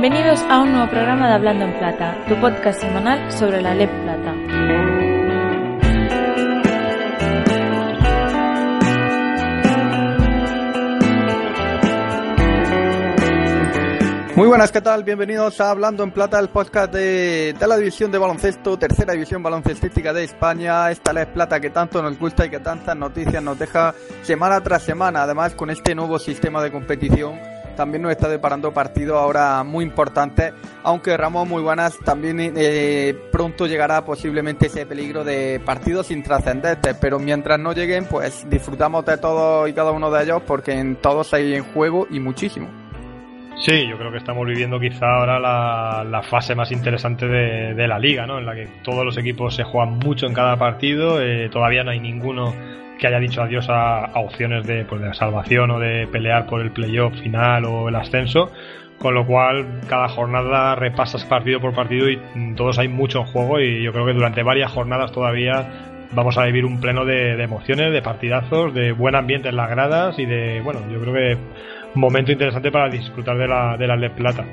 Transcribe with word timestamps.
Bienvenidos 0.00 0.40
a 0.48 0.60
un 0.60 0.70
nuevo 0.70 0.88
programa 0.88 1.26
de 1.26 1.34
Hablando 1.34 1.64
en 1.64 1.76
Plata, 1.76 2.24
tu 2.28 2.40
podcast 2.40 2.80
semanal 2.80 3.32
sobre 3.32 3.60
la 3.60 3.74
LEP 3.74 3.90
Plata. 4.04 4.32
Muy 14.36 14.46
buenas, 14.46 14.70
¿qué 14.70 14.80
tal? 14.80 15.02
Bienvenidos 15.02 15.60
a 15.60 15.72
Hablando 15.72 16.04
en 16.04 16.12
Plata, 16.12 16.38
el 16.38 16.48
podcast 16.48 16.92
de, 16.92 17.56
de 17.58 17.66
la 17.66 17.76
división 17.76 18.12
de 18.12 18.18
baloncesto, 18.18 18.78
tercera 18.78 19.14
división 19.14 19.42
baloncestística 19.42 20.12
de 20.12 20.22
España, 20.22 20.92
esta 20.92 21.12
LEP 21.12 21.32
Plata 21.32 21.58
que 21.58 21.70
tanto 21.70 22.00
nos 22.00 22.16
gusta 22.20 22.46
y 22.46 22.50
que 22.50 22.60
tantas 22.60 22.96
noticias 22.96 23.42
nos 23.42 23.58
deja 23.58 23.92
semana 24.22 24.60
tras 24.60 24.84
semana, 24.84 25.24
además 25.24 25.56
con 25.56 25.70
este 25.70 25.96
nuevo 25.96 26.20
sistema 26.20 26.62
de 26.62 26.70
competición 26.70 27.57
también 27.78 28.02
nos 28.02 28.10
está 28.10 28.28
deparando 28.28 28.74
partidos 28.74 29.16
ahora 29.16 29.62
muy 29.62 29.84
importantes, 29.84 30.52
aunque 30.82 31.16
Ramón, 31.16 31.48
muy 31.48 31.62
buenas, 31.62 31.96
también 32.00 32.38
eh, 32.40 33.14
pronto 33.30 33.68
llegará 33.68 34.04
posiblemente 34.04 34.66
ese 34.66 34.84
peligro 34.84 35.22
de 35.22 35.60
partidos 35.64 36.10
intrascendentes, 36.10 36.96
pero 37.00 37.20
mientras 37.20 37.60
no 37.60 37.72
lleguen, 37.72 38.06
pues 38.06 38.44
disfrutamos 38.50 39.06
de 39.06 39.16
todos 39.18 39.68
y 39.68 39.74
cada 39.74 39.92
uno 39.92 40.10
de 40.10 40.24
ellos 40.24 40.42
porque 40.44 40.72
en 40.72 40.96
todos 40.96 41.32
hay 41.32 41.54
en 41.54 41.62
juego 41.72 42.08
y 42.10 42.18
muchísimo. 42.18 42.68
Sí, 43.60 43.86
yo 43.88 43.96
creo 43.96 44.10
que 44.10 44.18
estamos 44.18 44.44
viviendo 44.44 44.80
quizá 44.80 45.06
ahora 45.06 45.38
la, 45.38 46.22
fase 46.22 46.56
más 46.56 46.72
interesante 46.72 47.26
de, 47.26 47.88
la 47.88 47.98
liga, 48.00 48.26
¿no? 48.26 48.38
En 48.38 48.46
la 48.46 48.56
que 48.56 48.66
todos 48.82 49.04
los 49.04 49.16
equipos 49.18 49.54
se 49.54 49.62
juegan 49.62 49.98
mucho 49.98 50.26
en 50.26 50.34
cada 50.34 50.56
partido, 50.56 51.20
eh, 51.22 51.48
todavía 51.48 51.84
no 51.84 51.92
hay 51.92 52.00
ninguno 52.00 52.54
que 52.98 53.06
haya 53.06 53.20
dicho 53.20 53.42
adiós 53.42 53.66
a, 53.68 54.10
opciones 54.14 54.66
de, 54.66 54.84
pues, 54.84 55.00
de 55.00 55.14
salvación 55.14 55.70
o 55.70 55.78
de 55.78 56.06
pelear 56.06 56.46
por 56.46 56.60
el 56.60 56.70
playoff 56.70 57.14
final 57.20 57.64
o 57.64 57.88
el 57.88 57.96
ascenso. 57.96 58.50
Con 58.98 59.14
lo 59.14 59.24
cual, 59.24 59.80
cada 59.88 60.08
jornada 60.08 60.74
repasas 60.74 61.24
partido 61.24 61.60
por 61.60 61.72
partido 61.72 62.10
y 62.10 62.20
todos 62.56 62.78
hay 62.80 62.88
mucho 62.88 63.20
en 63.20 63.26
juego. 63.26 63.60
Y 63.60 63.82
yo 63.82 63.92
creo 63.92 64.04
que 64.04 64.12
durante 64.12 64.42
varias 64.42 64.72
jornadas 64.72 65.12
todavía 65.12 65.88
vamos 66.12 66.36
a 66.36 66.44
vivir 66.44 66.64
un 66.64 66.80
pleno 66.80 67.04
de, 67.04 67.40
emociones, 67.42 67.92
de 67.92 68.02
partidazos, 68.02 68.74
de 68.74 68.92
buen 68.92 69.14
ambiente 69.14 69.50
en 69.50 69.56
las 69.56 69.70
gradas 69.70 70.18
y 70.18 70.26
de, 70.26 70.60
bueno, 70.62 70.80
yo 70.90 71.00
creo 71.00 71.14
que 71.14 71.38
momento 71.94 72.32
interesante 72.32 72.72
para 72.72 72.88
disfrutar 72.88 73.38
de 73.38 73.46
la, 73.46 73.76
de 73.76 73.86
la 73.86 73.96
LED 73.96 74.12
Plata. 74.12 74.44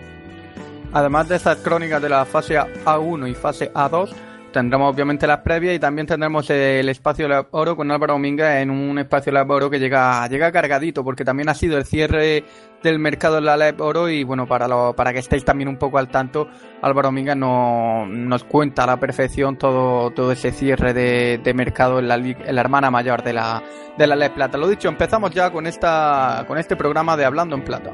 Además 0.94 1.28
de 1.28 1.36
estas 1.36 1.58
crónicas 1.58 2.02
de 2.02 2.10
la 2.10 2.24
fase 2.26 2.58
A1 2.58 3.30
y 3.30 3.34
fase 3.34 3.72
A2, 3.74 4.14
tendremos 4.56 4.96
obviamente 4.96 5.28
las 5.28 5.40
previas 5.40 5.76
y 5.76 5.80
también 5.80 6.08
tendremos 6.08 6.50
el 6.50 6.88
espacio 6.88 7.28
oro 7.52 7.76
con 7.76 7.92
Álvaro 7.92 8.14
Domínguez 8.14 8.62
en 8.62 8.70
un 8.70 8.98
espacio 8.98 9.34
de 9.34 9.42
oro 9.42 9.70
que 9.70 9.80
llega, 9.80 10.26
llega 10.30 10.50
cargadito 10.50 11.04
porque 11.04 11.26
también 11.26 11.50
ha 11.50 11.54
sido 11.54 11.78
el 11.78 11.84
cierre 11.84 12.46
del 12.82 12.98
mercado 12.98 13.40
en 13.40 13.46
la 13.46 13.58
Lab 13.58 13.82
Oro 13.82 14.08
y 14.08 14.24
bueno, 14.24 14.48
para, 14.48 14.70
lo, 14.70 14.96
para 14.96 15.12
que 15.12 15.20
estéis 15.20 15.44
también 15.44 15.68
un 15.68 15.76
poco 15.76 15.98
al 15.98 16.08
tanto, 16.08 16.48
Álvaro 16.82 17.10
Domínguez 17.10 17.36
no, 17.36 18.06
nos 18.06 18.46
cuenta 18.46 18.86
a 18.86 18.88
la 18.88 18.98
perfección 18.98 19.58
todo, 19.58 20.12
todo 20.12 20.32
ese 20.32 20.54
cierre 20.54 20.94
de, 20.94 21.54
mercado 21.54 22.00
en 22.00 22.08
la, 22.08 22.16
en 22.16 22.56
la 22.56 22.62
hermana 22.62 22.90
mayor 22.90 23.24
de 23.24 23.34
la, 23.34 23.62
de 23.98 24.08
la 24.08 24.34
Plata. 24.34 24.58
Lo 24.58 24.70
dicho, 24.70 24.88
empezamos 24.88 25.32
ya 25.32 25.52
con, 25.52 25.68
esta, 25.68 26.46
con 26.48 26.58
este 26.58 26.78
programa 26.78 27.18
de 27.18 27.26
Hablando 27.26 27.58
en 27.58 27.64
Plata. 27.66 27.92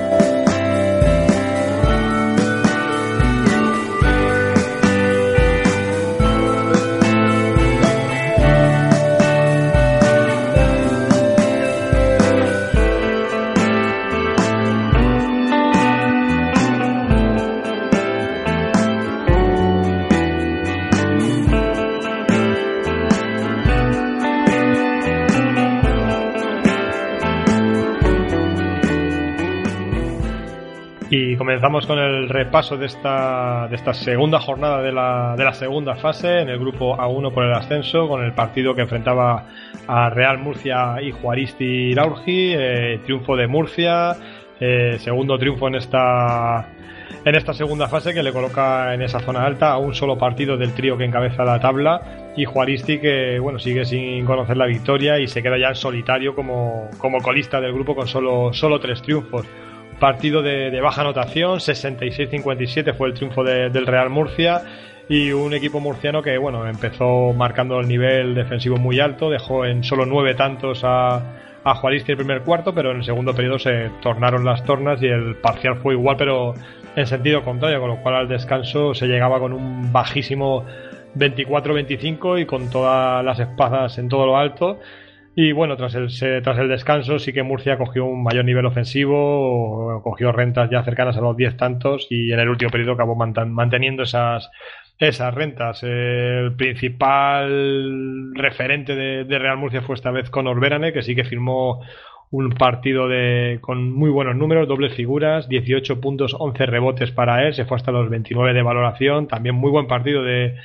Comenzamos 31.56 31.86
con 31.86 31.98
el 31.98 32.28
repaso 32.28 32.76
de 32.76 32.84
esta, 32.84 33.66
de 33.70 33.76
esta 33.76 33.94
segunda 33.94 34.38
jornada 34.38 34.82
de 34.82 34.92
la, 34.92 35.34
de 35.38 35.42
la 35.42 35.54
segunda 35.54 35.94
fase 35.94 36.40
en 36.40 36.50
el 36.50 36.58
grupo 36.58 36.94
A1 36.98 37.32
por 37.32 37.44
el 37.44 37.54
ascenso, 37.54 38.06
con 38.08 38.22
el 38.22 38.32
partido 38.32 38.74
que 38.74 38.82
enfrentaba 38.82 39.46
a 39.86 40.10
Real 40.10 40.36
Murcia 40.36 41.00
y 41.00 41.12
Juaristi 41.12 41.94
Laurgi, 41.94 42.52
eh, 42.54 43.00
triunfo 43.04 43.36
de 43.36 43.46
Murcia, 43.46 44.16
eh, 44.60 44.96
segundo 44.98 45.38
triunfo 45.38 45.68
en 45.68 45.76
esta, 45.76 46.68
en 47.24 47.34
esta 47.34 47.54
segunda 47.54 47.88
fase 47.88 48.12
que 48.12 48.22
le 48.22 48.34
coloca 48.34 48.92
en 48.92 49.00
esa 49.00 49.20
zona 49.20 49.46
alta 49.46 49.70
a 49.70 49.78
un 49.78 49.94
solo 49.94 50.18
partido 50.18 50.58
del 50.58 50.74
trío 50.74 50.98
que 50.98 51.04
encabeza 51.04 51.42
la 51.42 51.58
tabla 51.58 52.34
y 52.36 52.44
Juaristi 52.44 52.98
que 52.98 53.38
bueno 53.40 53.58
sigue 53.58 53.86
sin 53.86 54.26
conocer 54.26 54.58
la 54.58 54.66
victoria 54.66 55.18
y 55.18 55.26
se 55.26 55.42
queda 55.42 55.56
ya 55.56 55.68
en 55.68 55.74
solitario 55.74 56.34
como, 56.34 56.90
como 56.98 57.22
colista 57.22 57.62
del 57.62 57.72
grupo 57.72 57.96
con 57.96 58.08
solo, 58.08 58.52
solo 58.52 58.78
tres 58.78 59.00
triunfos. 59.00 59.46
Partido 59.98 60.42
de, 60.42 60.78
baja 60.80 61.00
anotación, 61.00 61.58
66-57 61.58 62.94
fue 62.94 63.08
el 63.08 63.14
triunfo 63.14 63.42
del 63.42 63.86
Real 63.86 64.10
Murcia 64.10 64.62
y 65.08 65.30
un 65.32 65.54
equipo 65.54 65.80
murciano 65.80 66.22
que 66.22 66.36
bueno 66.36 66.66
empezó 66.66 67.32
marcando 67.32 67.80
el 67.80 67.88
nivel 67.88 68.34
defensivo 68.34 68.76
muy 68.76 69.00
alto, 69.00 69.30
dejó 69.30 69.64
en 69.64 69.84
solo 69.84 70.04
nueve 70.04 70.34
tantos 70.34 70.82
a, 70.84 71.22
a 71.64 71.74
Juaristi 71.74 72.12
el 72.12 72.18
primer 72.18 72.42
cuarto, 72.42 72.74
pero 72.74 72.90
en 72.90 72.98
el 72.98 73.04
segundo 73.04 73.34
periodo 73.34 73.58
se 73.58 73.90
tornaron 74.02 74.44
las 74.44 74.64
tornas 74.64 75.02
y 75.02 75.06
el 75.06 75.36
parcial 75.36 75.76
fue 75.76 75.94
igual, 75.94 76.16
pero 76.16 76.54
en 76.94 77.06
sentido 77.06 77.42
contrario, 77.42 77.80
con 77.80 77.88
lo 77.88 77.96
cual 78.02 78.16
al 78.16 78.28
descanso 78.28 78.94
se 78.94 79.06
llegaba 79.06 79.38
con 79.38 79.52
un 79.52 79.92
bajísimo 79.92 80.64
24-25 81.16 82.42
y 82.42 82.46
con 82.46 82.70
todas 82.70 83.24
las 83.24 83.38
espadas 83.38 83.96
en 83.98 84.08
todo 84.08 84.26
lo 84.26 84.36
alto 84.36 84.78
y 85.38 85.52
bueno, 85.52 85.76
tras 85.76 85.94
el, 85.94 86.08
tras 86.42 86.58
el 86.58 86.68
descanso 86.68 87.18
sí 87.18 87.34
que 87.34 87.42
Murcia 87.42 87.76
cogió 87.76 88.06
un 88.06 88.22
mayor 88.22 88.46
nivel 88.46 88.64
ofensivo, 88.64 90.00
cogió 90.02 90.32
rentas 90.32 90.70
ya 90.70 90.82
cercanas 90.82 91.18
a 91.18 91.20
los 91.20 91.36
10 91.36 91.58
tantos 91.58 92.06
y 92.08 92.32
en 92.32 92.40
el 92.40 92.48
último 92.48 92.70
periodo 92.70 92.92
acabó 92.92 93.14
manteniendo 93.14 94.04
esas, 94.04 94.50
esas 94.98 95.34
rentas. 95.34 95.82
El 95.82 96.56
principal 96.56 98.32
referente 98.34 98.96
de, 98.96 99.38
Real 99.38 99.58
Murcia 99.58 99.82
fue 99.82 99.96
esta 99.96 100.10
vez 100.10 100.30
Conor 100.30 100.58
Verane, 100.58 100.94
que 100.94 101.02
sí 101.02 101.14
que 101.14 101.24
firmó 101.24 101.82
un 102.30 102.52
partido 102.52 103.06
de, 103.06 103.58
con 103.60 103.92
muy 103.92 104.08
buenos 104.08 104.36
números, 104.36 104.66
dobles 104.66 104.94
figuras, 104.94 105.50
18 105.50 106.00
puntos, 106.00 106.34
11 106.38 106.64
rebotes 106.64 107.10
para 107.10 107.46
él, 107.46 107.52
se 107.52 107.66
fue 107.66 107.76
hasta 107.76 107.92
los 107.92 108.08
29 108.08 108.54
de 108.54 108.62
valoración, 108.62 109.28
también 109.28 109.54
muy 109.54 109.70
buen 109.70 109.86
partido 109.86 110.22
de, 110.22 110.56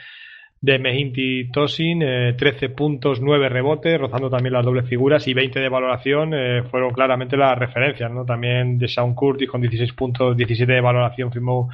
de 0.61 0.77
Mehinti 0.77 1.49
Tosin, 1.49 1.99
13 2.37 2.65
eh, 2.65 2.69
puntos, 2.69 3.19
9 3.19 3.49
rebotes, 3.49 3.99
rozando 3.99 4.29
también 4.29 4.53
las 4.53 4.63
dobles 4.63 4.87
figuras 4.87 5.27
y 5.27 5.33
20 5.33 5.59
de 5.59 5.69
valoración 5.69 6.33
eh, 6.35 6.63
fueron 6.69 6.93
claramente 6.93 7.35
las 7.35 7.57
referencias, 7.57 8.11
¿no? 8.11 8.25
También 8.25 8.77
de 8.77 8.87
Sean 8.87 9.15
Curtis 9.15 9.49
con 9.49 9.61
16 9.61 9.93
puntos, 9.93 10.37
17 10.37 10.71
de 10.71 10.81
valoración 10.81 11.31
firmó 11.31 11.69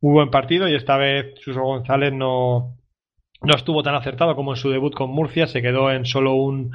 muy 0.00 0.12
buen 0.14 0.30
partido 0.30 0.68
y 0.68 0.74
esta 0.74 0.96
vez 0.96 1.38
Suso 1.40 1.62
González 1.62 2.12
no, 2.12 2.76
no 3.40 3.54
estuvo 3.54 3.84
tan 3.84 3.94
acertado 3.94 4.34
como 4.34 4.52
en 4.52 4.56
su 4.56 4.68
debut 4.68 4.94
con 4.94 5.10
Murcia, 5.10 5.46
se 5.46 5.62
quedó 5.62 5.92
en 5.92 6.04
solo 6.04 6.34
un, 6.34 6.72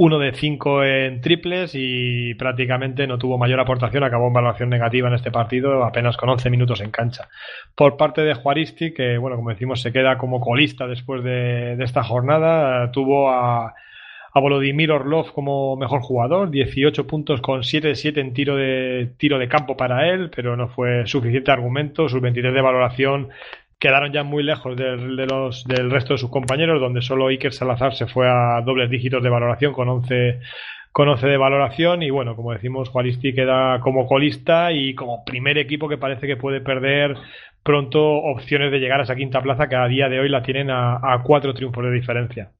uno 0.00 0.18
de 0.18 0.32
cinco 0.32 0.82
en 0.82 1.20
triples 1.20 1.72
y 1.74 2.32
prácticamente 2.32 3.06
no 3.06 3.18
tuvo 3.18 3.36
mayor 3.36 3.60
aportación, 3.60 4.02
acabó 4.02 4.28
en 4.28 4.32
valoración 4.32 4.70
negativa 4.70 5.08
en 5.08 5.14
este 5.14 5.30
partido, 5.30 5.84
apenas 5.84 6.16
con 6.16 6.30
11 6.30 6.48
minutos 6.48 6.80
en 6.80 6.90
cancha. 6.90 7.28
Por 7.74 7.98
parte 7.98 8.22
de 8.22 8.32
Juaristi, 8.32 8.94
que 8.94 9.18
bueno, 9.18 9.36
como 9.36 9.50
decimos, 9.50 9.82
se 9.82 9.92
queda 9.92 10.16
como 10.16 10.40
colista 10.40 10.86
después 10.86 11.22
de, 11.22 11.76
esta 11.84 12.02
jornada, 12.02 12.90
tuvo 12.92 13.28
a, 13.28 13.74
a 14.32 14.40
Volodymyr 14.40 14.90
Orlov 14.90 15.34
como 15.34 15.76
mejor 15.76 16.00
jugador, 16.00 16.50
18 16.50 17.06
puntos 17.06 17.42
con 17.42 17.62
7 17.62 17.88
de 17.88 17.94
7 17.94 18.20
en 18.22 18.32
tiro 18.32 18.56
de, 18.56 19.12
tiro 19.18 19.38
de 19.38 19.48
campo 19.48 19.76
para 19.76 20.08
él, 20.08 20.30
pero 20.34 20.56
no 20.56 20.68
fue 20.68 21.06
suficiente 21.06 21.50
argumento, 21.50 22.08
sus 22.08 22.22
23 22.22 22.54
de 22.54 22.62
valoración 22.62 23.28
quedaron 23.80 24.12
ya 24.12 24.22
muy 24.22 24.42
lejos 24.42 24.76
del 24.76 25.90
resto 25.90 26.12
de 26.12 26.18
sus 26.18 26.30
compañeros, 26.30 26.80
donde 26.80 27.00
solo 27.00 27.28
Iker 27.28 27.52
Salazar 27.52 27.94
se 27.94 28.06
fue 28.06 28.28
a 28.28 28.60
dobles 28.60 28.90
dígitos 28.90 29.22
de 29.22 29.30
valoración 29.30 29.72
con 29.72 29.88
11, 29.88 30.38
con 30.92 31.08
11 31.08 31.26
de 31.26 31.36
valoración. 31.38 32.02
Y 32.02 32.10
bueno, 32.10 32.36
como 32.36 32.52
decimos, 32.52 32.90
Juaristi 32.90 33.34
queda 33.34 33.80
como 33.80 34.06
colista 34.06 34.70
y 34.70 34.94
como 34.94 35.24
primer 35.24 35.56
equipo 35.56 35.88
que 35.88 35.96
parece 35.96 36.26
que 36.26 36.36
puede 36.36 36.60
perder 36.60 37.16
pronto 37.62 38.02
opciones 38.02 38.70
de 38.70 38.80
llegar 38.80 39.00
a 39.00 39.04
esa 39.04 39.16
quinta 39.16 39.40
plaza 39.40 39.68
que 39.68 39.76
a 39.76 39.88
día 39.88 40.10
de 40.10 40.20
hoy 40.20 40.28
la 40.28 40.42
tienen 40.42 40.70
a, 40.70 41.22
cuatro 41.24 41.54
triunfos 41.54 41.82
de 41.82 41.90
diferencia. 41.90 42.50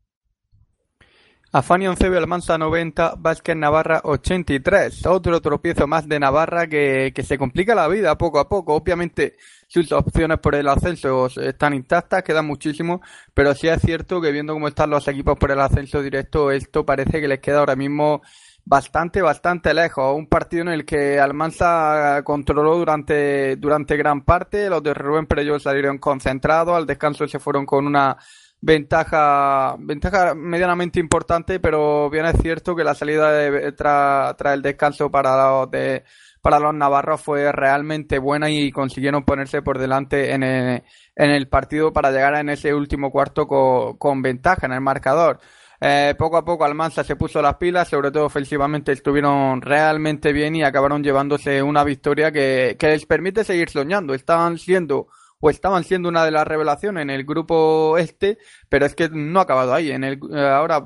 Afania 1.53 1.91
11, 1.91 2.07
Almanza 2.17 2.57
90, 2.57 3.17
Vázquez 3.19 3.57
Navarra 3.57 4.01
83. 4.05 5.05
Otro 5.07 5.41
tropiezo 5.41 5.87
más 5.87 6.09
de 6.09 6.19
Navarra 6.19 6.67
que 6.67 7.13
se 7.23 7.37
complica 7.37 7.75
la 7.75 7.89
vida 7.89 8.17
poco 8.17 8.39
a 8.39 8.49
poco. 8.49 8.75
Obviamente 8.75 9.35
sus 9.71 9.93
opciones 9.93 10.41
por 10.41 10.57
el 10.57 10.67
ascenso 10.67 11.29
están 11.29 11.75
intactas, 11.75 12.25
quedan 12.25 12.45
muchísimo, 12.45 13.01
pero 13.33 13.55
sí 13.55 13.69
es 13.69 13.81
cierto 13.81 14.21
que 14.21 14.33
viendo 14.33 14.53
cómo 14.53 14.67
están 14.67 14.91
los 14.91 15.07
equipos 15.07 15.39
por 15.39 15.53
el 15.53 15.61
ascenso 15.61 16.03
directo, 16.03 16.51
esto 16.51 16.85
parece 16.85 17.21
que 17.21 17.29
les 17.29 17.39
queda 17.39 17.61
ahora 17.61 17.77
mismo 17.77 18.21
bastante, 18.65 19.23
bastante 19.23 19.73
lejos. 19.73 20.17
Un 20.17 20.27
partido 20.27 20.63
en 20.63 20.71
el 20.71 20.85
que 20.85 21.21
Almanza 21.21 22.21
controló 22.25 22.79
durante, 22.79 23.55
durante 23.59 23.97
gran 23.97 24.23
parte, 24.23 24.69
los 24.69 24.83
de 24.83 24.93
Rubén 24.93 25.27
Perello 25.27 25.61
salieron 25.61 25.99
concentrados, 25.99 26.77
al 26.77 26.87
descanso 26.87 27.29
se 27.29 27.39
fueron 27.39 27.65
con 27.65 27.87
una 27.87 28.17
ventaja, 28.61 29.77
ventaja 29.79 30.35
medianamente 30.35 30.99
importante, 30.99 31.61
pero 31.61 32.11
bien 32.11 32.27
es 32.27 32.43
cierto 32.43 32.75
que 32.75 32.83
la 32.83 32.97
salida 32.97 33.31
de, 33.31 33.71
tras 33.71 34.35
el 34.53 34.63
descanso 34.63 35.13
para 35.13 35.61
los 35.61 35.71
de, 35.71 36.03
para 36.41 36.59
los 36.59 36.75
navarros 36.75 37.21
fue 37.21 37.53
realmente 37.53 38.19
buena 38.19 38.51
y 38.51 38.71
consiguieron 38.71 39.25
ponerse 39.25 39.63
por 39.63 39.79
delante 39.79 40.33
en 40.33 40.43
el, 40.43 40.83
en 41.17 41.31
el 41.31 41.49
partido 41.49 41.93
para 41.93 42.11
llegar 42.11 42.35
en 42.37 42.49
ese 42.49 42.75
último 42.75 43.11
cuarto 43.11 43.47
con, 43.47 43.97
con 43.99 44.23
ventaja 44.23 44.67
en 44.67 44.73
el 44.73 44.81
marcador. 44.81 45.41
Eh, 45.83 46.15
poco 46.19 46.37
a 46.37 46.45
poco 46.45 46.65
Almanza 46.65 47.05
se 47.05 47.17
puso 47.17 47.41
las 47.41 47.57
pilas, 47.57 47.89
sobre 47.89 48.11
todo 48.11 48.27
ofensivamente 48.27 48.93
estuvieron 48.93 49.63
realmente 49.63 50.33
bien 50.33 50.55
y 50.55 50.63
acabaron 50.63 51.03
llevándose 51.03 51.63
una 51.63 51.85
victoria 51.85 52.31
que, 52.31 52.77
que 52.79 52.89
les 52.89 53.07
permite 53.07 53.45
seguir 53.45 53.71
soñando. 53.71 54.13
Estaban 54.13 54.59
siendo 54.59 55.09
o 55.41 55.49
estaban 55.51 55.85
siendo 55.85 56.09
una 56.09 56.25
de 56.25 56.31
las 56.31 56.47
revelaciones 56.47 57.03
en 57.03 57.11
el 57.11 57.25
grupo 57.25 57.97
este, 57.97 58.39
pero 58.69 58.85
es 58.85 58.95
que 58.95 59.09
no 59.09 59.41
ha 59.41 59.45
acabado 59.45 59.73
ahí. 59.73 59.91
En 59.91 60.05
el, 60.05 60.21
eh, 60.33 60.39
ahora 60.39 60.83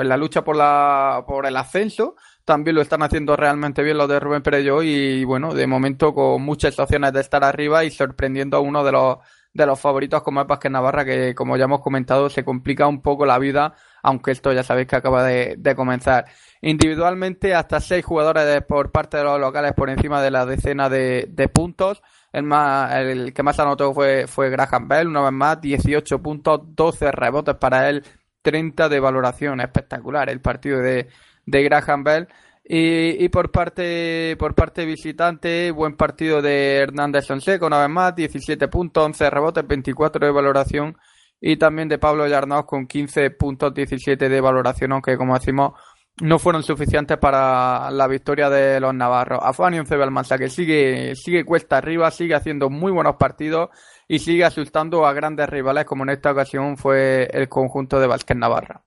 en 0.00 0.08
la 0.08 0.16
lucha 0.16 0.42
por 0.42 0.56
la 0.56 1.24
por 1.26 1.46
el 1.46 1.56
ascenso 1.56 2.16
también 2.44 2.76
lo 2.76 2.82
están 2.82 3.02
haciendo 3.02 3.36
realmente 3.36 3.82
bien 3.82 3.98
los 3.98 4.08
de 4.08 4.20
Rubén 4.20 4.42
Perello 4.42 4.82
y 4.82 5.24
bueno, 5.24 5.54
de 5.54 5.66
momento 5.66 6.14
con 6.14 6.42
muchas 6.42 6.78
opciones 6.78 7.12
de 7.12 7.20
estar 7.20 7.44
arriba 7.44 7.84
y 7.84 7.90
sorprendiendo 7.90 8.56
a 8.56 8.60
uno 8.60 8.84
de 8.84 8.92
los 8.92 9.18
de 9.54 9.66
los 9.66 9.78
favoritos 9.78 10.22
como 10.22 10.40
es 10.40 10.46
Vázquez 10.46 10.72
Navarra 10.72 11.04
que 11.04 11.34
como 11.34 11.58
ya 11.58 11.64
hemos 11.64 11.80
comentado 11.80 12.30
se 12.30 12.42
complica 12.42 12.86
un 12.86 13.02
poco 13.02 13.26
la 13.26 13.38
vida 13.38 13.74
aunque 14.02 14.30
esto 14.30 14.50
ya 14.52 14.62
sabéis 14.62 14.88
que 14.88 14.96
acaba 14.96 15.24
de, 15.24 15.74
comenzar. 15.76 16.24
Individualmente 16.60 17.54
hasta 17.54 17.80
seis 17.80 18.04
jugadores 18.04 18.62
por 18.64 18.90
parte 18.90 19.18
de 19.18 19.24
los 19.24 19.38
locales 19.38 19.72
por 19.74 19.90
encima 19.90 20.22
de 20.22 20.30
la 20.30 20.46
decena 20.46 20.88
de, 20.88 21.26
de 21.28 21.48
puntos 21.48 22.02
el, 22.32 22.44
más, 22.44 22.94
el 22.94 23.32
que 23.34 23.42
más 23.42 23.60
anotó 23.60 23.92
fue, 23.92 24.26
fue 24.26 24.50
Graham 24.50 24.88
Bell, 24.88 25.08
una 25.08 25.20
vez 25.22 25.32
más, 25.32 25.60
18 25.60 26.22
puntos, 26.22 26.60
12 26.64 27.12
rebotes 27.12 27.56
para 27.56 27.88
él, 27.90 28.04
30 28.40 28.88
de 28.88 29.00
valoración. 29.00 29.60
Espectacular 29.60 30.30
el 30.30 30.40
partido 30.40 30.78
de, 30.80 31.08
de 31.46 31.62
Graham 31.62 32.04
Bell. 32.04 32.28
Y, 32.64 33.24
y, 33.24 33.28
por 33.28 33.50
parte 33.50 34.36
por 34.38 34.54
parte 34.54 34.84
visitante, 34.86 35.72
buen 35.72 35.96
partido 35.96 36.40
de 36.40 36.76
Hernández 36.76 37.26
Sonseca, 37.26 37.66
una 37.66 37.80
vez 37.80 37.90
más, 37.90 38.14
17 38.14 38.68
puntos, 38.68 39.04
11 39.04 39.30
rebotes, 39.30 39.66
24 39.66 40.26
de 40.26 40.32
valoración. 40.32 40.96
Y 41.40 41.56
también 41.56 41.88
de 41.88 41.98
Pablo 41.98 42.26
Yarnaos 42.26 42.66
con 42.66 42.86
15 42.86 43.30
puntos, 43.32 43.74
17 43.74 44.28
de 44.28 44.40
valoración, 44.40 44.92
aunque 44.92 45.16
como 45.16 45.34
decimos, 45.34 45.72
no 46.20 46.38
fueron 46.38 46.62
suficientes 46.62 47.18
para 47.18 47.90
la 47.90 48.06
victoria 48.06 48.50
de 48.50 48.78
los 48.80 48.94
navarros. 48.94 49.40
Afani 49.42 49.84
Cebe 49.86 50.04
Almansa 50.04 50.38
que 50.38 50.48
sigue, 50.48 51.14
sigue 51.16 51.44
cuesta 51.44 51.78
arriba, 51.78 52.10
sigue 52.10 52.34
haciendo 52.34 52.70
muy 52.70 52.92
buenos 52.92 53.16
partidos 53.16 53.70
y 54.06 54.18
sigue 54.18 54.44
asustando 54.44 55.06
a 55.06 55.12
grandes 55.14 55.48
rivales 55.48 55.84
como 55.84 56.04
en 56.04 56.10
esta 56.10 56.32
ocasión 56.32 56.76
fue 56.76 57.28
el 57.32 57.48
conjunto 57.48 57.98
de 57.98 58.06
Vázquez 58.06 58.36
Navarra. 58.36 58.82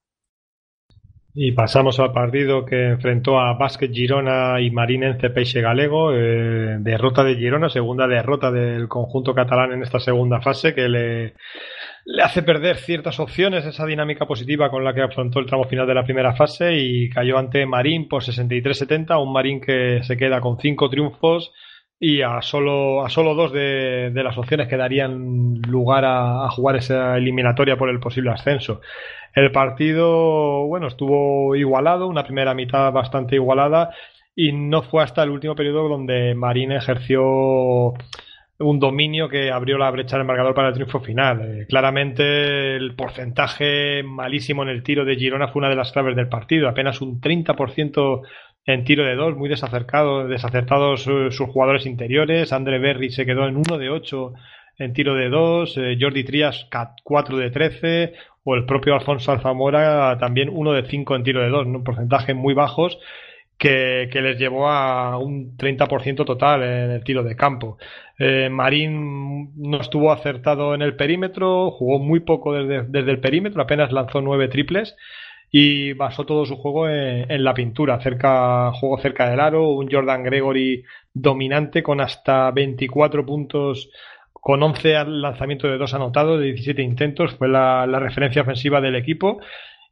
Y 1.36 1.52
pasamos 1.52 2.00
al 2.00 2.14
partido 2.14 2.66
que 2.66 2.92
enfrentó 2.92 3.40
a 3.40 3.54
Vázquez 3.58 3.92
Girona 3.92 4.62
y 4.62 4.72
Marinense 4.72 5.30
Peixe 5.30 5.62
Galego. 5.62 6.14
Eh, 6.14 6.78
derrota 6.80 7.24
de 7.26 7.36
Girona, 7.36 7.70
segunda 7.70 8.08
derrota 8.08 8.52
del 8.52 8.88
conjunto 8.88 9.36
catalán 9.36 9.74
en 9.74 9.84
esta 9.84 10.00
segunda 10.00 10.40
fase 10.42 10.74
que 10.74 10.88
le 10.88 11.34
le 12.06 12.22
hace 12.22 12.44
perder 12.44 12.78
ciertas 12.78 13.20
opciones 13.20 13.66
esa 13.66 13.86
dinámica 13.86 14.28
positiva 14.28 14.70
con 14.70 14.84
la 14.84 14.94
que 14.94 15.02
afrontó 15.02 15.40
el 15.40 15.48
tramo 15.48 15.66
final 15.66 15.88
de 15.88 15.96
la 15.96 16.04
primera 16.04 16.36
fase 16.36 16.78
y 16.78 17.10
cayó 17.10 17.38
ante 17.40 17.66
Marín 17.66 18.08
por 18.08 18.22
63-70, 18.22 19.22
un 19.22 19.34
Marín 19.34 19.60
que 19.60 20.02
se 20.04 20.16
queda 20.16 20.40
con 20.40 20.60
cinco 20.60 20.88
triunfos 20.88 21.52
y 22.00 22.22
a 22.22 22.42
solo, 22.44 23.04
a 23.04 23.10
solo 23.10 23.34
dos 23.34 23.52
de, 23.52 24.12
las 24.14 24.38
opciones 24.38 24.68
que 24.68 24.78
darían 24.78 25.62
lugar 25.64 26.06
a, 26.06 26.48
jugar 26.52 26.76
esa 26.76 27.18
eliminatoria 27.18 27.76
por 27.76 27.90
el 27.90 28.00
posible 28.00 28.30
ascenso. 28.30 28.82
El 29.36 29.52
partido, 29.52 30.66
bueno, 30.66 30.88
estuvo 30.88 31.56
igualado, 31.58 32.08
una 32.08 32.24
primera 32.24 32.54
mitad 32.54 32.92
bastante 32.94 33.36
igualada 33.36 33.92
y 34.34 34.54
no 34.54 34.82
fue 34.82 35.04
hasta 35.04 35.24
el 35.24 35.30
último 35.30 35.56
periodo 35.56 35.90
donde 35.90 36.34
Marín 36.36 36.72
ejerció 36.72 37.94
un 38.58 38.80
dominio 38.80 39.28
que 39.28 39.52
abrió 39.52 39.78
la 39.78 39.92
brecha 39.92 40.18
del 40.18 40.26
marcador 40.26 40.56
para 40.56 40.70
el 40.70 40.74
triunfo 40.74 41.02
final. 41.02 41.42
Eh, 41.42 41.66
claramente 41.68 42.78
el 42.78 42.96
porcentaje 42.96 44.04
malísimo 44.04 44.64
en 44.64 44.70
el 44.70 44.84
tiro 44.84 45.04
de 45.04 45.18
Girona 45.18 45.50
fue 45.50 45.60
una 45.60 45.70
de 45.70 45.76
las 45.76 45.92
claves 45.92 46.16
del 46.16 46.30
partido, 46.30 46.70
apenas 46.70 47.02
un 47.02 47.20
30% 47.20 48.22
en 48.68 48.84
tiro 48.86 49.04
de 49.04 49.16
dos, 49.16 49.36
muy 49.36 49.50
desacercado, 49.50 50.28
desacertados 50.28 51.04
sus 51.04 51.50
jugadores 51.50 51.86
interiores. 51.86 52.54
André 52.54 52.80
Berry 52.80 53.12
se 53.12 53.26
quedó 53.26 53.48
en 53.48 53.58
1 53.58 53.78
de 53.78 53.90
8 53.90 54.34
en 54.78 54.94
tiro 54.94 55.16
de 55.16 55.30
dos, 55.30 55.78
eh, 55.78 55.98
Jordi 56.00 56.24
Trías 56.24 56.68
4 57.04 57.38
de 57.38 57.50
13 57.50 58.14
o 58.44 58.56
el 58.56 58.66
propio 58.66 58.94
Alfonso 58.94 59.32
Alzamora 59.32 60.18
también 60.20 60.50
1 60.50 60.74
de 60.74 60.86
5 60.86 61.16
en 61.16 61.24
tiro 61.24 61.42
de 61.42 61.50
dos, 61.50 61.66
un 61.66 61.84
porcentaje 61.84 62.34
muy 62.34 62.54
bajos 62.54 63.00
que, 63.58 64.10
les 64.14 64.38
llevó 64.38 64.68
a 64.68 65.18
un 65.18 65.58
30% 65.58 66.26
total 66.26 66.64
en 66.64 66.92
el 66.92 67.04
tiro 67.04 67.24
de 67.24 67.36
campo. 67.36 67.78
Eh, 68.20 68.50
Marín 68.50 69.52
no 69.56 69.80
estuvo 69.80 70.12
acertado 70.12 70.76
en 70.76 70.82
el 70.82 70.96
perímetro, 70.96 71.72
jugó 71.72 72.00
muy 72.00 72.22
poco 72.22 72.54
desde, 72.54 73.12
el 73.12 73.20
perímetro, 73.20 73.62
apenas 73.62 73.92
lanzó 73.92 74.22
nueve 74.22 74.48
triples 74.48 74.96
y 75.52 75.94
basó 75.94 76.26
todo 76.26 76.46
su 76.46 76.58
juego 76.58 76.90
en, 76.90 77.44
la 77.44 77.54
pintura, 77.54 78.02
cerca, 78.02 78.72
juego 78.74 78.98
cerca 78.98 79.30
del 79.30 79.40
aro, 79.40 79.70
un 79.70 79.90
Jordan 79.90 80.24
Gregory 80.24 80.84
dominante 81.14 81.82
con 81.82 82.02
hasta 82.02 82.52
24 82.52 83.26
puntos 83.26 83.90
con 84.46 84.62
11 84.62 85.06
lanzamientos 85.08 85.72
de 85.72 85.80
dos 85.80 85.96
anotados 85.96 86.40
de 86.40 86.46
17 86.46 86.84
intentos, 86.84 87.34
fue 87.36 87.48
la 87.50 87.88
referencia 88.00 88.44
ofensiva 88.44 88.80
del 88.80 88.96
equipo 88.96 89.40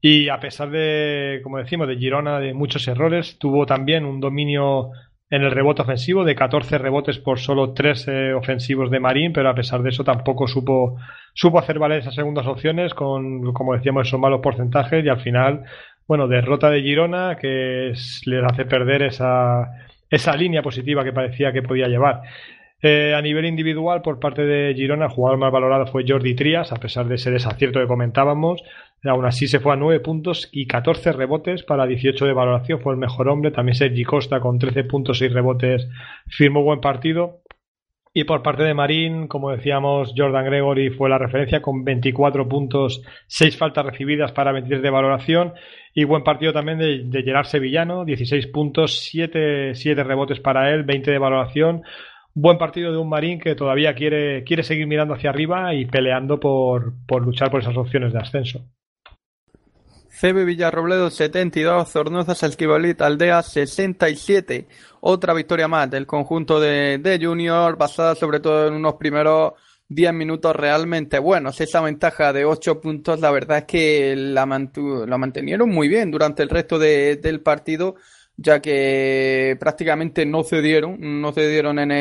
y 0.05 0.27
a 0.27 0.38
pesar 0.41 0.69
de, 0.69 1.39
como 1.43 1.60
decimos, 1.60 1.88
de 1.88 1.95
Girona, 1.95 2.41
de 2.41 2.53
muchos 2.53 2.86
errores, 2.89 3.38
tuvo 3.39 3.65
también 3.65 4.03
un 4.03 4.19
dominio 4.19 4.89
en 5.29 5.43
el 5.43 5.51
rebote 5.51 5.81
ofensivo 5.81 6.25
de 6.25 6.36
14 6.36 6.77
rebotes 6.77 7.19
por 7.19 7.39
solo 7.39 7.72
3 7.72 8.07
eh, 8.10 8.33
ofensivos 8.33 8.91
de 8.91 9.00
Marín, 9.00 9.31
pero 9.31 9.50
a 9.50 9.55
pesar 9.55 9.81
de 9.81 9.91
eso 9.91 10.03
tampoco 10.03 10.45
supo, 10.45 10.98
supo 11.33 11.57
hacer 11.57 11.79
valer 11.79 12.00
esas 12.00 12.15
segundas 12.15 12.45
opciones 12.48 12.93
con, 12.93 13.53
como 13.53 13.75
decíamos, 13.75 14.05
esos 14.05 14.19
malos 14.19 14.41
porcentajes 14.41 15.05
y 15.05 15.07
al 15.07 15.22
final, 15.22 15.63
bueno, 16.05 16.27
derrota 16.27 16.69
de 16.69 16.81
Girona 16.81 17.38
que 17.39 17.93
les 18.25 18.43
hace 18.43 18.65
perder 18.65 19.03
esa, 19.03 19.72
esa 20.10 20.36
línea 20.36 20.62
positiva 20.62 21.05
que 21.05 21.13
parecía 21.13 21.53
que 21.53 21.62
podía 21.62 21.88
llevar. 21.88 22.24
Eh, 22.85 23.13
a 23.15 23.21
nivel 23.21 23.45
individual, 23.45 24.01
por 24.01 24.19
parte 24.19 24.41
de 24.41 24.73
Girona, 24.75 25.05
el 25.05 25.11
jugador 25.11 25.39
más 25.39 25.53
valorado 25.53 25.87
fue 25.87 26.03
Jordi 26.05 26.35
Trias, 26.35 26.73
a 26.73 26.75
pesar 26.75 27.07
de 27.07 27.15
ese 27.15 27.31
desacierto 27.31 27.79
que 27.79 27.87
comentábamos. 27.87 28.61
Aún 29.05 29.25
así 29.25 29.47
se 29.47 29.61
fue 29.61 29.71
a 29.71 29.77
9 29.77 30.01
puntos 30.01 30.49
y 30.51 30.67
14 30.67 31.13
rebotes 31.13 31.63
para 31.63 31.85
18 31.85 32.25
de 32.25 32.33
valoración. 32.33 32.81
Fue 32.81 32.91
el 32.91 32.99
mejor 32.99 33.29
hombre. 33.29 33.51
También 33.51 33.75
Sergi 33.75 34.03
Costa 34.03 34.41
con 34.41 34.59
13 34.59 34.83
puntos 34.83 35.21
y 35.21 35.29
rebotes 35.29 35.87
firmó 36.27 36.61
buen 36.61 36.81
partido. 36.81 37.39
Y 38.13 38.25
por 38.25 38.43
parte 38.43 38.63
de 38.63 38.73
Marín, 38.73 39.27
como 39.27 39.51
decíamos, 39.51 40.13
Jordan 40.15 40.45
Gregory 40.45 40.89
fue 40.89 41.09
la 41.09 41.17
referencia 41.17 41.61
con 41.61 41.85
24 41.85 42.49
puntos, 42.49 43.01
6 43.27 43.57
faltas 43.57 43.85
recibidas 43.85 44.33
para 44.33 44.51
23 44.51 44.83
de 44.83 44.89
valoración. 44.89 45.53
Y 45.93 46.03
buen 46.03 46.23
partido 46.23 46.51
también 46.51 46.79
de, 46.79 47.23
Gerard 47.23 47.45
Sevillano, 47.45 48.03
16 48.03 48.47
puntos, 48.47 48.99
7, 49.09 49.73
7 49.73 50.03
rebotes 50.03 50.41
para 50.41 50.73
él, 50.73 50.83
20 50.83 51.11
de 51.11 51.17
valoración 51.17 51.83
buen 52.33 52.57
partido 52.57 52.91
de 52.91 52.97
un 52.97 53.09
Marín 53.09 53.39
que 53.39 53.55
todavía 53.55 53.93
quiere, 53.93 54.43
quiere 54.43 54.63
seguir 54.63 54.87
mirando 54.87 55.13
hacia 55.13 55.29
arriba 55.29 55.73
y 55.73 55.85
peleando 55.85 56.39
por, 56.39 56.93
por 57.05 57.23
luchar 57.23 57.51
por 57.51 57.61
esas 57.61 57.77
opciones 57.77 58.13
de 58.13 58.19
ascenso. 58.19 58.65
CB 60.19 60.45
Villarrobledo 60.45 61.09
72, 61.09 61.91
Zornozas 61.91 62.43
Esquivalit 62.43 63.01
Aldea 63.01 63.41
67. 63.41 64.67
Otra 65.01 65.33
victoria 65.33 65.67
más 65.67 65.89
del 65.89 66.05
conjunto 66.05 66.59
de, 66.59 66.99
de 66.99 67.19
Junior, 67.23 67.77
basada 67.77 68.15
sobre 68.15 68.39
todo 68.39 68.67
en 68.67 68.75
unos 68.75 68.93
primeros 68.93 69.53
10 69.89 70.13
minutos 70.13 70.55
realmente 70.55 71.19
buenos. 71.19 71.59
Esa 71.59 71.81
ventaja 71.81 72.31
de 72.31 72.45
8 72.45 72.79
puntos, 72.79 73.19
la 73.19 73.31
verdad 73.31 73.59
es 73.59 73.63
que 73.65 74.15
la, 74.15 74.45
la 74.45 75.17
mantenieron 75.17 75.69
muy 75.69 75.87
bien 75.87 76.11
durante 76.11 76.43
el 76.43 76.49
resto 76.49 76.79
de, 76.79 77.17
del 77.17 77.41
partido, 77.41 77.95
ya 78.37 78.59
que 78.59 79.55
prácticamente 79.59 80.25
no 80.25 80.43
cedieron, 80.43 81.21
no 81.21 81.31
cedieron 81.31 81.79
en, 81.79 81.91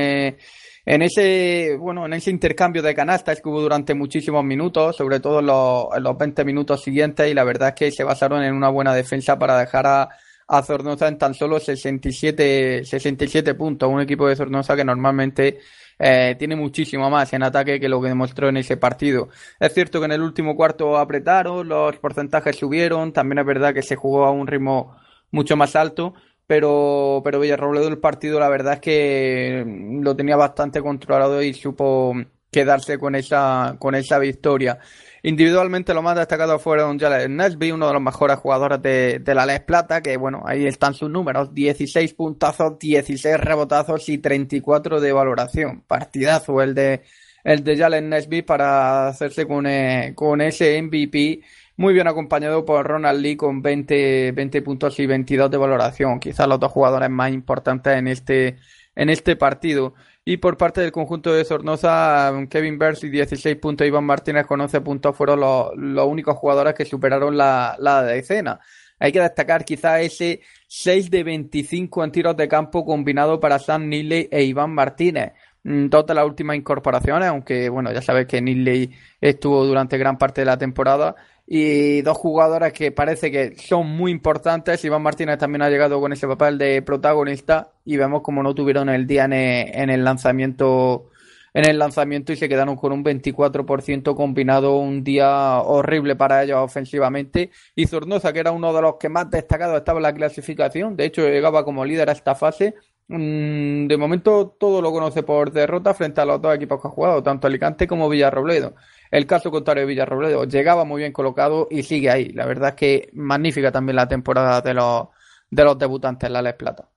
en 0.84 1.02
ese, 1.02 1.76
bueno, 1.78 2.06
en 2.06 2.14
ese 2.14 2.30
intercambio 2.30 2.82
de 2.82 2.94
canastas 2.94 3.40
que 3.40 3.48
hubo 3.48 3.60
durante 3.60 3.94
muchísimos 3.94 4.44
minutos, 4.44 4.96
sobre 4.96 5.20
todo 5.20 5.40
en 5.40 5.46
los, 5.46 5.86
en 5.96 6.02
los 6.02 6.18
20 6.18 6.44
minutos 6.44 6.82
siguientes, 6.82 7.30
y 7.30 7.34
la 7.34 7.44
verdad 7.44 7.68
es 7.68 7.74
que 7.74 7.90
se 7.92 8.04
basaron 8.04 8.42
en 8.42 8.54
una 8.54 8.68
buena 8.68 8.94
defensa 8.94 9.38
para 9.38 9.58
dejar 9.58 9.86
a, 9.86 10.08
a 10.48 10.62
Zornoza 10.62 11.08
en 11.08 11.18
tan 11.18 11.34
solo 11.34 11.60
67, 11.60 12.84
67 12.84 13.54
puntos, 13.54 13.88
un 13.88 14.00
equipo 14.00 14.28
de 14.28 14.36
Zornoza 14.36 14.74
que 14.74 14.84
normalmente 14.84 15.60
eh, 15.98 16.34
tiene 16.38 16.56
muchísimo 16.56 17.08
más 17.10 17.32
en 17.32 17.42
ataque 17.42 17.78
que 17.78 17.88
lo 17.88 18.02
que 18.02 18.08
demostró 18.08 18.48
en 18.48 18.56
ese 18.56 18.76
partido. 18.76 19.28
Es 19.60 19.72
cierto 19.72 20.00
que 20.00 20.06
en 20.06 20.12
el 20.12 20.22
último 20.22 20.56
cuarto 20.56 20.98
apretaron, 20.98 21.68
los 21.68 21.96
porcentajes 21.98 22.56
subieron, 22.56 23.12
también 23.12 23.38
es 23.38 23.46
verdad 23.46 23.72
que 23.72 23.82
se 23.82 23.96
jugó 23.96 24.24
a 24.24 24.30
un 24.32 24.46
ritmo 24.46 24.96
mucho 25.32 25.56
más 25.56 25.74
alto, 25.74 26.14
pero, 26.46 27.20
pero 27.24 27.40
Villarrobledo 27.40 27.88
el 27.88 27.98
partido 27.98 28.38
la 28.38 28.48
verdad 28.48 28.74
es 28.74 28.80
que 28.80 29.64
lo 30.00 30.14
tenía 30.14 30.36
bastante 30.36 30.80
controlado 30.80 31.42
y 31.42 31.54
supo 31.54 32.14
quedarse 32.52 32.98
con 32.98 33.14
esa, 33.14 33.76
con 33.78 33.94
esa 33.94 34.18
victoria. 34.18 34.78
Individualmente 35.24 35.94
lo 35.94 36.02
más 36.02 36.16
destacado 36.16 36.58
fueron 36.58 36.98
Jalen 36.98 37.36
Nesby, 37.36 37.72
uno 37.72 37.86
de 37.86 37.94
los 37.94 38.02
mejores 38.02 38.38
jugadores 38.38 38.82
de, 38.82 39.34
la 39.34 39.46
Les 39.46 39.60
Plata, 39.60 40.02
que 40.02 40.16
bueno, 40.16 40.42
ahí 40.44 40.66
están 40.66 40.94
sus 40.94 41.08
números, 41.08 41.54
16 41.54 42.12
puntazos, 42.14 42.78
16 42.78 43.38
rebotazos 43.38 44.08
y 44.08 44.18
34 44.18 45.00
de 45.00 45.12
valoración. 45.12 45.82
Partidazo 45.86 46.60
el 46.60 46.74
de 46.74 47.02
el 47.44 47.64
de 47.64 47.76
Jalen 47.76 48.08
Nesby 48.08 48.42
para 48.42 49.08
hacerse 49.08 49.46
con, 49.46 49.66
eh, 49.66 50.12
con 50.14 50.40
ese 50.40 50.80
MVP 50.80 51.40
muy 51.82 51.94
bien 51.94 52.06
acompañado 52.06 52.64
por 52.64 52.86
Ronald 52.86 53.20
Lee 53.20 53.36
con 53.36 53.60
20, 53.60 54.30
20 54.30 54.62
puntos 54.62 55.00
y 55.00 55.06
22 55.06 55.50
de 55.50 55.56
valoración. 55.56 56.20
Quizás 56.20 56.46
los 56.46 56.60
dos 56.60 56.70
jugadores 56.70 57.10
más 57.10 57.32
importantes 57.32 57.96
en 57.96 58.06
este, 58.06 58.56
en 58.94 59.10
este 59.10 59.34
partido. 59.34 59.94
Y 60.24 60.36
por 60.36 60.56
parte 60.56 60.80
del 60.80 60.92
conjunto 60.92 61.32
de 61.32 61.44
Zornoza, 61.44 62.32
Kevin 62.48 62.78
y 63.02 63.08
16 63.08 63.56
puntos, 63.56 63.84
Iván 63.84 64.04
Martínez 64.04 64.46
con 64.46 64.60
11 64.60 64.80
puntos 64.80 65.16
fueron 65.16 65.40
los, 65.40 65.70
los 65.76 66.06
únicos 66.06 66.36
jugadores 66.36 66.74
que 66.74 66.84
superaron 66.84 67.36
la, 67.36 67.74
la 67.80 68.04
decena. 68.04 68.60
Hay 69.00 69.10
que 69.10 69.20
destacar 69.20 69.64
quizá 69.64 70.00
ese 70.00 70.40
6 70.68 71.10
de 71.10 71.24
25 71.24 72.04
en 72.04 72.12
tiros 72.12 72.36
de 72.36 72.46
campo 72.46 72.84
combinado 72.84 73.40
para 73.40 73.58
Sam 73.58 73.88
Neely 73.88 74.28
e 74.30 74.44
Iván 74.44 74.70
Martínez. 74.70 75.32
Mm, 75.64 75.88
dos 75.88 76.06
de 76.06 76.14
las 76.14 76.26
últimas 76.26 76.56
incorporaciones, 76.56 77.28
aunque 77.28 77.68
bueno, 77.68 77.92
ya 77.92 78.02
sabes 78.02 78.26
que 78.26 78.40
Neely 78.40 78.90
estuvo 79.20 79.64
durante 79.64 79.98
gran 79.98 80.18
parte 80.18 80.40
de 80.42 80.44
la 80.46 80.58
temporada 80.58 81.16
y 81.46 82.02
dos 82.02 82.16
jugadoras 82.16 82.72
que 82.72 82.92
parece 82.92 83.30
que 83.30 83.56
son 83.56 83.86
muy 83.88 84.10
importantes. 84.10 84.84
Iván 84.84 85.02
Martínez 85.02 85.38
también 85.38 85.62
ha 85.62 85.70
llegado 85.70 86.00
con 86.00 86.12
ese 86.12 86.26
papel 86.26 86.58
de 86.58 86.82
protagonista 86.82 87.72
y 87.84 87.96
vemos 87.96 88.22
como 88.22 88.42
no 88.42 88.54
tuvieron 88.54 88.88
el 88.88 89.06
día 89.06 89.24
en 89.24 89.90
el 89.90 90.04
lanzamiento 90.04 91.10
en 91.54 91.66
el 91.66 91.78
lanzamiento 91.78 92.32
y 92.32 92.36
se 92.36 92.48
quedaron 92.48 92.76
con 92.76 92.92
un 92.92 93.04
24% 93.04 94.14
combinado, 94.14 94.76
un 94.76 95.04
día 95.04 95.58
horrible 95.60 96.16
para 96.16 96.42
ellos 96.42 96.58
ofensivamente. 96.58 97.50
Y 97.74 97.86
Zornoza, 97.86 98.32
que 98.32 98.40
era 98.40 98.52
uno 98.52 98.72
de 98.72 98.82
los 98.82 98.96
que 98.96 99.08
más 99.08 99.30
destacados 99.30 99.76
estaba 99.76 99.98
en 99.98 100.04
la 100.04 100.14
clasificación, 100.14 100.96
de 100.96 101.06
hecho 101.06 101.28
llegaba 101.28 101.64
como 101.64 101.84
líder 101.84 102.08
a 102.08 102.12
esta 102.12 102.34
fase. 102.34 102.74
Mm, 103.08 103.88
de 103.88 103.96
momento 103.98 104.56
todo 104.58 104.80
lo 104.80 104.90
conoce 104.92 105.22
por 105.22 105.52
derrota 105.52 105.92
frente 105.92 106.20
a 106.20 106.24
los 106.24 106.40
dos 106.40 106.54
equipos 106.54 106.80
que 106.80 106.88
ha 106.88 106.90
jugado, 106.90 107.22
tanto 107.22 107.46
Alicante 107.46 107.86
como 107.86 108.08
Villarrobledo. 108.08 108.74
El 109.12 109.26
caso 109.26 109.50
contrario 109.50 109.82
de 109.82 109.88
Villarrobledo 109.88 110.44
llegaba 110.44 110.86
muy 110.86 111.02
bien 111.02 111.12
colocado 111.12 111.68
y 111.70 111.82
sigue 111.82 112.08
ahí. 112.08 112.30
La 112.30 112.46
verdad 112.46 112.70
es 112.70 112.76
que 112.76 113.10
magnífica 113.12 113.70
también 113.70 113.96
la 113.96 114.08
temporada 114.08 114.62
de 114.62 114.72
los, 114.72 115.08
de 115.50 115.64
los 115.64 115.78
debutantes 115.78 116.26
en 116.26 116.32
la 116.32 116.40
Les 116.40 116.54
Plata. 116.54 116.88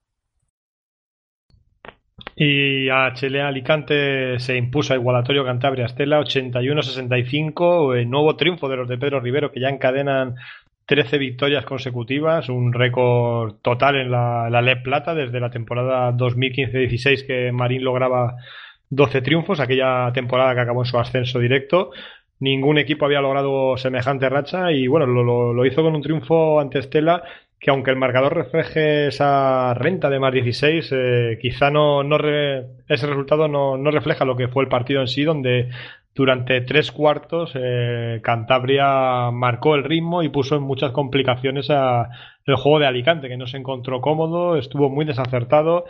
Y 2.34 2.88
a 2.88 3.12
Chile 3.12 3.42
Alicante 3.42 4.38
se 4.38 4.56
impuso 4.56 4.94
a 4.94 4.96
Igualatorio 4.96 5.44
Cantabria 5.44 5.84
Estela 5.84 6.18
81-65, 6.20 7.94
el 7.98 8.08
nuevo 8.08 8.34
triunfo 8.34 8.70
de 8.70 8.76
los 8.76 8.88
de 8.88 8.96
Pedro 8.96 9.20
Rivero 9.20 9.52
que 9.52 9.60
ya 9.60 9.68
encadenan 9.68 10.36
13 10.86 11.18
victorias 11.18 11.66
consecutivas, 11.66 12.48
un 12.48 12.72
récord 12.72 13.56
total 13.60 13.96
en 13.96 14.10
la, 14.10 14.48
la 14.48 14.82
Plata 14.82 15.14
desde 15.14 15.38
la 15.38 15.50
temporada 15.50 16.12
2015-16 16.12 17.26
que 17.26 17.52
Marín 17.52 17.84
lograba 17.84 18.36
12 18.90 19.22
triunfos, 19.22 19.60
aquella 19.60 20.12
temporada 20.12 20.54
que 20.54 20.60
acabó 20.60 20.82
en 20.82 20.86
su 20.86 20.98
ascenso 20.98 21.38
directo. 21.38 21.90
Ningún 22.38 22.78
equipo 22.78 23.06
había 23.06 23.20
logrado 23.20 23.76
semejante 23.76 24.28
racha 24.28 24.70
y 24.72 24.86
bueno, 24.86 25.06
lo, 25.06 25.52
lo, 25.52 25.66
hizo 25.66 25.82
con 25.82 25.94
un 25.94 26.02
triunfo 26.02 26.60
ante 26.60 26.78
Estela 26.78 27.22
que 27.58 27.70
aunque 27.70 27.90
el 27.90 27.96
marcador 27.96 28.34
refleje 28.34 29.06
esa 29.08 29.72
renta 29.74 30.10
de 30.10 30.20
más 30.20 30.32
16, 30.32 30.90
eh, 30.92 31.38
quizá 31.40 31.70
no, 31.70 32.02
no 32.02 32.16
ese 32.88 33.06
resultado 33.06 33.48
no, 33.48 33.78
no, 33.78 33.90
refleja 33.90 34.24
lo 34.26 34.36
que 34.36 34.48
fue 34.48 34.62
el 34.62 34.68
partido 34.68 35.00
en 35.00 35.08
sí, 35.08 35.24
donde 35.24 35.70
durante 36.14 36.60
tres 36.60 36.92
cuartos 36.92 37.52
eh, 37.54 38.20
Cantabria 38.22 39.30
marcó 39.32 39.74
el 39.74 39.84
ritmo 39.84 40.22
y 40.22 40.28
puso 40.28 40.56
en 40.56 40.62
muchas 40.62 40.92
complicaciones 40.92 41.70
a 41.70 42.10
el 42.44 42.56
juego 42.56 42.78
de 42.78 42.86
Alicante, 42.86 43.28
que 43.28 43.36
no 43.36 43.46
se 43.46 43.56
encontró 43.56 44.00
cómodo, 44.00 44.56
estuvo 44.56 44.88
muy 44.90 45.04
desacertado 45.04 45.86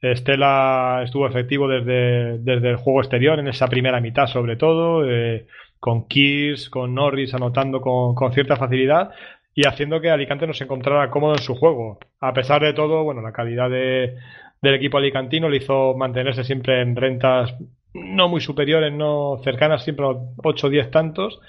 Estela 0.00 1.02
estuvo 1.04 1.26
efectivo 1.26 1.68
desde, 1.68 2.38
desde 2.38 2.70
el 2.70 2.76
juego 2.76 3.00
exterior, 3.00 3.38
en 3.38 3.48
esa 3.48 3.68
primera 3.68 4.00
mitad 4.00 4.26
sobre 4.26 4.56
todo, 4.56 5.08
eh, 5.08 5.46
con 5.80 6.06
Kirs, 6.06 6.70
con 6.70 6.94
Norris 6.94 7.34
anotando 7.34 7.80
con, 7.80 8.14
con, 8.14 8.32
cierta 8.32 8.56
facilidad 8.56 9.10
y 9.54 9.66
haciendo 9.66 10.00
que 10.00 10.10
Alicante 10.10 10.46
no 10.46 10.54
se 10.54 10.64
encontrara 10.64 11.10
cómodo 11.10 11.34
en 11.34 11.42
su 11.42 11.54
juego. 11.56 11.98
A 12.20 12.32
pesar 12.32 12.62
de 12.62 12.74
todo, 12.74 13.02
bueno, 13.02 13.22
la 13.22 13.32
calidad 13.32 13.70
de, 13.70 14.16
del 14.62 14.74
equipo 14.74 14.98
alicantino 14.98 15.48
le 15.48 15.58
hizo 15.58 15.94
mantenerse 15.94 16.44
siempre 16.44 16.80
en 16.80 16.96
rentas 16.96 17.54
no 17.94 18.28
muy 18.28 18.40
superiores, 18.40 18.92
no 18.92 19.40
cercanas, 19.42 19.82
siempre 19.82 20.06
a 20.06 20.14
8 20.44 20.66
o 20.66 20.70
10 20.70 20.90
tantos 20.90 21.40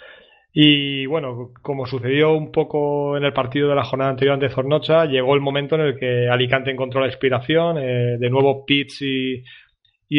y 0.61 1.05
bueno, 1.05 1.53
como 1.61 1.85
sucedió 1.85 2.33
un 2.33 2.51
poco 2.51 3.15
en 3.15 3.23
el 3.23 3.31
partido 3.31 3.69
de 3.69 3.75
la 3.75 3.85
jornada 3.85 4.11
anterior 4.11 4.33
ante 4.33 4.49
Zornocha, 4.49 5.05
llegó 5.05 5.33
el 5.33 5.39
momento 5.39 5.75
en 5.75 5.81
el 5.81 5.97
que 5.97 6.27
Alicante 6.27 6.69
encontró 6.69 6.99
la 6.99 7.07
inspiración. 7.07 7.77
Eh, 7.77 8.17
de 8.19 8.29
nuevo, 8.29 8.65
Pitts 8.65 9.01
y, 9.01 9.45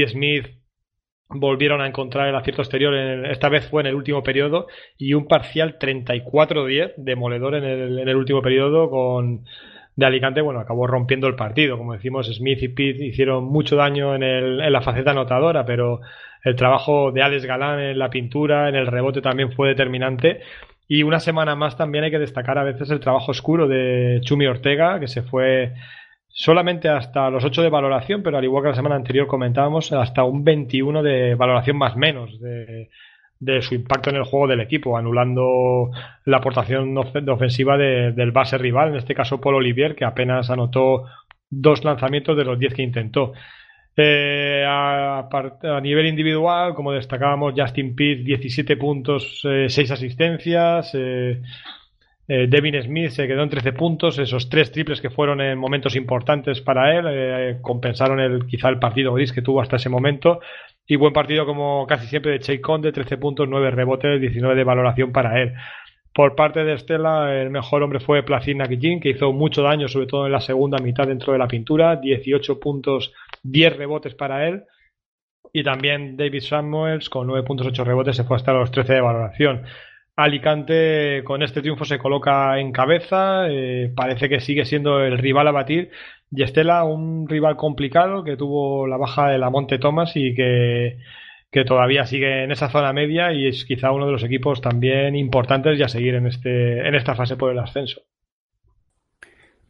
Smith 0.06 0.46
volvieron 1.28 1.82
a 1.82 1.86
encontrar 1.86 2.26
el 2.26 2.34
acierto 2.34 2.62
exterior. 2.62 2.94
En 2.94 3.26
esta 3.26 3.50
vez 3.50 3.68
fue 3.68 3.82
en 3.82 3.88
el 3.88 3.94
último 3.94 4.22
periodo 4.22 4.66
y 4.96 5.12
un 5.12 5.28
parcial 5.28 5.78
34-10 5.78 6.94
demoledor 6.96 7.56
en 7.56 7.64
el, 7.64 7.98
en 7.98 8.08
el 8.08 8.16
último 8.16 8.40
periodo 8.40 8.88
con 8.88 9.44
de 9.94 10.06
Alicante, 10.06 10.40
bueno, 10.40 10.60
acabó 10.60 10.86
rompiendo 10.86 11.26
el 11.26 11.34
partido. 11.34 11.76
Como 11.76 11.92
decimos, 11.92 12.34
Smith 12.34 12.62
y 12.62 12.68
Pitt 12.68 12.98
hicieron 13.02 13.44
mucho 13.44 13.76
daño 13.76 14.14
en, 14.14 14.22
el, 14.22 14.60
en 14.62 14.72
la 14.72 14.80
faceta 14.80 15.10
anotadora, 15.10 15.66
pero 15.66 16.00
el 16.44 16.56
trabajo 16.56 17.12
de 17.12 17.22
Alex 17.22 17.44
Galán 17.44 17.80
en 17.80 17.98
la 17.98 18.10
pintura, 18.10 18.68
en 18.68 18.74
el 18.74 18.86
rebote 18.86 19.20
también 19.20 19.52
fue 19.52 19.68
determinante. 19.68 20.40
Y 20.88 21.02
una 21.02 21.20
semana 21.20 21.54
más 21.54 21.76
también 21.76 22.04
hay 22.04 22.10
que 22.10 22.18
destacar 22.18 22.58
a 22.58 22.64
veces 22.64 22.90
el 22.90 23.00
trabajo 23.00 23.30
oscuro 23.30 23.68
de 23.68 24.20
Chumi 24.22 24.46
Ortega, 24.46 24.98
que 24.98 25.08
se 25.08 25.22
fue 25.22 25.74
solamente 26.28 26.88
hasta 26.88 27.30
los 27.30 27.44
8 27.44 27.62
de 27.62 27.68
valoración, 27.70 28.22
pero 28.22 28.38
al 28.38 28.44
igual 28.44 28.64
que 28.64 28.70
la 28.70 28.74
semana 28.74 28.96
anterior 28.96 29.26
comentábamos, 29.26 29.92
hasta 29.92 30.24
un 30.24 30.42
21 30.42 31.02
de 31.02 31.34
valoración 31.34 31.76
más 31.76 31.96
menos 31.96 32.40
de, 32.40 32.88
de 33.40 33.62
su 33.62 33.74
impacto 33.74 34.10
en 34.10 34.16
el 34.16 34.24
juego 34.24 34.46
del 34.46 34.60
equipo, 34.60 34.96
anulando 34.96 35.90
la 36.26 36.36
aportación 36.36 36.96
ofensiva 36.96 37.78
del 37.78 38.32
base 38.32 38.58
rival, 38.58 38.90
en 38.90 38.96
este 38.96 39.14
caso 39.14 39.40
Paul 39.40 39.56
Olivier, 39.56 39.96
que 39.96 40.04
apenas 40.04 40.50
anotó 40.50 41.06
dos 41.48 41.82
lanzamientos 41.84 42.36
de 42.36 42.44
los 42.44 42.58
10 42.58 42.74
que 42.74 42.82
intentó. 42.82 43.32
Eh, 43.96 44.64
a, 44.66 45.28
nivel 45.82 46.06
individual, 46.06 46.74
como 46.74 46.92
destacábamos, 46.92 47.54
Justin 47.56 47.94
Pitt 47.94 48.24
17 48.24 48.76
puntos, 48.76 49.40
6 49.42 49.78
eh, 49.78 49.92
asistencias. 49.92 50.90
Eh, 50.94 51.40
eh, 52.28 52.46
Devin 52.48 52.80
Smith 52.82 53.10
se 53.10 53.26
quedó 53.26 53.42
en 53.42 53.50
13 53.50 53.72
puntos. 53.72 54.18
Esos 54.18 54.48
tres 54.48 54.70
triples 54.70 55.00
que 55.00 55.10
fueron 55.10 55.40
en 55.40 55.58
momentos 55.58 55.96
importantes 55.96 56.60
para 56.60 56.96
él 56.96 57.60
compensaron 57.60 58.20
el, 58.20 58.46
quizá 58.46 58.68
el 58.68 58.78
partido 58.78 59.12
gris 59.12 59.32
que 59.32 59.42
tuvo 59.42 59.60
hasta 59.60 59.76
ese 59.76 59.88
momento. 59.88 60.40
Y 60.86 60.96
buen 60.96 61.12
partido, 61.12 61.46
como 61.46 61.86
casi 61.86 62.06
siempre, 62.06 62.32
de 62.32 62.40
Chey 62.40 62.60
Conde, 62.60 62.92
13 62.92 63.16
puntos, 63.16 63.48
9 63.48 63.70
rebotes, 63.70 64.20
19 64.20 64.54
de 64.54 64.64
valoración 64.64 65.12
para 65.12 65.40
él. 65.40 65.54
Por 66.12 66.34
parte 66.34 66.64
de 66.64 66.74
Estela, 66.74 67.40
el 67.40 67.50
mejor 67.50 67.82
hombre 67.82 68.00
fue 68.00 68.24
Placid 68.24 68.56
Nakijin, 68.56 69.00
que 69.00 69.10
hizo 69.10 69.32
mucho 69.32 69.62
daño, 69.62 69.86
sobre 69.86 70.06
todo 70.06 70.26
en 70.26 70.32
la 70.32 70.40
segunda 70.40 70.78
mitad 70.78 71.06
dentro 71.06 71.32
de 71.32 71.38
la 71.38 71.46
pintura. 71.46 71.96
18 71.96 72.58
puntos, 72.58 73.12
10 73.42 73.76
rebotes 73.76 74.14
para 74.14 74.48
él. 74.48 74.64
Y 75.52 75.64
también 75.64 76.16
David 76.16 76.42
Samuels, 76.42 77.08
con 77.10 77.26
9 77.26 77.46
puntos, 77.46 77.66
8 77.66 77.84
rebotes, 77.84 78.16
se 78.16 78.24
fue 78.24 78.36
hasta 78.36 78.52
los 78.52 78.70
13 78.70 78.94
de 78.94 79.00
valoración. 79.00 79.64
Alicante 80.16 81.22
con 81.24 81.42
este 81.42 81.60
triunfo 81.62 81.84
se 81.84 81.98
coloca 81.98 82.58
en 82.60 82.72
cabeza, 82.72 83.48
eh, 83.48 83.92
parece 83.96 84.28
que 84.28 84.40
sigue 84.40 84.64
siendo 84.64 85.00
el 85.02 85.18
rival 85.18 85.48
a 85.48 85.52
batir. 85.52 85.90
Y 86.30 86.42
Estela, 86.42 86.84
un 86.84 87.28
rival 87.28 87.56
complicado 87.56 88.22
que 88.22 88.36
tuvo 88.36 88.86
la 88.86 88.96
baja 88.96 89.28
de 89.28 89.38
la 89.38 89.50
Monte 89.50 89.78
Thomas 89.78 90.12
y 90.14 90.34
que 90.34 90.98
que 91.50 91.64
todavía 91.64 92.06
sigue 92.06 92.44
en 92.44 92.52
esa 92.52 92.70
zona 92.70 92.92
media 92.92 93.32
y 93.32 93.46
es 93.48 93.64
quizá 93.64 93.90
uno 93.90 94.06
de 94.06 94.12
los 94.12 94.22
equipos 94.22 94.60
también 94.60 95.16
importantes 95.16 95.78
ya 95.78 95.88
seguir 95.88 96.14
en, 96.14 96.26
este, 96.26 96.86
en 96.86 96.94
esta 96.94 97.14
fase 97.14 97.36
por 97.36 97.50
el 97.50 97.58
ascenso. 97.58 98.02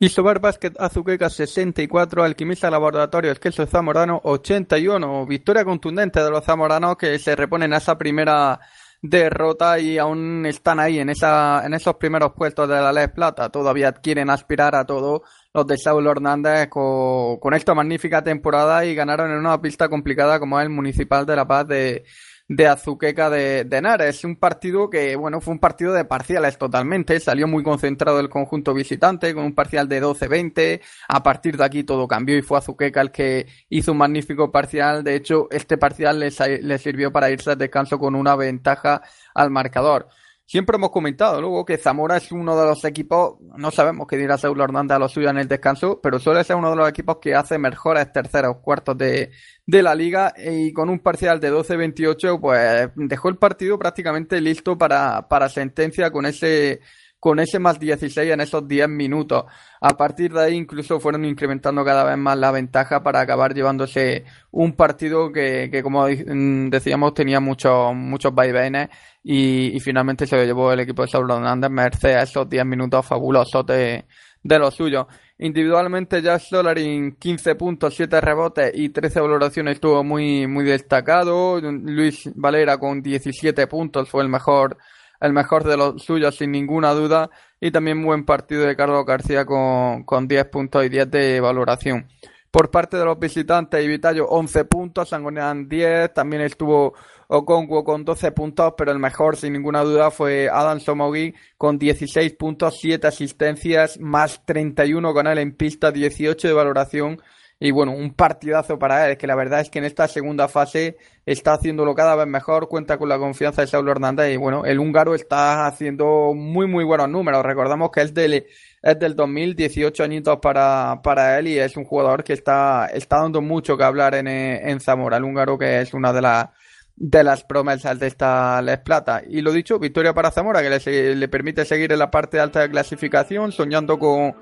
Isobar 0.02 0.40
Basket 0.40 0.73
Azuqueca 0.78 1.28
64, 1.28 2.25
Alquimista 2.25 2.71
Laboratorio 2.71 3.33
Esquelso 3.33 3.66
Zamorano 3.66 4.19
81. 4.25 5.26
Victoria 5.26 5.62
contundente 5.62 6.25
de 6.25 6.30
los 6.30 6.42
zamoranos 6.42 6.97
que 6.97 7.19
se 7.19 7.37
reponen 7.37 7.75
a 7.75 7.76
esa 7.76 7.99
primera 7.99 8.59
derrota 9.02 9.78
y 9.78 9.99
aún 9.99 10.47
están 10.47 10.80
ahí 10.80 11.00
en 11.00 11.11
esa 11.11 11.66
en 11.66 11.75
esos 11.75 11.97
primeros 11.97 12.33
puestos 12.33 12.66
de 12.66 12.76
la 12.76 12.95
Les 12.95 13.11
Plata. 13.11 13.50
Todavía 13.50 13.92
quieren 13.92 14.30
aspirar 14.30 14.75
a 14.75 14.87
todo 14.87 15.23
los 15.52 15.66
de 15.66 15.76
Saulo 15.76 16.12
Hernández 16.12 16.69
con, 16.71 17.37
con 17.37 17.52
esta 17.52 17.75
magnífica 17.75 18.25
temporada 18.25 18.87
y 18.87 18.95
ganaron 18.95 19.30
en 19.30 19.37
una 19.37 19.61
pista 19.61 19.90
complicada 19.90 20.40
como 20.40 20.59
es 20.59 20.64
el 20.64 20.71
Municipal 20.71 21.26
de 21.26 21.37
La 21.37 21.47
Paz 21.47 21.69
de 21.69 22.04
de 22.50 22.66
Azuqueca 22.66 23.30
de, 23.30 23.62
de 23.62 23.76
Henares. 23.76 24.25
Un 24.25 24.35
partido 24.35 24.90
que, 24.90 25.14
bueno, 25.14 25.40
fue 25.40 25.54
un 25.54 25.61
partido 25.61 25.92
de 25.92 26.04
parciales 26.04 26.59
totalmente. 26.59 27.21
Salió 27.21 27.47
muy 27.47 27.62
concentrado 27.62 28.19
el 28.19 28.28
conjunto 28.28 28.75
visitante 28.75 29.33
con 29.35 29.45
un 29.45 29.54
parcial 29.54 29.88
de 29.88 30.02
12-20. 30.02 30.80
A 31.09 31.23
partir 31.23 31.57
de 31.57 31.64
aquí 31.64 31.85
todo 31.85 32.09
cambió 32.09 32.37
y 32.37 32.42
fue 32.42 32.59
Azuqueca 32.59 33.02
el 33.02 33.12
que 33.12 33.47
hizo 33.69 33.92
un 33.92 33.99
magnífico 33.99 34.50
parcial. 34.50 35.04
De 35.04 35.14
hecho, 35.14 35.47
este 35.52 35.78
parcial 35.78 36.19
le, 36.19 36.30
le 36.62 36.78
sirvió 36.78 37.12
para 37.12 37.30
irse 37.30 37.52
al 37.52 37.59
descanso 37.59 38.00
con 38.00 38.16
una 38.16 38.35
ventaja 38.35 39.00
al 39.33 39.50
marcador. 39.50 40.09
Siempre 40.50 40.75
hemos 40.75 40.90
comentado 40.90 41.40
luego 41.40 41.64
que 41.64 41.78
Zamora 41.78 42.16
es 42.16 42.33
uno 42.33 42.59
de 42.59 42.66
los 42.66 42.85
equipos, 42.85 43.37
no 43.57 43.71
sabemos 43.71 44.09
qué 44.09 44.16
dirá 44.16 44.37
Saulo 44.37 44.64
Hernández 44.64 44.97
a 44.97 44.99
lo 44.99 45.09
suyo 45.09 45.30
en 45.30 45.38
el 45.38 45.47
descanso, 45.47 46.00
pero 46.02 46.19
suele 46.19 46.42
ser 46.42 46.57
uno 46.57 46.71
de 46.71 46.76
los 46.76 46.88
equipos 46.88 47.19
que 47.23 47.37
hace 47.37 47.57
mejores 47.57 48.12
terceros 48.12 48.57
cuartos 48.57 48.99
de, 48.99 49.30
de 49.64 49.83
la 49.85 49.95
liga 49.95 50.35
y 50.37 50.73
con 50.73 50.90
un 50.90 50.99
parcial 50.99 51.38
de 51.38 51.52
12-28 51.52 52.40
pues 52.40 52.90
dejó 52.97 53.28
el 53.28 53.37
partido 53.37 53.78
prácticamente 53.78 54.40
listo 54.40 54.76
para, 54.76 55.28
para 55.28 55.49
sentencia 55.49 56.11
con 56.11 56.26
ese 56.26 56.80
con 57.21 57.39
ese 57.39 57.59
más 57.59 57.79
16 57.79 58.33
en 58.33 58.41
esos 58.41 58.67
10 58.67 58.89
minutos. 58.89 59.45
A 59.81 59.91
partir 59.97 60.33
de 60.33 60.43
ahí 60.43 60.57
incluso 60.57 60.99
fueron 60.99 61.25
incrementando 61.27 61.85
cada 61.85 62.03
vez 62.05 62.17
más 62.17 62.39
la 62.39 62.50
ventaja 62.50 63.03
para 63.03 63.21
acabar 63.21 63.55
llevándose 63.55 64.25
un 64.50 64.73
partido 64.73 65.31
que, 65.31 65.69
que 65.71 65.83
como 65.83 66.07
mm, 66.09 66.71
decíamos 66.71 67.15
tenía 67.15 67.39
muchos 67.39 67.95
muchos 67.95 68.35
vaivenes 68.35 68.89
y, 69.23 69.79
finalmente 69.81 70.27
se 70.27 70.37
lo 70.37 70.45
llevó 70.45 70.73
el 70.73 70.81
equipo 70.81 71.03
de 71.03 71.09
Saulo 71.09 71.37
Hernández 71.37 71.71
merced 71.71 72.15
a 72.15 72.23
esos 72.23 72.49
10 72.49 72.65
minutos 72.65 73.05
fabulosos 73.07 73.67
de, 73.67 74.07
de 74.43 74.59
lo 74.59 74.71
suyo. 74.71 75.07
Individualmente 75.39 76.23
Jack 76.23 76.41
Solarin 76.41 77.17
15 77.17 77.55
puntos, 77.55 77.95
7 77.95 78.21
rebotes 78.21 78.73
y 78.75 78.91
13 78.91 79.21
valoraciones 79.21 79.75
estuvo 79.75 80.05
muy, 80.05 80.47
muy 80.47 80.65
destacado. 80.65 81.61
Luis 81.61 82.31
Valera 82.35 82.79
con 82.79 83.03
17 83.03 83.67
puntos 83.67 84.09
fue 84.09 84.23
el 84.23 84.29
mejor 84.29 84.77
el 85.21 85.33
mejor 85.33 85.65
de 85.65 85.77
los 85.77 86.03
suyos 86.03 86.37
sin 86.37 86.53
ninguna 86.53 86.93
duda 86.93 87.31
y 87.61 87.71
también 87.71 88.03
buen 88.03 88.25
partido 88.25 88.65
de 88.65 88.77
Carlos 88.77 89.05
García 89.05 89.45
con, 89.45 90.05
con 90.05 90.27
10 90.27 90.47
puntos 90.47 90.85
y 90.85 90.89
10 90.89 91.11
de 91.11 91.41
valoración. 91.41 92.09
Por 92.50 92.71
parte 92.71 92.97
de 92.97 93.05
los 93.05 93.19
visitantes, 93.19 93.85
Ivitayo 93.85 94.27
11 94.27 94.65
puntos, 94.65 95.09
Sangonean 95.11 95.69
10, 95.69 96.12
también 96.12 96.43
estuvo 96.43 96.95
Okongo 97.29 97.85
con 97.85 98.05
12 98.05 98.33
puntos, 98.33 98.75
pero 98.77 98.91
el 98.91 98.99
mejor 98.99 99.37
sin 99.37 99.53
ninguna 99.53 99.83
duda 99.83 100.11
fue 100.11 100.49
Adam 100.49 100.81
Somogi 100.81 101.33
con 101.57 101.79
16 101.79 102.35
puntos, 102.35 102.79
7 102.81 103.07
asistencias, 103.07 104.00
más 104.00 104.45
31 104.45 105.15
con 105.15 105.29
él 105.29 105.39
en 105.39 105.55
pista, 105.55 105.93
18 105.93 106.49
de 106.49 106.55
valoración 106.55 107.21
y 107.62 107.73
bueno, 107.73 107.93
un 107.93 108.14
partidazo 108.14 108.79
para 108.79 109.07
él, 109.07 109.19
que 109.19 109.26
la 109.26 109.37
verdad 109.37 109.61
es 109.61 109.69
que 109.69 109.81
en 109.81 109.85
esta 109.85 110.09
segunda 110.09 110.49
fase 110.49 110.97
está 111.26 111.52
haciéndolo 111.52 111.95
cada 111.95 112.17
vez 112.17 112.26
mejor, 112.26 112.69
cuenta 112.69 112.97
con 112.97 113.11
la 113.11 113.19
confianza 113.19 113.61
de 113.61 113.67
Saulo 113.67 113.93
Hernández 113.93 114.33
y 114.33 114.38
bueno, 114.38 114.64
el 114.64 114.79
húngaro 114.79 115.14
está 115.14 115.67
haciendo 115.67 116.33
muy 116.35 116.67
muy 116.67 116.85
buenos 116.85 117.11
números. 117.11 117.45
Recordamos 117.45 117.90
que 117.90 118.00
es 118.00 118.14
del, 118.14 118.47
es 118.83 118.99
del 118.99 119.14
2018 119.14 120.02
añitos 120.02 120.38
para, 120.40 121.02
para 121.02 121.38
él 121.38 121.49
y 121.49 121.59
es 121.59 121.76
un 121.76 121.85
jugador 121.85 122.25
que 122.25 122.33
está, 122.33 122.87
está 122.87 123.19
dando 123.19 123.43
mucho 123.43 123.76
que 123.76 123.85
hablar 123.85 124.14
en, 124.14 124.26
en 124.26 124.81
Zamora, 124.81 125.19
el 125.19 125.25
húngaro 125.25 125.59
que 125.59 125.83
es 125.83 125.93
una 125.93 126.14
de 126.14 126.23
las 126.23 126.49
de 126.97 127.25
las 127.25 127.45
promesas 127.45 127.99
de 127.99 128.06
esta 128.06 128.61
Les 128.61 128.78
Plata. 128.78 129.23
Y 129.26 129.41
lo 129.41 129.52
dicho, 129.52 129.78
victoria 129.78 130.13
para 130.13 130.30
Zamora, 130.30 130.63
que 130.63 130.69
le, 130.69 131.15
le 131.17 131.28
permite 131.28 131.65
seguir 131.65 131.93
en 131.93 131.99
la 131.99 132.11
parte 132.11 132.39
alta 132.39 132.61
de 132.61 132.71
clasificación, 132.71 133.52
soñando 133.52 133.99
con 133.99 134.35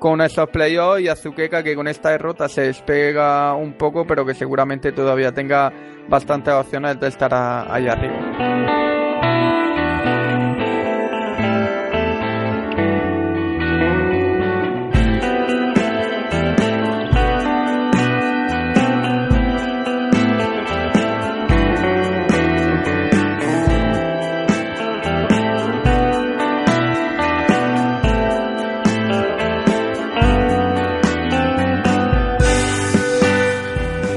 con 0.00 0.20
esos 0.22 0.48
playoffs 0.48 1.02
y 1.02 1.08
Azuqueca 1.08 1.62
que 1.62 1.76
con 1.76 1.86
esta 1.86 2.10
derrota 2.10 2.48
se 2.48 2.62
despega 2.62 3.54
un 3.54 3.74
poco, 3.74 4.06
pero 4.06 4.24
que 4.26 4.34
seguramente 4.34 4.90
todavía 4.92 5.30
tenga 5.30 5.70
bastantes 6.08 6.54
opciones 6.54 6.98
de 6.98 7.08
estar 7.08 7.32
ahí 7.32 7.86
arriba. 7.86 8.69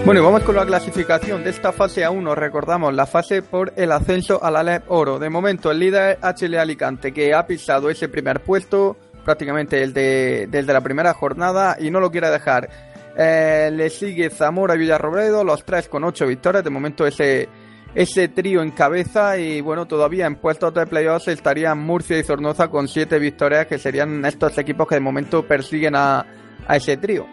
Bueno, 0.06 0.22
vamos 0.22 0.44
con 0.44 0.58
la 0.58 0.66
clasificación 0.66 1.46
de 1.46 1.52
esta 1.52 1.72
fase 1.72 2.06
A1. 2.06 2.36
Recordamos 2.36 2.94
la 2.94 3.06
fase 3.06 3.42
por 3.42 3.72
el 3.78 3.90
ascenso 3.90 4.44
a 4.44 4.52
la 4.52 4.62
LEP 4.62 4.84
Oro. 4.92 5.18
De 5.18 5.30
momento, 5.30 5.72
el 5.72 5.80
líder 5.80 6.20
HL 6.22 6.56
Alicante, 6.56 7.14
que 7.14 7.34
ha 7.34 7.48
pisado 7.48 7.90
ese 7.90 8.10
primer 8.10 8.42
puesto, 8.42 8.98
prácticamente 9.24 9.82
el 9.82 9.94
de, 9.94 10.64
la 10.68 10.82
primera 10.82 11.14
jornada, 11.14 11.78
y 11.80 11.90
no 11.90 12.02
lo 12.02 12.12
quiere 12.12 12.30
dejar. 12.30 12.70
Eh, 13.18 13.70
le 13.72 13.90
sigue 13.90 14.30
Zamora 14.30 14.76
y 14.76 14.80
Villarrobledo, 14.80 15.46
los 15.46 15.64
tres 15.64 15.88
con 15.88 16.04
ocho 16.04 16.28
victorias. 16.28 16.66
De 16.66 16.70
momento, 16.70 17.08
ese, 17.08 17.48
ese 17.96 18.28
trío 18.28 18.62
en 18.62 18.72
cabeza. 18.72 19.38
Y 19.38 19.62
bueno, 19.62 19.86
todavía 19.86 20.26
en 20.26 20.36
puestos 20.36 20.74
de 20.74 20.86
playoffs 20.86 21.30
estarían 21.30 21.80
Murcia 21.80 22.20
y 22.20 22.24
Zornoza 22.24 22.68
con 22.68 22.90
siete 22.90 23.20
victorias, 23.20 23.68
que 23.68 23.80
serían 23.80 24.26
estos 24.26 24.58
equipos 24.58 24.86
que 24.86 24.96
de 24.96 25.02
momento 25.02 25.48
persiguen 25.48 25.96
a, 25.96 26.26
a 26.68 26.76
ese 26.76 26.98
trío. 26.98 27.26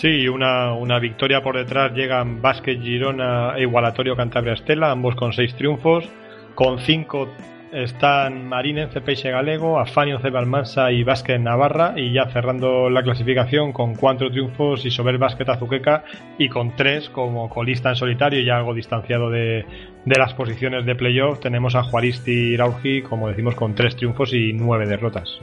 Sí, 0.00 0.26
una, 0.28 0.72
una 0.72 0.98
victoria 0.98 1.42
por 1.42 1.58
detrás 1.58 1.92
llegan 1.92 2.40
Vázquez 2.40 2.80
Girona 2.80 3.52
e 3.58 3.64
Igualatorio 3.64 4.16
Cantabria 4.16 4.54
Estela, 4.54 4.90
ambos 4.90 5.14
con 5.14 5.34
seis 5.34 5.54
triunfos. 5.56 6.08
Con 6.54 6.78
cinco 6.78 7.28
están 7.70 8.48
Marinense 8.48 9.02
Peixe 9.02 9.30
Galego, 9.30 9.78
Afanio 9.78 10.18
Cebalmansa 10.18 10.90
y 10.90 11.04
Vázquez 11.04 11.38
Navarra. 11.38 11.92
Y 11.96 12.14
ya 12.14 12.30
cerrando 12.30 12.88
la 12.88 13.02
clasificación 13.02 13.74
con 13.74 13.94
cuatro 13.94 14.30
triunfos 14.30 14.86
Isobel 14.86 15.18
Vázquez 15.18 15.50
Azuqueca 15.50 16.04
y 16.38 16.48
con 16.48 16.74
tres 16.76 17.10
como 17.10 17.50
colista 17.50 17.90
en 17.90 17.96
solitario, 17.96 18.40
ya 18.40 18.56
algo 18.56 18.72
distanciado 18.72 19.28
de, 19.28 19.66
de 20.06 20.18
las 20.18 20.32
posiciones 20.32 20.86
de 20.86 20.94
playoff. 20.94 21.40
Tenemos 21.40 21.74
a 21.74 21.82
Juaristi 21.82 22.56
Rauji, 22.56 23.02
como 23.02 23.28
decimos, 23.28 23.54
con 23.54 23.74
tres 23.74 23.96
triunfos 23.96 24.32
y 24.32 24.54
nueve 24.54 24.86
derrotas. 24.86 25.42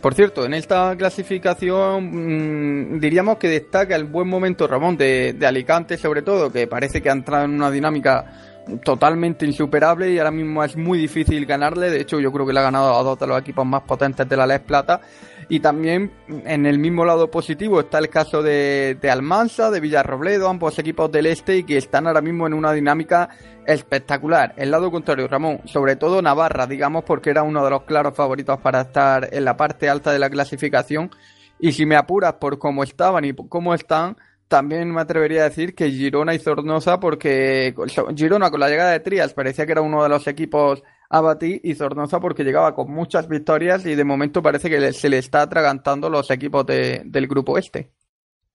Por 0.00 0.14
cierto, 0.14 0.44
en 0.44 0.54
esta 0.54 0.94
clasificación 0.96 2.94
mmm, 2.94 3.00
diríamos 3.00 3.38
que 3.38 3.48
destaca 3.48 3.96
el 3.96 4.04
buen 4.04 4.28
momento 4.28 4.66
Ramón 4.66 4.96
de, 4.96 5.32
de, 5.32 5.46
Alicante, 5.46 5.96
sobre 5.96 6.22
todo, 6.22 6.52
que 6.52 6.66
parece 6.66 7.02
que 7.02 7.10
ha 7.10 7.12
entrado 7.12 7.44
en 7.46 7.54
una 7.54 7.70
dinámica 7.70 8.24
totalmente 8.84 9.46
insuperable 9.46 10.10
y 10.10 10.18
ahora 10.18 10.30
mismo 10.30 10.62
es 10.62 10.76
muy 10.76 10.98
difícil 10.98 11.46
ganarle. 11.46 11.90
De 11.90 12.00
hecho, 12.00 12.20
yo 12.20 12.30
creo 12.30 12.46
que 12.46 12.52
le 12.52 12.60
ha 12.60 12.64
ganado 12.64 12.98
a 12.98 13.02
dos 13.02 13.18
de 13.18 13.26
los 13.26 13.40
equipos 13.40 13.66
más 13.66 13.82
potentes 13.82 14.28
de 14.28 14.36
la 14.36 14.46
Les 14.46 14.60
Plata. 14.60 15.00
Y 15.50 15.60
también 15.60 16.12
en 16.28 16.66
el 16.66 16.78
mismo 16.78 17.06
lado 17.06 17.30
positivo 17.30 17.80
está 17.80 17.98
el 17.98 18.10
caso 18.10 18.42
de, 18.42 18.98
de 19.00 19.10
Almansa, 19.10 19.70
de 19.70 19.80
Villarrobledo, 19.80 20.48
ambos 20.48 20.78
equipos 20.78 21.10
del 21.10 21.24
este 21.26 21.56
y 21.56 21.64
que 21.64 21.78
están 21.78 22.06
ahora 22.06 22.20
mismo 22.20 22.46
en 22.46 22.52
una 22.52 22.72
dinámica 22.72 23.30
espectacular. 23.66 24.52
El 24.58 24.70
lado 24.70 24.90
contrario, 24.90 25.26
Ramón, 25.26 25.62
sobre 25.64 25.96
todo 25.96 26.20
Navarra, 26.20 26.66
digamos, 26.66 27.04
porque 27.04 27.30
era 27.30 27.42
uno 27.42 27.64
de 27.64 27.70
los 27.70 27.84
claros 27.84 28.14
favoritos 28.14 28.58
para 28.60 28.82
estar 28.82 29.28
en 29.32 29.44
la 29.44 29.56
parte 29.56 29.88
alta 29.88 30.12
de 30.12 30.18
la 30.18 30.28
clasificación. 30.28 31.10
Y 31.58 31.72
si 31.72 31.86
me 31.86 31.96
apuras 31.96 32.34
por 32.34 32.58
cómo 32.58 32.82
estaban 32.82 33.24
y 33.24 33.34
cómo 33.34 33.72
están, 33.72 34.16
también 34.48 34.92
me 34.92 35.00
atrevería 35.00 35.42
a 35.42 35.48
decir 35.48 35.74
que 35.74 35.90
Girona 35.90 36.34
y 36.34 36.38
Zornosa, 36.38 37.00
porque 37.00 37.74
Girona 38.16 38.50
con 38.50 38.60
la 38.60 38.68
llegada 38.68 38.92
de 38.92 39.00
Trias 39.00 39.34
parecía 39.34 39.66
que 39.66 39.72
era 39.72 39.82
uno 39.82 40.02
de 40.02 40.08
los 40.08 40.26
equipos 40.26 40.82
a 41.10 41.20
batir 41.20 41.60
y 41.64 41.74
Zornosa 41.74 42.20
porque 42.20 42.44
llegaba 42.44 42.74
con 42.74 42.90
muchas 42.92 43.28
victorias 43.28 43.86
y 43.86 43.94
de 43.94 44.04
momento 44.04 44.42
parece 44.42 44.68
que 44.68 44.92
se 44.92 45.08
le 45.08 45.18
está 45.18 45.42
atragantando 45.42 46.10
los 46.10 46.30
equipos 46.30 46.66
de, 46.66 47.02
del 47.04 47.26
grupo 47.26 47.58
este. 47.58 47.90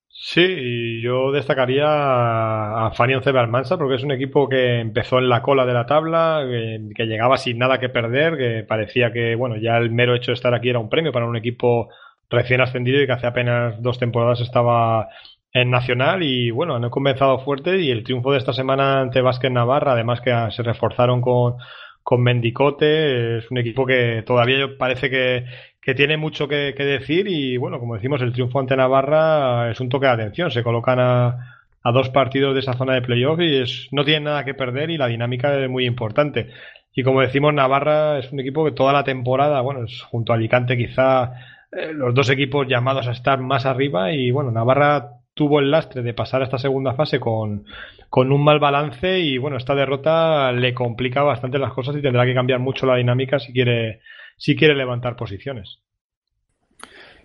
Sí, 0.09 1.01
yo 1.01 1.31
destacaría 1.31 1.85
a 1.85 2.91
Fanion 2.95 3.21
Almansa 3.35 3.77
porque 3.77 3.95
es 3.95 4.03
un 4.03 4.11
equipo 4.11 4.47
que 4.47 4.79
empezó 4.79 5.17
en 5.17 5.27
la 5.27 5.41
cola 5.41 5.65
de 5.65 5.73
la 5.73 5.85
tabla, 5.85 6.45
que, 6.47 6.89
que, 6.95 7.05
llegaba 7.07 7.37
sin 7.37 7.57
nada 7.57 7.79
que 7.79 7.89
perder, 7.89 8.37
que 8.37 8.63
parecía 8.63 9.11
que 9.11 9.35
bueno 9.35 9.57
ya 9.57 9.77
el 9.77 9.91
mero 9.91 10.15
hecho 10.15 10.31
de 10.31 10.35
estar 10.35 10.53
aquí 10.53 10.69
era 10.69 10.79
un 10.79 10.89
premio 10.89 11.11
para 11.11 11.25
un 11.25 11.35
equipo 11.35 11.89
recién 12.29 12.61
ascendido 12.61 13.01
y 13.01 13.07
que 13.07 13.11
hace 13.11 13.27
apenas 13.27 13.81
dos 13.81 13.97
temporadas 13.99 14.39
estaba 14.39 15.09
en 15.51 15.69
Nacional 15.69 16.23
y 16.23 16.51
bueno, 16.51 16.75
han 16.75 16.89
comenzado 16.89 17.39
fuerte 17.39 17.79
y 17.81 17.91
el 17.91 18.03
triunfo 18.03 18.31
de 18.31 18.39
esta 18.39 18.53
semana 18.53 19.01
ante 19.01 19.21
Vázquez 19.21 19.51
Navarra, 19.51 19.93
además 19.93 20.19
que 20.21 20.33
se 20.49 20.63
reforzaron 20.63 21.21
con, 21.21 21.57
con 22.03 22.21
Mendicote, 22.21 23.37
es 23.37 23.49
un 23.49 23.57
equipo 23.57 23.85
que 23.85 24.23
todavía 24.25 24.77
parece 24.77 25.09
que, 25.09 25.45
que 25.81 25.95
tiene 25.95 26.17
mucho 26.17 26.47
que, 26.47 26.73
decir 26.73 27.27
y 27.27 27.57
bueno, 27.57 27.79
como 27.79 27.95
decimos, 27.95 28.21
el 28.21 28.33
triunfo 28.33 28.59
ante 28.59 28.75
Navarra 28.75 29.71
es 29.71 29.79
un 29.79 29.89
toque 29.89 30.05
de 30.07 30.13
atención. 30.13 30.51
Se 30.51 30.63
colocan 30.63 30.99
a, 30.99 31.59
a 31.81 31.91
dos 31.91 32.09
partidos 32.09 32.53
de 32.53 32.61
esa 32.61 32.73
zona 32.73 32.93
de 32.93 33.01
playoff 33.01 33.39
y 33.39 33.57
es, 33.57 33.87
no 33.91 34.03
tienen 34.05 34.25
nada 34.25 34.45
que 34.45 34.53
perder 34.53 34.89
y 34.89 34.97
la 34.97 35.07
dinámica 35.07 35.57
es 35.57 35.69
muy 35.69 35.85
importante. 35.85 36.49
Y 36.93 37.03
como 37.03 37.21
decimos, 37.21 37.53
Navarra 37.53 38.19
es 38.19 38.31
un 38.31 38.39
equipo 38.39 38.63
que 38.65 38.71
toda 38.71 38.93
la 38.93 39.03
temporada, 39.03 39.61
bueno, 39.61 39.85
es 39.85 40.01
junto 40.03 40.31
a 40.31 40.35
Alicante 40.35 40.77
quizá 40.77 41.33
eh, 41.71 41.91
los 41.93 42.13
dos 42.13 42.29
equipos 42.29 42.67
llamados 42.67 43.07
a 43.07 43.11
estar 43.11 43.39
más 43.39 43.65
arriba 43.65 44.11
y 44.11 44.29
bueno, 44.31 44.51
Navarra 44.51 45.22
tuvo 45.33 45.59
el 45.59 45.71
lastre 45.71 46.03
de 46.03 46.13
pasar 46.13 46.41
a 46.41 46.45
esta 46.45 46.57
segunda 46.57 46.93
fase 46.93 47.19
con, 47.19 47.65
con 48.09 48.31
un 48.31 48.43
mal 48.43 48.59
balance 48.59 49.19
y 49.19 49.37
bueno, 49.37 49.57
esta 49.57 49.75
derrota 49.75 50.51
le 50.51 50.73
complica 50.73 51.23
bastante 51.23 51.59
las 51.59 51.73
cosas 51.73 51.95
y 51.95 52.01
tendrá 52.01 52.25
que 52.25 52.35
cambiar 52.35 52.59
mucho 52.59 52.85
la 52.85 52.95
dinámica 52.95 53.39
si 53.39 53.51
quiere 53.51 54.01
si 54.37 54.55
quiere 54.55 54.75
levantar 54.75 55.15
posiciones. 55.15 55.79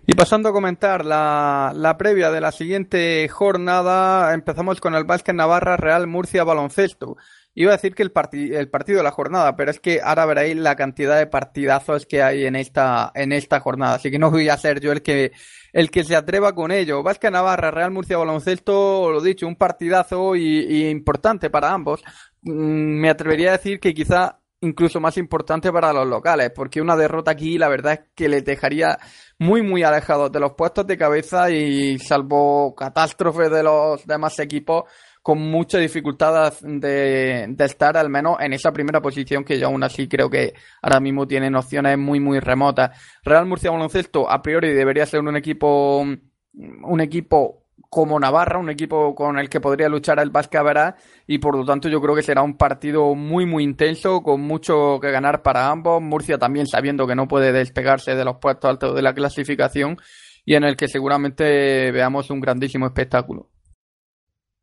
Y 0.07 0.14
pasando 0.14 0.49
a 0.49 0.53
comentar 0.53 1.05
la, 1.05 1.73
la 1.75 1.99
previa 1.99 2.31
de 2.31 2.40
la 2.40 2.51
siguiente 2.51 3.29
jornada, 3.29 4.33
empezamos 4.33 4.81
con 4.81 4.94
el 4.94 5.05
Básquet 5.05 5.35
Navarra 5.35 5.77
Real 5.77 6.07
Murcia 6.07 6.44
Baloncesto. 6.44 7.16
Iba 7.55 7.73
a 7.73 7.77
decir 7.77 7.95
que 7.95 8.05
el, 8.05 8.13
el 8.53 8.71
partido 8.71 8.99
de 8.99 9.05
la 9.05 9.11
jornada, 9.11 9.57
pero 9.57 9.71
es 9.71 9.81
que 9.81 10.01
ahora 10.03 10.27
veréis 10.27 10.57
la 10.57 10.77
cantidad 10.77 11.19
de 11.19 11.27
partidazos 11.27 12.07
que 12.07 12.23
hay 12.23 12.45
en 12.45 12.55
esta, 12.55 13.11
en 13.15 13.33
esta 13.33 13.59
jornada. 13.61 13.97
Así 13.97 14.11
que 14.11 14.19
no 14.19 14.31
voy 14.31 14.49
a 14.49 14.57
ser 14.57 14.81
yo 14.81 14.93
el 14.93 15.03
que, 15.03 15.33
el 15.73 15.91
que 15.91 16.05
se 16.05 16.15
atreva 16.15 16.55
con 16.55 16.71
ello. 16.71 17.03
Básquet 17.03 17.33
Navarra, 17.33 17.71
Real 17.71 17.91
Murcia 17.91 18.17
Baloncesto, 18.17 19.11
lo 19.11 19.21
dicho, 19.21 19.49
un 19.49 19.57
partidazo 19.57 20.37
y, 20.37 20.61
y 20.61 20.89
importante 20.89 21.51
para 21.51 21.73
ambos. 21.73 22.05
Mm, 22.43 23.01
me 23.01 23.11
atrevería 23.11 23.51
a 23.51 23.57
decir 23.57 23.81
que 23.81 23.93
quizá 23.93 24.39
incluso 24.61 25.01
más 25.01 25.17
importante 25.19 25.73
para 25.73 25.93
los 25.93 26.07
locales, 26.07 26.51
porque 26.55 26.81
una 26.81 26.97
derrota 26.97 27.31
aquí 27.31 27.59
la 27.59 27.69
verdad 27.69 27.93
es 27.95 28.01
que 28.15 28.29
les 28.29 28.45
dejaría 28.45 28.99
muy 29.39 29.63
muy 29.63 29.83
alejados 29.85 30.33
de 30.33 30.41
los 30.41 30.55
puestos 30.55 30.87
de 30.87 30.99
cabeza 30.99 31.51
y 31.51 31.99
salvo 31.99 32.75
catástrofes 32.75 33.51
de 33.51 33.63
los 33.63 34.05
demás 34.07 34.39
equipos 34.41 34.85
con 35.29 35.51
mucha 35.51 35.77
dificultad 35.77 36.55
de, 36.62 37.55
estar 37.59 37.99
al 37.99 38.09
menos 38.09 38.38
en 38.41 38.55
esa 38.55 38.73
primera 38.73 39.03
posición 39.03 39.45
que 39.45 39.59
yo 39.59 39.67
aún 39.67 39.83
así 39.83 40.09
creo 40.09 40.31
que 40.31 40.55
ahora 40.81 41.01
mismo 41.01 41.29
tienen 41.29 41.55
opciones 41.55 41.99
muy 41.99 42.19
muy 42.19 42.41
remotas. 42.41 42.99
Real 43.25 43.45
Murcia 43.45 43.71
Baloncesto 43.71 44.31
a 44.31 44.41
priori 44.41 44.73
debería 44.73 45.05
ser 45.05 45.21
un 45.21 45.37
equipo 45.37 45.99
un 46.01 47.01
equipo 47.03 47.67
como 47.91 48.19
Navarra, 48.19 48.59
un 48.59 48.71
equipo 48.71 49.14
con 49.14 49.38
el 49.38 49.51
que 49.51 49.61
podría 49.61 49.91
luchar 49.91 50.19
el 50.19 50.31
Vasca 50.31 50.62
Verá 50.62 50.97
y 51.27 51.37
por 51.37 51.59
lo 51.59 51.67
tanto 51.67 51.91
yo 51.91 52.01
creo 52.01 52.14
que 52.14 52.23
será 52.23 52.43
un 52.43 52.57
partido 52.57 53.14
muy 53.14 53.45
muy 53.45 53.64
intenso 53.64 54.23
con 54.23 54.41
mucho 54.41 54.99
que 54.99 55.11
ganar 55.11 55.43
para 55.43 55.69
ambos. 55.69 56.01
Murcia 56.01 56.38
también 56.38 56.67
sabiendo 56.67 57.07
que 57.07 57.14
no 57.14 57.29
puede 57.29 57.53
despegarse 57.53 58.14
de 58.14 58.25
los 58.25 58.38
puestos 58.38 58.71
altos 58.71 58.95
de 58.95 59.03
la 59.03 59.12
clasificación 59.12 59.99
y 60.47 60.55
en 60.55 60.64
el 60.64 60.75
que 60.75 60.88
seguramente 60.88 61.93
veamos 61.93 62.31
un 62.31 62.41
grandísimo 62.41 62.87
espectáculo. 62.87 63.51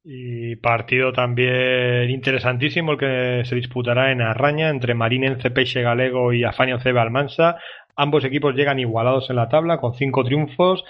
Y 0.07 0.55
partido 0.57 1.11
también 1.13 2.11
interesantísimo 2.11 2.91
el 2.91 2.97
que 2.99 3.41
se 3.45 3.55
disputará 3.55 4.11
en 4.11 4.21
Arraña 4.21 4.69
entre 4.69 4.93
Marinense 4.93 5.49
Peixe 5.49 5.81
Galego 5.81 6.31
y 6.31 6.43
Afanio 6.43 6.79
Cebe 6.79 6.99
Almansa. 6.99 7.57
Ambos 7.95 8.23
equipos 8.23 8.53
llegan 8.55 8.77
igualados 8.77 9.29
en 9.31 9.37
la 9.37 9.49
tabla 9.49 9.79
con 9.79 9.95
cinco 9.95 10.23
triunfos 10.23 10.83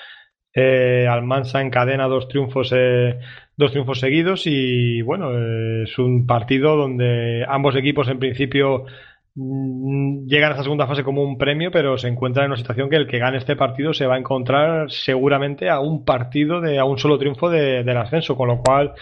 eh, 0.56 1.06
Almansa 1.10 1.62
encadena 1.62 2.06
dos 2.06 2.30
triunfos, 2.30 2.72
eh, 2.74 3.20
dos 3.58 3.72
triunfos 3.72 4.00
seguidos 4.00 4.44
y 4.48 5.02
bueno, 5.02 5.32
eh, 5.34 5.84
es 5.84 6.00
un 6.00 6.26
partido 6.26 6.78
donde 6.78 7.46
ambos 7.46 7.76
equipos 7.76 8.08
en 8.08 8.20
principio 8.20 8.86
llegan 9.36 10.50
a 10.50 10.52
esta 10.52 10.64
segunda 10.64 10.88
fase 10.88 11.04
como 11.04 11.22
un 11.22 11.38
premio, 11.38 11.70
pero 11.72 11.98
se 11.98 12.08
encuentran 12.08 12.46
en 12.46 12.52
una 12.52 12.58
situación 12.58 12.90
que 12.90 12.96
el 12.96 13.08
que 13.08 13.20
gane 13.20 13.38
este 13.38 13.56
partido 13.56 13.94
se 13.94 14.08
va 14.08 14.16
a 14.16 14.20
encontrar 14.20 14.90
seguramente 14.90 15.70
a 15.70 15.80
un 15.82 16.06
partido 16.06 16.62
de 16.62 16.80
a 16.80 16.86
un 16.86 16.98
solo 16.98 17.18
triunfo 17.18 17.50
de, 17.50 17.84
del 17.84 17.98
ascenso, 17.98 18.38
con 18.38 18.48
lo 18.48 18.62
cual 18.62 18.94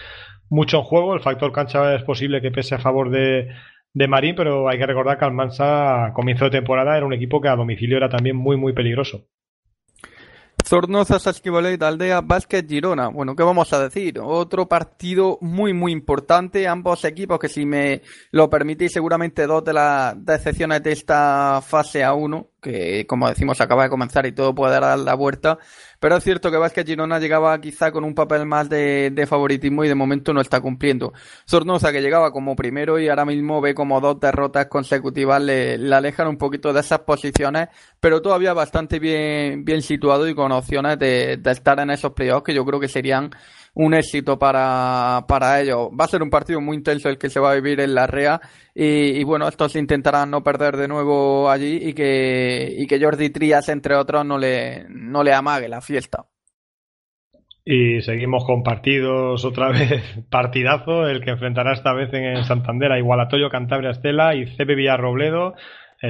mucho 0.50 0.78
en 0.78 0.84
juego. 0.84 1.14
El 1.14 1.20
factor 1.20 1.52
cancha 1.52 1.94
es 1.94 2.02
posible 2.02 2.40
que 2.40 2.50
pese 2.50 2.74
a 2.74 2.78
favor 2.78 3.10
de, 3.10 3.48
de 3.92 4.08
Marín, 4.08 4.34
pero 4.34 4.68
hay 4.68 4.78
que 4.78 4.86
recordar 4.86 5.18
que 5.18 5.24
Almansa 5.24 6.06
a 6.06 6.12
comienzo 6.12 6.46
de 6.46 6.50
temporada 6.50 6.96
era 6.96 7.06
un 7.06 7.14
equipo 7.14 7.40
que 7.40 7.48
a 7.48 7.56
domicilio 7.56 7.96
era 7.96 8.08
también 8.08 8.36
muy 8.36 8.56
muy 8.56 8.72
peligroso. 8.72 9.28
Zornoza, 10.62 11.18
Sasquivolet, 11.18 11.82
Aldea, 11.82 12.20
Básquet, 12.20 12.66
Girona. 12.68 13.08
Bueno, 13.08 13.36
¿qué 13.36 13.42
vamos 13.42 13.72
a 13.72 13.80
decir? 13.80 14.18
Otro 14.20 14.66
partido 14.66 15.38
muy, 15.40 15.72
muy 15.72 15.92
importante. 15.92 16.66
Ambos 16.66 17.04
equipos 17.04 17.38
que, 17.38 17.48
si 17.48 17.66
me 17.66 18.02
lo 18.30 18.48
permitís, 18.48 18.92
seguramente 18.92 19.46
dos 19.46 19.64
de 19.64 19.72
las 19.72 20.14
decepciones 20.24 20.82
de 20.82 20.92
esta 20.92 21.60
fase 21.62 22.02
A1 22.02 22.46
que 22.64 23.06
como 23.06 23.28
decimos 23.28 23.60
acaba 23.60 23.84
de 23.84 23.90
comenzar 23.90 24.24
y 24.26 24.32
todo 24.32 24.54
puede 24.54 24.80
dar 24.80 24.98
la 24.98 25.14
vuelta, 25.14 25.58
pero 26.00 26.16
es 26.16 26.24
cierto 26.24 26.50
que 26.50 26.56
Vázquez 26.56 26.86
Girona 26.86 27.18
llegaba 27.20 27.60
quizá 27.60 27.92
con 27.92 28.04
un 28.04 28.14
papel 28.14 28.46
más 28.46 28.68
de, 28.68 29.26
favoritismo 29.28 29.84
y 29.84 29.88
de 29.88 29.94
momento 29.94 30.32
no 30.32 30.40
está 30.40 30.60
cumpliendo. 30.60 31.12
Sornosa 31.44 31.92
que 31.92 32.00
llegaba 32.00 32.32
como 32.32 32.56
primero 32.56 32.98
y 32.98 33.08
ahora 33.08 33.24
mismo 33.24 33.60
ve 33.60 33.74
como 33.74 34.00
dos 34.00 34.18
derrotas 34.18 34.66
consecutivas 34.66 35.42
le, 35.42 35.74
alejan 35.94 36.26
un 36.28 36.38
poquito 36.38 36.72
de 36.72 36.80
esas 36.80 37.00
posiciones, 37.00 37.68
pero 38.00 38.22
todavía 38.22 38.54
bastante 38.54 38.98
bien, 38.98 39.64
bien 39.64 39.82
situado 39.82 40.26
y 40.26 40.34
con 40.34 40.50
opciones 40.52 40.98
de, 40.98 41.36
de 41.36 41.50
estar 41.50 41.78
en 41.80 41.90
esos 41.90 42.12
playoffs 42.12 42.44
que 42.44 42.54
yo 42.54 42.64
creo 42.64 42.80
que 42.80 42.88
serían 42.88 43.30
un 43.74 43.94
éxito 43.94 44.38
para, 44.38 45.24
para 45.28 45.60
ellos. 45.60 45.90
Va 45.98 46.04
a 46.04 46.08
ser 46.08 46.22
un 46.22 46.30
partido 46.30 46.60
muy 46.60 46.76
intenso 46.76 47.08
el 47.08 47.18
que 47.18 47.30
se 47.30 47.40
va 47.40 47.52
a 47.52 47.54
vivir 47.54 47.80
en 47.80 47.94
la 47.94 48.06
REA 48.06 48.40
y, 48.74 49.22
bueno, 49.24 49.48
estos 49.48 49.76
intentarán 49.76 50.30
no 50.30 50.42
perder 50.42 50.76
de 50.76 50.88
nuevo 50.88 51.50
allí 51.50 51.78
y 51.82 51.92
que, 51.92 52.72
y 52.76 52.86
que 52.86 53.00
Jordi 53.00 53.30
Trías, 53.30 53.68
entre 53.68 53.96
otros, 53.96 54.24
no 54.24 54.38
le, 54.38 54.86
no 54.88 55.22
le 55.22 55.32
amague 55.32 55.68
la 55.68 55.80
fiesta. 55.80 56.24
Y 57.66 58.02
seguimos 58.02 58.44
con 58.44 58.62
partidos 58.62 59.44
otra 59.44 59.68
vez, 59.72 60.02
partidazo, 60.28 61.08
el 61.08 61.22
que 61.22 61.30
enfrentará 61.30 61.72
esta 61.72 61.94
vez 61.94 62.12
en 62.12 62.44
Santander 62.44 62.92
a 62.92 62.98
Igualatoyo, 62.98 63.48
Cantabria, 63.48 63.90
Estela 63.90 64.34
y 64.34 64.44
CB 64.44 64.76
Villarrobledo. 64.76 65.54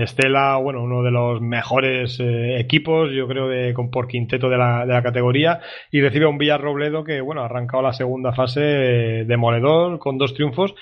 Estela, 0.03 0.57
bueno, 0.57 0.83
uno 0.83 1.03
de 1.03 1.11
los 1.11 1.41
mejores 1.41 2.19
eh, 2.21 2.59
equipos, 2.59 3.11
yo 3.13 3.29
creo, 3.29 3.49
de, 3.49 3.75
por 3.93 4.09
quinteto 4.09 4.49
de 4.49 4.57
la, 4.59 5.01
categoría, 5.03 5.61
y 5.91 6.01
recibe 6.01 6.25
a 6.25 6.29
un 6.29 6.39
Villarrobledo 6.39 7.05
que, 7.05 7.21
bueno, 7.21 7.43
ha 7.43 7.47
arrancado 7.47 7.83
la 7.83 7.93
segunda 7.93 8.33
fase 8.33 8.61
de 8.61 9.25
demoledor 9.25 9.99
con 9.99 10.19
dos 10.19 10.35
triunfos. 10.35 10.75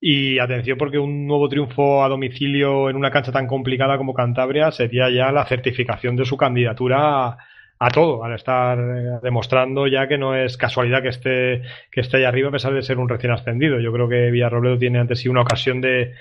Y 0.00 0.38
atención 0.38 0.76
porque 0.76 0.98
un 0.98 1.26
nuevo 1.26 1.48
triunfo 1.48 2.04
a 2.04 2.08
domicilio 2.08 2.90
en 2.90 2.96
una 2.96 3.10
cancha 3.10 3.32
tan 3.32 3.46
complicada 3.46 3.96
como 3.96 4.12
Cantabria 4.14 4.70
sería 4.70 5.08
ya 5.10 5.32
la 5.32 5.46
certificación 5.46 6.16
de 6.16 6.26
su 6.26 6.36
candidatura 6.36 7.38
a, 7.78 7.90
todo, 7.90 8.22
al 8.22 8.34
estar 8.34 8.78
eh, 8.78 9.18
demostrando 9.22 9.86
ya 9.86 10.06
que 10.06 10.18
no 10.18 10.34
es 10.34 10.56
casualidad 10.58 11.02
que 11.02 11.08
esté, 11.08 11.62
que 11.90 12.02
esté 12.02 12.18
ahí 12.18 12.24
arriba 12.24 12.50
a 12.50 12.52
pesar 12.52 12.74
de 12.74 12.82
ser 12.82 12.98
un 12.98 13.08
recién 13.08 13.32
ascendido. 13.32 13.80
Yo 13.80 13.92
creo 13.92 14.08
que 14.08 14.30
Villarrobledo 14.30 14.78
tiene 14.78 14.98
ante 14.98 15.14
sí 15.14 15.28
una 15.28 15.42
ocasión 15.42 15.80
de, 15.80 16.12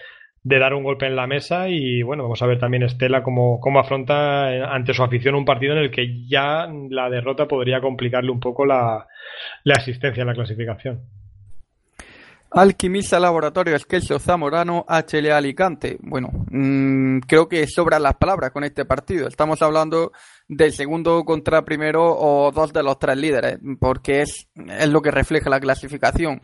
de 0.46 0.60
dar 0.60 0.76
un 0.76 0.84
golpe 0.84 1.08
en 1.08 1.16
la 1.16 1.26
mesa 1.26 1.68
y 1.70 2.04
bueno, 2.04 2.22
vamos 2.22 2.40
a 2.44 2.46
ver 2.46 2.60
también 2.60 2.84
Estela 2.84 3.24
cómo, 3.24 3.60
cómo 3.60 3.80
afronta 3.80 4.54
eh, 4.54 4.64
ante 4.64 4.94
su 4.94 5.02
afición 5.02 5.34
un 5.34 5.44
partido 5.44 5.74
en 5.74 5.80
el 5.80 5.90
que 5.90 6.24
ya 6.28 6.68
la 6.92 7.10
derrota 7.10 7.48
podría 7.48 7.82
complicarle 7.82 8.30
un 8.30 8.40
poco 8.40 8.64
la, 8.64 9.08
la 9.64 9.74
asistencia 9.74 10.22
en 10.22 10.28
la 10.28 10.36
clasificación. 10.36 11.02
Alquimista 12.52 13.20
Laboratorio 13.20 13.76
Esquelso 13.76 14.20
Zamorano 14.20 14.86
HL 14.88 15.32
Alicante. 15.32 15.98
Bueno, 16.00 16.30
mmm, 16.52 17.22
creo 17.28 17.50
que 17.50 17.66
sobran 17.66 18.04
las 18.04 18.16
palabras 18.16 18.52
con 18.52 18.64
este 18.64 18.86
partido. 18.86 19.28
Estamos 19.28 19.64
hablando 19.64 20.12
del 20.48 20.74
segundo 20.74 21.24
contra 21.26 21.66
primero 21.66 22.04
o 22.06 22.52
dos 22.52 22.72
de 22.72 22.84
los 22.84 23.00
tres 23.00 23.18
líderes, 23.18 23.58
porque 23.80 24.22
es, 24.22 24.48
es 24.56 24.90
lo 24.90 25.02
que 25.02 25.10
refleja 25.10 25.50
la 25.50 25.60
clasificación. 25.60 26.40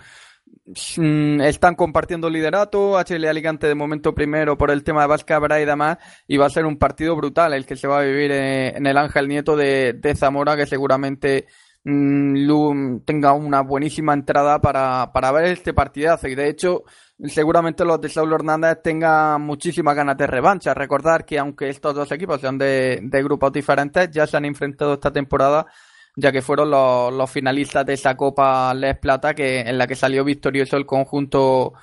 Mm, 0.98 1.42
están 1.42 1.76
compartiendo 1.76 2.30
liderato, 2.30 2.98
HL 2.98 3.26
Alicante 3.26 3.68
de 3.68 3.76
momento 3.76 4.14
primero 4.14 4.58
por 4.58 4.72
el 4.72 4.84
tema 4.84 5.02
de 5.02 5.08
Vasca 5.08 5.40
y 5.60 5.66
demás, 5.66 5.98
y 6.28 6.38
va 6.38 6.46
a 6.46 6.50
ser 6.50 6.66
un 6.66 6.78
partido 6.78 7.16
brutal 7.16 7.54
el 7.54 7.66
que 7.66 7.76
se 7.76 7.88
va 7.88 8.00
a 8.00 8.04
vivir 8.04 8.32
eh, 8.32 8.70
en 8.78 8.86
el 8.86 8.98
Ángel 8.98 9.28
Nieto 9.28 9.56
de, 9.56 10.14
Zamora, 10.16 10.56
que 10.56 10.66
seguramente 10.66 11.48
mm, 11.84 13.00
tenga 13.06 13.34
una 13.34 13.62
buenísima 13.62 14.14
entrada 14.14 14.60
para, 14.62 15.12
para 15.12 15.32
ver 15.32 15.46
este 15.46 15.74
partidazo, 15.74 16.28
y 16.28 16.36
de 16.36 16.50
hecho 16.50 16.84
seguramente 17.26 17.86
los 17.86 18.00
de 18.02 18.10
Saulo 18.10 18.36
Hernández 18.36 18.80
tengan 18.84 19.42
muchísimas 19.42 19.96
ganas 19.96 20.18
de 20.18 20.28
revancha. 20.28 20.74
Recordar 20.74 21.26
que 21.26 21.38
aunque 21.40 21.70
estos 21.70 21.96
dos 21.96 22.12
equipos 22.12 22.42
sean 22.42 22.58
de, 22.58 23.00
de 23.02 23.24
grupos 23.24 23.52
diferentes, 23.52 24.10
ya 24.12 24.26
se 24.26 24.38
han 24.38 24.46
enfrentado 24.46 24.94
esta 24.94 25.12
temporada 25.12 25.68
ya 26.16 26.32
que 26.32 26.42
fueron 26.42 26.70
los, 26.70 27.14
los 27.14 27.30
finalistas 27.30 27.86
de 27.86 27.94
esa 27.94 28.16
Copa 28.16 28.74
Les 28.74 28.98
Plata 28.98 29.34
que 29.34 29.62
en 29.62 29.78
la 29.78 29.88
que 29.88 29.96
salió 29.96 30.24
victorioso 30.24 30.78
el 30.78 30.86
conjunto 30.86 31.74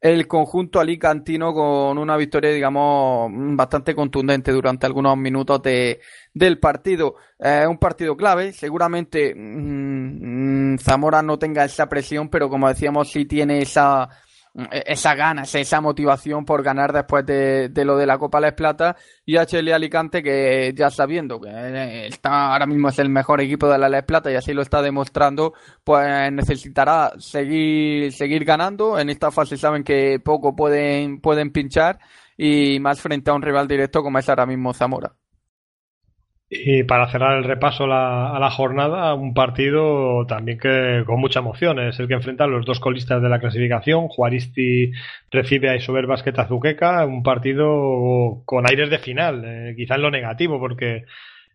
el 0.00 0.28
conjunto 0.28 0.78
alicantino 0.78 1.52
con 1.52 1.98
una 1.98 2.16
victoria, 2.16 2.52
digamos, 2.52 3.30
bastante 3.56 3.94
contundente 3.94 4.52
durante 4.52 4.86
algunos 4.86 5.16
minutos 5.16 5.60
de, 5.62 6.00
del 6.32 6.58
partido. 6.58 7.16
Es 7.38 7.66
un 7.66 7.78
partido 7.78 8.16
clave, 8.16 8.52
seguramente 8.52 9.34
mm, 9.34 10.78
Zamora 10.78 11.22
no 11.22 11.38
tenga 11.38 11.64
esa 11.64 11.88
presión, 11.88 12.28
pero 12.28 12.48
como 12.48 12.68
decíamos, 12.68 13.10
sí 13.10 13.24
tiene 13.24 13.60
esa 13.60 14.08
esa 14.70 15.14
ganas, 15.14 15.54
esa 15.54 15.80
motivación 15.80 16.44
por 16.44 16.62
ganar 16.62 16.92
después 16.92 17.24
de, 17.24 17.70
lo 17.84 17.96
de 17.96 18.06
la 18.06 18.18
Copa 18.18 18.40
Les 18.40 18.52
Plata 18.52 18.96
y 19.24 19.36
HL 19.36 19.72
Alicante 19.72 20.22
que 20.22 20.72
ya 20.74 20.90
sabiendo 20.90 21.40
que 21.40 21.48
eh, 21.48 22.06
está 22.08 22.52
ahora 22.52 22.66
mismo 22.66 22.88
es 22.88 22.98
el 22.98 23.08
mejor 23.08 23.40
equipo 23.40 23.68
de 23.68 23.78
la 23.78 23.88
Les 23.88 24.02
Plata 24.02 24.30
y 24.32 24.34
así 24.34 24.52
lo 24.52 24.62
está 24.62 24.82
demostrando, 24.82 25.54
pues 25.84 26.32
necesitará 26.32 27.12
seguir 27.18 28.12
seguir 28.12 28.44
ganando. 28.44 28.98
En 28.98 29.10
esta 29.10 29.30
fase 29.30 29.56
saben 29.56 29.84
que 29.84 30.20
poco 30.20 30.56
pueden 30.56 31.20
pueden 31.20 31.52
pinchar 31.52 31.98
y 32.36 32.78
más 32.80 33.00
frente 33.00 33.30
a 33.30 33.34
un 33.34 33.42
rival 33.42 33.68
directo 33.68 34.02
como 34.02 34.18
es 34.18 34.28
ahora 34.28 34.46
mismo 34.46 34.72
Zamora. 34.72 35.17
Y 36.50 36.82
para 36.84 37.10
cerrar 37.10 37.36
el 37.36 37.44
repaso 37.44 37.84
a 37.84 38.38
la 38.40 38.50
jornada, 38.50 39.12
un 39.12 39.34
partido 39.34 40.24
también 40.26 40.58
que 40.58 41.02
con 41.06 41.20
mucha 41.20 41.40
emoción. 41.40 41.78
Es 41.78 42.00
el 42.00 42.08
que 42.08 42.14
enfrenta 42.14 42.44
a 42.44 42.46
los 42.46 42.64
dos 42.64 42.80
colistas 42.80 43.20
de 43.20 43.28
la 43.28 43.38
clasificación. 43.38 44.08
Juaristi 44.08 44.90
recibe 45.30 45.68
a 45.68 45.76
Isober 45.76 46.06
Basqueta 46.06 46.42
Azuqueca. 46.42 47.04
Un 47.04 47.22
partido 47.22 48.42
con 48.46 48.66
aires 48.66 48.88
de 48.88 48.98
final, 48.98 49.42
eh, 49.44 49.74
quizá 49.76 49.96
en 49.96 50.02
lo 50.02 50.10
negativo, 50.10 50.58
porque 50.58 51.04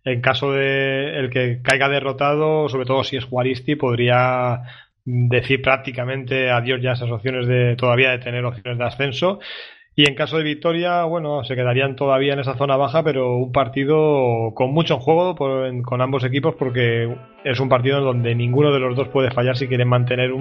en 0.05 0.21
caso 0.21 0.51
de 0.51 1.17
el 1.17 1.31
que 1.31 1.61
caiga 1.63 1.89
derrotado, 1.89 2.69
sobre 2.69 2.85
todo 2.85 3.03
si 3.03 3.17
es 3.17 3.25
Juaristi, 3.25 3.75
podría 3.75 4.61
decir 5.05 5.61
prácticamente 5.61 6.51
adiós 6.51 6.81
ya 6.81 6.91
a 6.91 6.93
esas 6.93 7.09
opciones 7.09 7.47
de 7.47 7.75
todavía 7.75 8.11
de 8.11 8.19
tener 8.19 8.45
opciones 8.45 8.77
de 8.77 8.85
ascenso 8.85 9.39
y 9.95 10.07
en 10.07 10.15
caso 10.15 10.37
de 10.37 10.43
victoria, 10.43 11.03
bueno, 11.03 11.43
se 11.43 11.55
quedarían 11.55 11.95
todavía 11.95 12.33
en 12.33 12.39
esa 12.39 12.55
zona 12.55 12.77
baja, 12.77 13.03
pero 13.03 13.37
un 13.37 13.51
partido 13.51 14.51
con 14.55 14.73
mucho 14.73 14.95
en 14.95 14.99
juego 14.99 15.35
con 15.35 16.01
ambos 16.01 16.23
equipos 16.23 16.55
porque 16.55 17.15
es 17.43 17.59
un 17.59 17.69
partido 17.69 17.99
en 17.99 18.03
donde 18.03 18.33
ninguno 18.33 18.73
de 18.73 18.79
los 18.79 18.95
dos 18.95 19.09
puede 19.09 19.29
fallar 19.31 19.55
si 19.55 19.67
quieren 19.67 19.87
mantener 19.87 20.31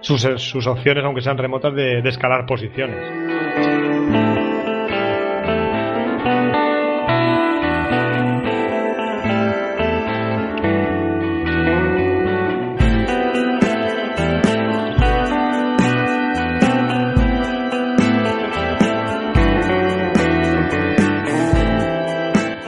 sus, 0.00 0.66
opciones, 0.66 1.04
aunque 1.04 1.20
sean 1.20 1.36
remotas, 1.36 1.74
de 1.74 1.98
escalar 2.08 2.46
posiciones. 2.46 3.71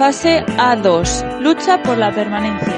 Fase 0.04 0.44
A2. 0.58 1.40
Lucha 1.40 1.82
por 1.82 1.96
la 1.96 2.12
permanencia. 2.12 2.73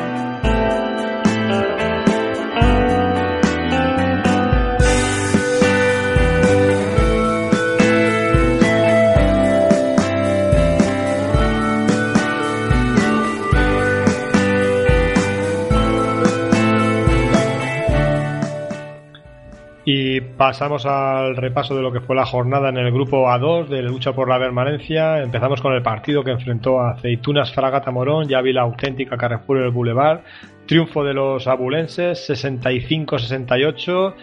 Pasamos 20.47 20.87
al 20.87 21.35
repaso 21.37 21.75
de 21.75 21.83
lo 21.83 21.91
que 21.91 22.01
fue 22.01 22.15
la 22.15 22.25
jornada 22.25 22.69
en 22.69 22.77
el 22.77 22.93
grupo 22.93 23.27
A2 23.27 23.67
de 23.67 23.83
lucha 23.83 24.13
por 24.13 24.29
la 24.29 24.39
permanencia. 24.39 25.21
Empezamos 25.21 25.61
con 25.61 25.73
el 25.73 25.83
partido 25.83 26.23
que 26.23 26.31
enfrentó 26.31 26.81
a 26.81 26.93
Aceitunas 26.93 27.53
Fragata 27.53 27.91
Morón 27.91 28.31
y 28.31 28.35
Ávila 28.35 28.61
Auténtica 28.63 29.17
Carrefour 29.17 29.57
el 29.59 29.73
Boulevard. 29.73 30.21
Triunfo 30.67 31.03
de 31.03 31.15
los 31.15 31.49
abulenses 31.49 32.31
65-68. 32.31 34.15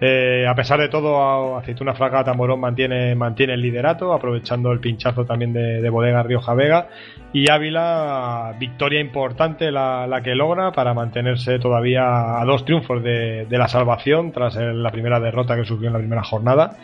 Eh, 0.00 0.44
a 0.46 0.54
pesar 0.54 0.80
de 0.80 0.88
todo, 0.88 1.56
Aceituna 1.56 1.94
Fragata 1.94 2.34
Morón 2.34 2.60
mantiene, 2.60 3.14
mantiene 3.14 3.54
el 3.54 3.62
liderato, 3.62 4.12
aprovechando 4.12 4.72
el 4.72 4.80
pinchazo 4.80 5.24
también 5.24 5.52
de, 5.52 5.88
Bodega 5.88 6.22
Rioja 6.22 6.54
Vega. 6.54 6.88
Y 7.32 7.50
Ávila, 7.50 8.54
victoria 8.58 9.00
importante 9.00 9.70
la, 9.70 10.20
que 10.22 10.34
logra 10.34 10.72
para 10.72 10.94
mantenerse 10.94 11.58
todavía 11.58 12.40
a 12.40 12.44
dos 12.44 12.64
triunfos 12.64 13.02
de, 13.02 13.46
la 13.50 13.68
salvación 13.68 14.32
tras 14.32 14.56
la 14.56 14.90
primera 14.90 15.20
derrota 15.20 15.56
que 15.56 15.64
sufrió 15.64 15.88
en 15.88 15.94
la 15.94 16.00
primera 16.00 16.24
jornada. 16.24 16.76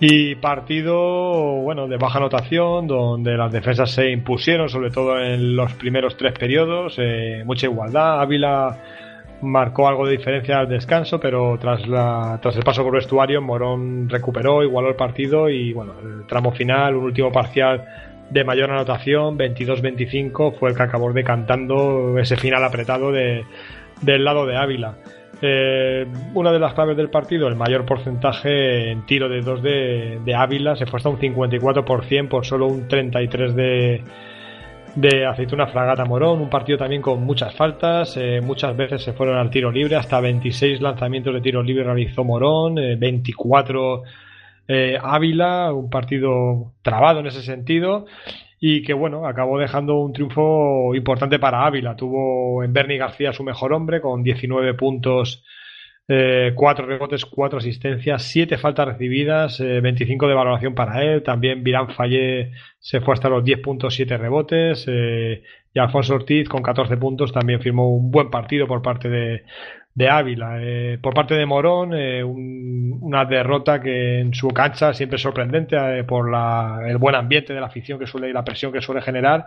Y 0.00 0.36
partido, 0.36 0.96
bueno, 1.60 1.88
de 1.88 1.96
baja 1.96 2.18
anotación, 2.18 2.86
donde 2.86 3.36
las 3.36 3.50
defensas 3.50 3.90
se 3.90 4.12
impusieron, 4.12 4.68
sobre 4.68 4.90
todo 4.92 5.20
en 5.20 5.56
los 5.56 5.72
primeros 5.72 6.16
tres 6.16 6.38
periodos, 6.38 6.94
eh, 6.98 7.42
mucha 7.44 7.66
igualdad. 7.66 8.20
Ávila 8.20 8.78
marcó 9.42 9.88
algo 9.88 10.06
de 10.06 10.16
diferencia 10.16 10.58
al 10.58 10.68
descanso, 10.68 11.20
pero 11.20 11.56
tras, 11.58 11.86
la, 11.86 12.38
tras 12.42 12.56
el 12.56 12.62
paso 12.62 12.82
por 12.82 12.94
vestuario, 12.94 13.40
Morón 13.40 14.08
recuperó, 14.08 14.62
igualó 14.62 14.88
el 14.88 14.96
partido 14.96 15.48
y 15.48 15.72
bueno, 15.72 15.94
el 16.02 16.26
tramo 16.26 16.52
final, 16.52 16.96
un 16.96 17.04
último 17.04 17.30
parcial 17.30 17.84
de 18.30 18.44
mayor 18.44 18.70
anotación, 18.70 19.38
22-25, 19.38 20.58
fue 20.58 20.70
el 20.70 20.76
que 20.76 20.82
acabó 20.82 21.12
decantando 21.12 22.18
ese 22.18 22.36
final 22.36 22.64
apretado 22.64 23.12
de, 23.12 23.44
del 24.02 24.24
lado 24.24 24.46
de 24.46 24.56
Ávila. 24.56 24.96
Eh, 25.40 26.04
una 26.34 26.50
de 26.50 26.58
las 26.58 26.74
claves 26.74 26.96
del 26.96 27.10
partido, 27.10 27.46
el 27.46 27.54
mayor 27.54 27.84
porcentaje 27.84 28.90
en 28.90 29.06
tiro 29.06 29.28
de 29.28 29.40
2 29.40 29.62
de, 29.62 30.20
de 30.24 30.34
Ávila, 30.34 30.74
se 30.74 30.86
fue 30.86 30.98
hasta 30.98 31.08
un 31.08 31.18
54% 31.18 32.28
por 32.28 32.44
solo 32.44 32.66
un 32.66 32.88
33% 32.88 33.52
de 33.52 34.02
de 35.00 35.26
Aceituna 35.26 35.68
Fragata 35.68 36.04
Morón, 36.04 36.40
un 36.40 36.50
partido 36.50 36.76
también 36.76 37.00
con 37.00 37.22
muchas 37.22 37.54
faltas, 37.54 38.16
eh, 38.16 38.40
muchas 38.40 38.76
veces 38.76 39.02
se 39.02 39.12
fueron 39.12 39.36
al 39.36 39.48
tiro 39.48 39.70
libre, 39.70 39.94
hasta 39.94 40.20
26 40.20 40.80
lanzamientos 40.80 41.32
de 41.34 41.40
tiro 41.40 41.62
libre 41.62 41.84
realizó 41.84 42.24
Morón, 42.24 42.74
24 42.74 44.02
eh, 44.66 44.94
eh, 44.94 44.98
Ávila, 45.00 45.72
un 45.72 45.88
partido 45.88 46.72
trabado 46.82 47.20
en 47.20 47.28
ese 47.28 47.42
sentido 47.42 48.06
y 48.58 48.82
que 48.82 48.92
bueno, 48.92 49.24
acabó 49.24 49.56
dejando 49.58 50.00
un 50.00 50.12
triunfo 50.12 50.92
importante 50.96 51.38
para 51.38 51.64
Ávila. 51.64 51.94
Tuvo 51.94 52.64
en 52.64 52.72
Bernie 52.72 52.98
García 52.98 53.32
su 53.32 53.44
mejor 53.44 53.72
hombre 53.72 54.00
con 54.00 54.24
19 54.24 54.74
puntos 54.74 55.44
eh, 56.10 56.52
cuatro 56.54 56.86
rebotes, 56.86 57.26
cuatro 57.26 57.58
asistencias, 57.58 58.22
siete 58.22 58.56
faltas 58.56 58.88
recibidas, 58.88 59.58
25 59.60 60.24
eh, 60.24 60.28
de 60.28 60.34
valoración 60.34 60.74
para 60.74 61.04
él. 61.04 61.22
También 61.22 61.62
Virán 61.62 61.90
Fallé 61.90 62.52
se 62.78 63.02
fue 63.02 63.12
hasta 63.12 63.28
los 63.28 63.44
10 63.44 63.60
puntos, 63.60 63.94
7 63.94 64.16
rebotes. 64.16 64.86
Eh, 64.88 65.42
y 65.74 65.78
Alfonso 65.78 66.14
Ortiz 66.14 66.48
con 66.48 66.62
14 66.62 66.96
puntos 66.96 67.30
también 67.30 67.60
firmó 67.60 67.90
un 67.94 68.10
buen 68.10 68.30
partido 68.30 68.66
por 68.66 68.80
parte 68.80 69.10
de, 69.10 69.42
de 69.94 70.08
Ávila. 70.08 70.58
por 71.02 71.12
parte 71.12 71.34
de 71.34 71.44
Morón, 71.44 71.92
una 71.92 73.26
derrota 73.26 73.80
que 73.82 74.20
en 74.20 74.32
su 74.32 74.48
cancha 74.48 74.94
siempre 74.94 75.16
es 75.16 75.22
sorprendente 75.22 76.04
por 76.04 76.30
la, 76.30 76.80
el 76.86 76.96
buen 76.96 77.16
ambiente 77.16 77.52
de 77.52 77.60
la 77.60 77.66
afición 77.66 77.98
que 77.98 78.06
suele 78.06 78.30
y 78.30 78.32
la 78.32 78.44
presión 78.44 78.72
que 78.72 78.80
suele 78.80 79.02
generar 79.02 79.44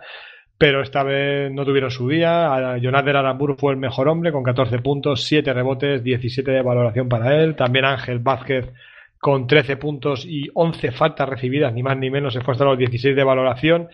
pero 0.62 0.80
esta 0.80 1.02
vez 1.02 1.50
no 1.50 1.64
tuvieron 1.64 1.90
su 1.90 2.08
día. 2.08 2.78
Jonathan 2.78 3.16
Aramburu 3.16 3.56
fue 3.56 3.72
el 3.72 3.80
mejor 3.80 4.06
hombre 4.06 4.30
con 4.30 4.44
14 4.44 4.78
puntos, 4.78 5.24
7 5.24 5.52
rebotes, 5.52 6.04
17 6.04 6.52
de 6.52 6.62
valoración 6.62 7.08
para 7.08 7.42
él. 7.42 7.56
También 7.56 7.84
Ángel 7.84 8.20
Vázquez 8.20 8.72
con 9.18 9.48
13 9.48 9.76
puntos 9.76 10.24
y 10.24 10.50
11 10.54 10.92
faltas 10.92 11.28
recibidas, 11.28 11.74
ni 11.74 11.82
más 11.82 11.98
ni 11.98 12.10
menos, 12.10 12.32
se 12.32 12.42
fue 12.42 12.52
hasta 12.52 12.64
los 12.64 12.78
16 12.78 13.16
de 13.16 13.24
valoración, 13.24 13.88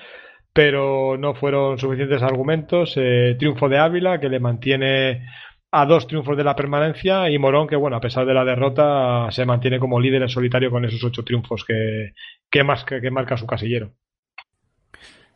pero 0.53 1.17
no 1.17 1.33
fueron 1.33 1.79
suficientes 1.79 2.23
argumentos. 2.23 2.93
Eh, 2.99 3.37
triunfo 3.39 3.71
de 3.71 3.79
Ávila, 3.79 4.21
que 4.21 4.29
le 4.29 4.39
mantiene 4.39 5.25
a 5.71 5.87
dos 5.87 6.07
triunfos 6.07 6.37
de 6.37 6.45
la 6.45 6.55
permanencia, 6.55 7.31
y 7.31 7.39
Morón, 7.39 7.67
que 7.67 7.77
bueno, 7.77 7.97
a 7.97 8.01
pesar 8.03 8.27
de 8.27 8.35
la 8.35 8.45
derrota, 8.45 9.29
se 9.31 9.47
mantiene 9.47 9.79
como 9.79 9.99
líder 9.99 10.21
en 10.21 10.29
solitario 10.29 10.71
con 10.71 10.85
esos 10.85 11.03
ocho 11.03 11.25
triunfos 11.25 11.65
que, 11.65 12.13
que, 12.51 12.61
que 13.01 13.11
marca 13.11 13.39
su 13.39 13.47
casillero. 13.47 13.93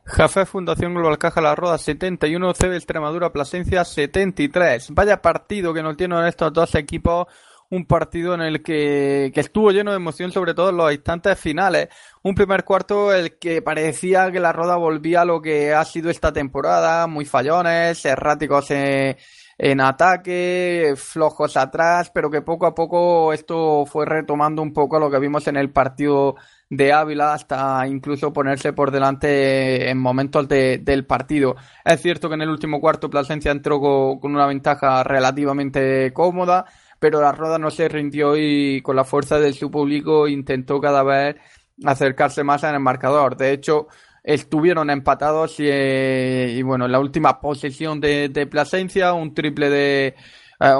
Jafé 0.04 0.46
Fundación 0.46 0.94
Global 0.94 1.18
Caja 1.18 1.40
La 1.40 1.54
Roda 1.54 1.78
71, 1.78 2.54
CB 2.54 2.74
Extremadura 2.74 3.32
Plasencia 3.32 3.84
73. 3.84 4.90
Vaya 4.90 5.22
partido 5.22 5.72
que 5.72 5.82
nos 5.82 5.96
tienen 5.96 6.24
estos 6.24 6.52
dos 6.52 6.74
equipos. 6.74 7.26
Un 7.70 7.86
partido 7.86 8.34
en 8.34 8.42
el 8.42 8.62
que, 8.62 9.30
que 9.32 9.40
estuvo 9.40 9.70
lleno 9.70 9.92
de 9.92 9.96
emoción, 9.96 10.30
sobre 10.30 10.52
todo 10.52 10.68
en 10.70 10.76
los 10.76 10.92
instantes 10.92 11.38
finales. 11.38 11.88
Un 12.22 12.34
primer 12.34 12.64
cuarto 12.64 13.14
el 13.14 13.38
que 13.38 13.62
parecía 13.62 14.30
que 14.30 14.40
la 14.40 14.52
Roda 14.52 14.76
volvía 14.76 15.22
a 15.22 15.24
lo 15.24 15.40
que 15.40 15.72
ha 15.72 15.84
sido 15.86 16.10
esta 16.10 16.32
temporada. 16.32 17.06
Muy 17.06 17.24
fallones, 17.24 18.04
erráticos 18.04 18.70
en, 18.72 19.16
en 19.56 19.80
ataque, 19.80 20.94
flojos 20.96 21.56
atrás, 21.56 22.10
pero 22.12 22.30
que 22.30 22.42
poco 22.42 22.66
a 22.66 22.74
poco 22.74 23.32
esto 23.32 23.86
fue 23.86 24.04
retomando 24.04 24.60
un 24.60 24.72
poco 24.72 24.98
lo 24.98 25.10
que 25.10 25.20
vimos 25.20 25.46
en 25.46 25.56
el 25.56 25.70
partido 25.70 26.34
de 26.72 26.90
Ávila 26.90 27.34
hasta 27.34 27.86
incluso 27.86 28.32
ponerse 28.32 28.72
por 28.72 28.90
delante 28.90 29.90
en 29.90 29.98
momentos 29.98 30.48
del 30.48 31.04
partido. 31.04 31.54
Es 31.84 32.00
cierto 32.00 32.30
que 32.30 32.34
en 32.34 32.40
el 32.40 32.48
último 32.48 32.80
cuarto 32.80 33.10
Plasencia 33.10 33.50
entró 33.50 33.78
con, 33.78 34.34
una 34.34 34.46
ventaja 34.46 35.04
relativamente 35.04 36.14
cómoda, 36.14 36.64
pero 36.98 37.20
la 37.20 37.32
Roda 37.32 37.58
no 37.58 37.70
se 37.70 37.90
rindió 37.90 38.38
y 38.38 38.80
con 38.80 38.96
la 38.96 39.04
fuerza 39.04 39.38
de 39.38 39.52
su 39.52 39.70
público 39.70 40.26
intentó 40.26 40.80
cada 40.80 41.02
vez 41.02 41.36
acercarse 41.84 42.42
más 42.42 42.62
en 42.64 42.74
el 42.74 42.80
marcador. 42.80 43.36
De 43.36 43.52
hecho, 43.52 43.88
estuvieron 44.22 44.88
empatados 44.88 45.60
y, 45.60 45.66
eh, 45.68 46.62
bueno, 46.64 46.86
en 46.86 46.92
la 46.92 47.00
última 47.00 47.38
posesión 47.38 48.00
de, 48.00 48.30
de 48.30 48.46
Plasencia, 48.46 49.12
un 49.12 49.34
triple 49.34 49.68
de 49.68 50.14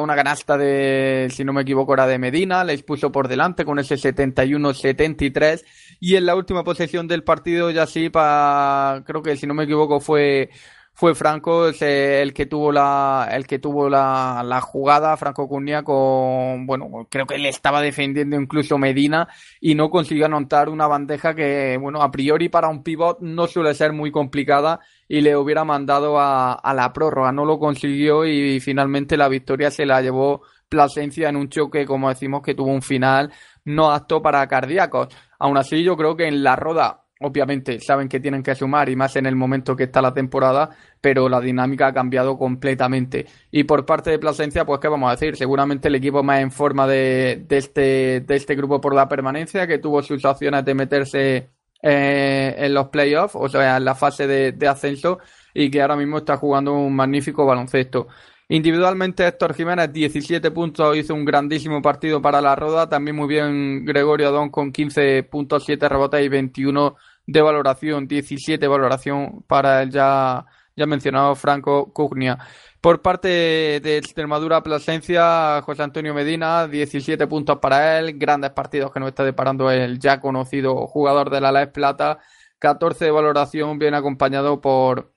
una 0.01 0.15
canasta 0.15 0.57
de, 0.57 1.29
si 1.31 1.45
no 1.45 1.53
me 1.53 1.63
equivoco, 1.63 1.95
era 1.95 2.07
de 2.07 2.19
Medina, 2.19 2.63
les 2.63 2.83
puso 2.83 3.11
por 3.11 3.29
delante 3.29 3.65
con 3.65 3.79
ese 3.79 3.97
71-73 3.97 5.65
y 5.99 6.17
en 6.17 6.27
la 6.27 6.37
última 6.37 6.63
posesión 6.63 7.09
del 7.09 7.25
partido 7.25 7.71
ya 7.71 7.87
sí, 7.87 8.09
para, 8.09 9.03
creo 9.05 9.23
que 9.23 9.37
si 9.37 9.47
no 9.47 9.55
me 9.55 9.65
equivoco 9.65 10.01
fue 10.01 10.51
fue 10.95 11.15
Franco 11.15 11.69
el 11.69 12.35
que 12.35 12.47
tuvo 12.47 12.71
la 12.71 13.29
el 13.33 13.47
que 13.47 13.59
tuvo 13.59 13.89
la, 13.89 14.43
la 14.45 14.61
jugada 14.61 15.17
Franco 15.17 15.49
Cunha 15.49 15.83
con 15.83 16.67
bueno 16.67 17.07
creo 17.11 17.27
que 17.27 17.39
le 17.39 17.49
estaba 17.49 17.81
defendiendo 17.81 18.37
incluso 18.37 18.79
Medina 18.79 19.29
y 19.61 19.75
no 19.75 19.91
consiguió 19.91 20.27
anotar 20.27 20.69
una 20.69 20.87
bandeja 20.87 21.35
que 21.35 21.79
bueno 21.81 22.03
a 22.03 22.11
priori 22.11 22.49
para 22.49 22.69
un 22.69 22.83
pivot 22.83 23.21
no 23.21 23.47
suele 23.47 23.75
ser 23.75 23.93
muy 23.93 24.11
complicada 24.13 24.81
y 25.13 25.21
le 25.21 25.37
hubiera 25.37 25.63
mandado 25.63 26.19
a, 26.19 26.55
a 26.55 26.73
la 26.73 26.91
prórroga. 26.93 27.33
No 27.33 27.45
lo 27.45 27.59
consiguió 27.59 28.25
y 28.25 28.61
finalmente 28.61 29.19
la 29.19 29.29
victoria 29.29 29.71
se 29.71 29.85
la 29.85 30.01
llevó 30.01 30.43
Plasencia 30.71 31.29
en 31.29 31.37
un 31.37 31.51
choque 31.51 31.85
como 31.85 32.09
decimos 32.09 32.41
que 32.41 32.55
tuvo 32.55 32.71
un 32.71 32.81
final 32.81 33.31
no 33.67 33.93
apto 33.93 34.23
para 34.23 34.47
cardíacos. 34.49 35.09
Aún 35.39 35.59
así 35.59 35.83
yo 35.85 35.99
creo 35.99 36.17
que 36.17 36.29
en 36.29 36.43
la 36.43 36.57
roda 36.57 37.02
obviamente 37.23 37.81
saben 37.81 38.09
que 38.09 38.21
tienen 38.21 38.43
que 38.43 38.55
sumar 38.55 38.89
y 38.89 38.97
más 38.97 39.17
en 39.17 39.27
el 39.27 39.37
momento 39.37 39.77
que 39.77 39.85
está 39.85 40.03
la 40.03 40.15
temporada, 40.15 40.71
pero 41.01 41.29
la 41.29 41.41
dinámica 41.41 41.89
ha 41.89 41.93
cambiado 41.95 42.39
completamente. 42.39 43.27
Y 43.51 43.65
por 43.65 43.87
parte 43.87 44.11
de 44.11 44.19
Plasencia, 44.19 44.65
pues 44.65 44.81
qué 44.81 44.89
vamos 44.89 45.09
a 45.09 45.17
decir, 45.17 45.37
seguramente 45.37 45.89
el 45.89 45.95
equipo 45.95 46.23
más 46.23 46.41
en 46.41 46.51
forma 46.51 46.87
de, 46.87 47.45
de, 47.49 47.57
este, 47.59 48.21
de 48.21 48.37
este 48.37 48.55
grupo 48.55 48.81
por 48.81 48.95
la 48.95 49.09
permanencia, 49.09 49.67
que 49.67 49.79
tuvo 49.79 50.03
sus 50.03 50.25
opciones 50.25 50.65
de 50.65 50.75
meterse 50.75 51.49
eh, 51.85 52.55
en 52.59 52.75
los 52.75 52.89
playoffs, 52.91 53.35
o 53.35 53.49
sea, 53.49 53.77
en 53.77 53.85
la 53.85 53.97
fase 53.97 54.29
de, 54.29 54.69
ascenso, 54.69 55.19
y 55.53 55.69
que 55.69 55.83
ahora 55.83 55.97
mismo 55.97 56.19
está 56.19 56.37
jugando 56.37 56.73
un 56.75 56.95
magnífico 56.95 57.45
baloncesto. 57.45 58.07
Individualmente 58.49 59.27
Héctor 59.27 59.55
Jiménez 59.55 59.93
17 59.93 60.53
puntos, 60.53 60.97
hizo 60.97 61.15
un 61.15 61.25
grandísimo 61.25 61.83
partido 61.83 62.23
para 62.23 62.41
la 62.41 62.55
Roda, 62.55 62.89
también 62.89 63.17
muy 63.17 63.27
bien 63.27 63.85
Gregorio 63.85 64.31
Don 64.31 64.51
con 64.51 64.71
15 64.71 65.25
puntos, 65.25 65.65
7 65.65 65.89
rebotes 65.89 66.25
y 66.25 66.29
21 66.29 66.95
de 67.27 67.43
valoración, 67.43 68.07
17 68.07 68.67
valoración 68.67 69.45
para 69.47 69.83
el 69.83 69.91
ya, 69.91 70.47
ya 70.77 70.87
mencionado 70.87 71.35
Franco 71.35 71.93
Cugnia. 71.93 72.39
Por 72.81 73.01
parte 73.01 73.29
de 73.29 73.97
Extremadura 73.97 74.63
Plasencia, 74.63 75.63
José 75.63 75.85
Antonio 75.85 76.15
Medina, 76.15 76.67
17 76.67 77.27
puntos 77.29 77.59
para 77.59 77.99
él, 77.99 78.19
grandes 78.19 78.51
partidos 78.51 78.93
que 78.93 78.99
nos 78.99 79.11
está 79.11 79.25
deparando 79.25 79.71
el 79.71 80.01
ya 80.01 80.21
conocido 80.21 80.89
jugador 80.89 81.31
de 81.31 81.41
la 81.41 81.53
La 81.53 81.73
Plata, 81.73 82.19
14 82.59 83.05
de 83.05 83.11
valoración, 83.13 83.79
bien 83.79 83.95
acompañado 83.95 84.61
por, 84.61 85.13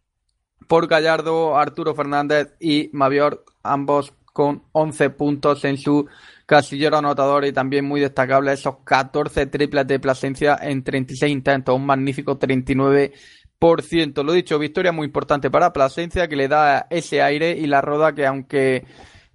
por 0.68 0.88
Gallardo, 0.88 1.58
Arturo 1.58 1.96
Fernández 1.96 2.56
y 2.60 2.90
Mavior, 2.94 3.44
ambos 3.64 4.14
con 4.32 4.64
11 4.74 5.10
puntos 5.12 5.64
en 5.66 5.78
su 5.78 6.08
casillero 6.46 6.98
anotador 6.98 7.46
y 7.46 7.54
también 7.54 7.86
muy 7.86 8.02
destacable 8.02 8.54
esos 8.54 8.78
14 8.84 9.48
triples 9.48 9.88
de 9.88 10.00
Plasencia 10.00 10.58
en 10.62 10.84
36 10.84 11.32
intentos, 11.32 11.76
un 11.76 11.86
magnífico 11.86 12.38
39%. 12.38 14.24
Lo 14.24 14.34
dicho, 14.34 14.60
victoria 14.60 14.92
muy 14.92 15.08
importante 15.08 15.50
para 15.50 15.74
Plasencia 15.74 16.28
que 16.28 16.36
le 16.36 16.48
da 16.48 16.88
ese 16.90 17.22
aire 17.22 17.52
y 17.52 17.66
la 17.68 17.82
roda 17.82 18.14
que 18.14 18.26
aunque 18.26 18.86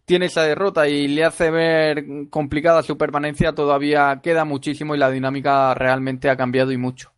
tiene 0.04 0.26
esa 0.26 0.42
derrota 0.42 0.88
y 0.88 1.08
le 1.08 1.24
hace 1.24 1.50
ver 1.50 2.04
complicada 2.30 2.82
su 2.82 2.98
permanencia, 2.98 3.52
todavía 3.54 4.20
queda 4.22 4.44
muchísimo 4.44 4.94
y 4.94 4.98
la 4.98 5.10
dinámica 5.10 5.74
realmente 5.74 6.30
ha 6.30 6.36
cambiado 6.36 6.72
y 6.72 6.76
mucho. 6.76 7.12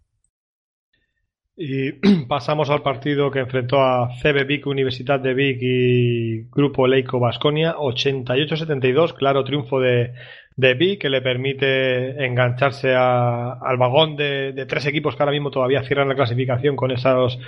Y 1.56 1.92
pasamos 2.28 2.70
al 2.70 2.82
partido 2.82 3.30
que 3.30 3.40
enfrentó 3.40 3.82
a 3.82 4.08
CB 4.20 4.46
Vic, 4.46 4.66
Universidad 4.66 5.20
de 5.20 5.34
Vic 5.34 5.58
y 5.60 6.42
Grupo 6.50 6.86
Leico 6.86 7.20
Basconia, 7.20 7.76
88-72, 7.76 9.14
claro 9.14 9.44
triunfo 9.44 9.80
de, 9.80 10.14
de 10.56 10.74
Vic 10.74 11.02
que 11.02 11.10
le 11.10 11.20
permite 11.20 12.24
engancharse 12.24 12.94
al 12.94 13.76
vagón 13.76 14.16
de, 14.16 14.64
tres 14.66 14.86
equipos 14.86 15.16
que 15.16 15.22
ahora 15.22 15.32
mismo 15.32 15.50
todavía 15.50 15.82
cierran 15.82 16.08
la 16.08 16.14
clasificación 16.14 16.76
con 16.76 16.90
esos 16.90 17.38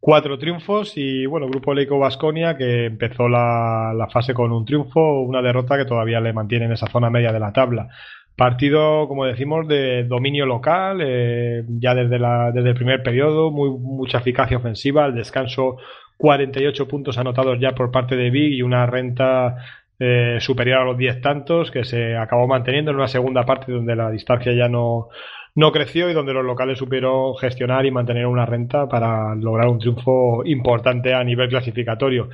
cuatro 0.00 0.38
triunfos 0.38 0.92
y 0.96 1.26
bueno, 1.26 1.48
Grupo 1.48 1.74
Leico 1.74 1.98
Basconia 1.98 2.56
que 2.56 2.86
empezó 2.86 3.28
la, 3.28 3.92
la 3.96 4.08
fase 4.08 4.34
con 4.34 4.52
un 4.52 4.64
triunfo, 4.64 5.20
una 5.22 5.42
derrota 5.42 5.76
que 5.76 5.84
todavía 5.84 6.20
le 6.20 6.32
mantiene 6.32 6.66
en 6.66 6.72
esa 6.72 6.86
zona 6.86 7.10
media 7.10 7.32
de 7.32 7.40
la 7.40 7.52
tabla. 7.52 7.88
Partido, 8.38 9.08
como 9.08 9.24
decimos, 9.24 9.66
de 9.66 10.04
dominio 10.04 10.46
local, 10.46 11.00
eh, 11.02 11.64
ya 11.80 11.92
desde, 11.92 12.20
la, 12.20 12.52
desde 12.52 12.68
el 12.68 12.76
primer 12.76 13.02
periodo, 13.02 13.50
muy, 13.50 13.68
mucha 13.68 14.18
eficacia 14.18 14.58
ofensiva, 14.58 15.06
el 15.06 15.16
descanso 15.16 15.78
48 16.18 16.86
puntos 16.86 17.18
anotados 17.18 17.58
ya 17.58 17.72
por 17.72 17.90
parte 17.90 18.14
de 18.14 18.30
Big 18.30 18.52
y 18.52 18.62
una 18.62 18.86
renta 18.86 19.56
eh, 19.98 20.36
superior 20.38 20.78
a 20.78 20.84
los 20.84 20.96
10 20.96 21.20
tantos 21.20 21.72
que 21.72 21.82
se 21.82 22.16
acabó 22.16 22.46
manteniendo 22.46 22.92
en 22.92 22.98
una 22.98 23.08
segunda 23.08 23.44
parte 23.44 23.72
donde 23.72 23.96
la 23.96 24.08
distancia 24.08 24.52
ya 24.52 24.68
no, 24.68 25.08
no 25.56 25.72
creció 25.72 26.08
y 26.08 26.14
donde 26.14 26.32
los 26.32 26.44
locales 26.44 26.78
supieron 26.78 27.36
gestionar 27.38 27.86
y 27.86 27.90
mantener 27.90 28.28
una 28.28 28.46
renta 28.46 28.88
para 28.88 29.34
lograr 29.34 29.66
un 29.66 29.80
triunfo 29.80 30.44
importante 30.44 31.12
a 31.12 31.24
nivel 31.24 31.48
clasificatorio. 31.48 32.28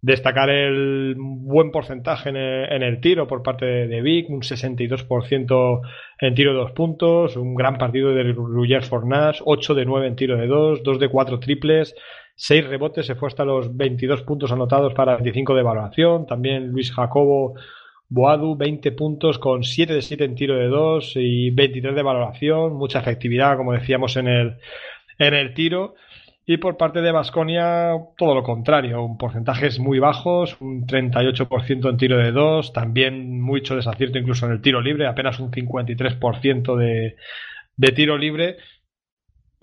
Destacar 0.00 0.48
el 0.48 1.16
buen 1.18 1.72
porcentaje 1.72 2.28
en 2.28 2.36
el, 2.36 3.00
tiro 3.00 3.26
por 3.26 3.42
parte 3.42 3.66
de, 3.66 4.00
Vic, 4.00 4.30
un 4.30 4.42
62% 4.42 5.80
en 6.20 6.34
tiro 6.34 6.52
de 6.52 6.58
dos 6.58 6.70
puntos, 6.70 7.36
un 7.36 7.56
gran 7.56 7.78
partido 7.78 8.14
de 8.14 8.32
Ruger 8.32 8.84
Fornas, 8.84 9.42
8 9.44 9.74
de 9.74 9.84
9 9.84 10.06
en 10.06 10.16
tiro 10.16 10.36
de 10.36 10.46
dos, 10.46 10.84
2 10.84 11.00
de 11.00 11.08
4 11.08 11.40
triples, 11.40 11.96
6 12.36 12.68
rebotes, 12.68 13.06
se 13.06 13.16
fue 13.16 13.26
hasta 13.26 13.44
los 13.44 13.76
22 13.76 14.22
puntos 14.22 14.52
anotados 14.52 14.94
para 14.94 15.16
25 15.16 15.54
de 15.54 15.60
evaluación. 15.60 16.26
También 16.26 16.68
Luis 16.68 16.92
Jacobo 16.92 17.54
Boadu, 18.08 18.56
20 18.56 18.92
puntos 18.92 19.40
con 19.40 19.64
7 19.64 19.92
de 19.92 20.02
7 20.02 20.24
en 20.24 20.34
tiro 20.36 20.54
de 20.56 20.68
2 20.68 21.14
y 21.16 21.50
23 21.50 21.96
de 21.96 22.02
valoración, 22.02 22.74
mucha 22.74 23.00
efectividad, 23.00 23.56
como 23.56 23.72
decíamos 23.72 24.16
en 24.16 24.28
el, 24.28 24.58
en 25.18 25.34
el 25.34 25.52
tiro. 25.54 25.96
Y 26.50 26.56
por 26.56 26.78
parte 26.78 27.02
de 27.02 27.12
Vasconia, 27.12 27.92
todo 28.16 28.34
lo 28.34 28.42
contrario, 28.42 29.02
un 29.02 29.18
porcentajes 29.18 29.78
muy 29.78 29.98
bajos, 29.98 30.56
un 30.62 30.86
38% 30.86 31.90
en 31.90 31.96
tiro 31.98 32.16
de 32.16 32.32
dos, 32.32 32.72
también 32.72 33.38
mucho 33.38 33.76
desacierto 33.76 34.16
incluso 34.16 34.46
en 34.46 34.52
el 34.52 34.62
tiro 34.62 34.80
libre, 34.80 35.06
apenas 35.06 35.40
un 35.40 35.50
53% 35.50 36.74
de, 36.74 37.16
de 37.76 37.92
tiro 37.92 38.16
libre. 38.16 38.56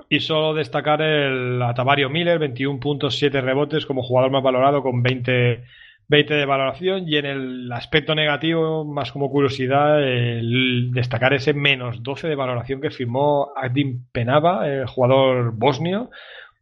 Y 0.09 0.19
solo 0.19 0.53
destacar 0.53 1.01
el 1.01 1.59
Atavario 1.63 2.07
Miller, 2.11 2.37
21 2.37 2.79
puntos, 2.79 3.17
7 3.17 3.41
rebotes 3.41 3.87
como 3.87 4.03
jugador 4.03 4.29
más 4.29 4.43
valorado 4.43 4.83
con 4.83 5.01
20, 5.01 5.63
20 6.07 6.33
de 6.35 6.45
valoración. 6.45 7.09
Y 7.09 7.17
en 7.17 7.25
el 7.25 7.71
aspecto 7.71 8.13
negativo, 8.13 8.85
más 8.85 9.11
como 9.11 9.31
curiosidad, 9.31 10.03
el 10.03 10.91
destacar 10.93 11.33
ese 11.33 11.55
menos 11.55 12.03
12 12.03 12.27
de 12.27 12.35
valoración 12.35 12.79
que 12.79 12.91
firmó 12.91 13.53
Adin 13.55 14.05
Penava, 14.11 14.69
el 14.69 14.85
jugador 14.85 15.51
bosnio 15.53 16.11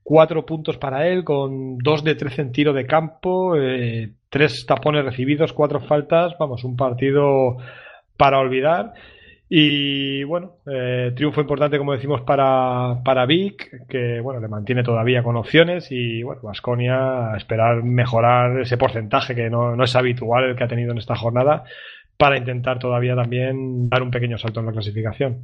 Cuatro 0.04 0.46
puntos 0.46 0.78
para 0.78 1.08
él, 1.08 1.24
con 1.24 1.78
dos 1.78 2.04
de 2.04 2.16
trece 2.16 2.42
en 2.42 2.52
tiro 2.52 2.74
de 2.74 2.86
campo, 2.86 3.56
eh, 3.56 4.12
tres 4.30 4.66
tapones 4.66 5.06
recibidos, 5.06 5.54
cuatro 5.54 5.80
faltas. 5.80 6.36
Vamos, 6.38 6.64
un 6.66 6.76
partido 6.76 7.58
para 8.18 8.40
olvidar. 8.40 8.94
Y 9.48 10.24
bueno, 10.24 10.54
eh, 10.66 11.12
triunfo 11.16 11.40
importante, 11.40 11.78
como 11.78 11.94
decimos, 11.94 12.22
para, 12.22 13.02
para 13.06 13.26
Vic, 13.26 13.88
que 13.88 14.20
bueno, 14.20 14.40
le 14.40 14.48
mantiene 14.48 14.84
todavía 14.84 15.22
con 15.22 15.36
opciones. 15.36 15.88
Y 15.92 16.24
bueno, 16.24 16.42
Vasconia 16.42 17.36
esperar 17.38 17.84
mejorar 17.84 18.62
ese 18.62 18.78
porcentaje 18.78 19.36
que 19.36 19.50
no, 19.50 19.76
no 19.76 19.84
es 19.84 19.96
habitual 19.96 20.46
el 20.46 20.56
que 20.56 20.64
ha 20.64 20.68
tenido 20.68 20.92
en 20.92 20.98
esta 20.98 21.16
jornada, 21.16 21.66
para 22.18 22.38
intentar 22.38 22.80
todavía 22.80 23.16
también 23.16 23.90
dar 23.90 24.02
un 24.02 24.12
pequeño 24.12 24.38
salto 24.38 24.60
en 24.60 24.66
la 24.66 24.72
clasificación. 24.72 25.44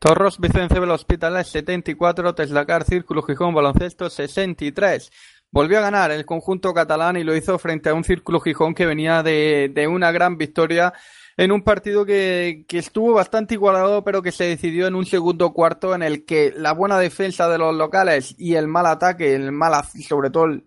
Torros, 0.00 0.40
Vicente 0.40 0.80
del 0.80 0.90
Hospitalet 0.92 1.44
74, 1.44 2.34
Teslacar, 2.34 2.84
Círculo 2.84 3.22
Gijón, 3.22 3.54
Baloncesto 3.54 4.08
63. 4.08 5.12
Volvió 5.50 5.76
a 5.76 5.82
ganar 5.82 6.10
el 6.10 6.24
conjunto 6.24 6.72
catalán 6.72 7.18
y 7.18 7.22
lo 7.22 7.36
hizo 7.36 7.58
frente 7.58 7.90
a 7.90 7.94
un 7.94 8.02
Círculo 8.02 8.40
Gijón 8.40 8.72
que 8.72 8.86
venía 8.86 9.22
de, 9.22 9.70
de 9.74 9.86
una 9.86 10.10
gran 10.10 10.38
victoria 10.38 10.94
en 11.36 11.52
un 11.52 11.60
partido 11.60 12.06
que, 12.06 12.64
que, 12.66 12.78
estuvo 12.78 13.12
bastante 13.12 13.52
igualado, 13.52 14.02
pero 14.02 14.22
que 14.22 14.32
se 14.32 14.44
decidió 14.44 14.86
en 14.86 14.94
un 14.94 15.04
segundo 15.04 15.52
cuarto 15.52 15.94
en 15.94 16.02
el 16.02 16.24
que 16.24 16.50
la 16.56 16.72
buena 16.72 16.98
defensa 16.98 17.50
de 17.50 17.58
los 17.58 17.76
locales 17.76 18.34
y 18.38 18.54
el 18.54 18.68
mal 18.68 18.86
ataque, 18.86 19.34
el 19.34 19.52
mal, 19.52 19.84
sobre 19.84 20.30
todo 20.30 20.46
el, 20.46 20.64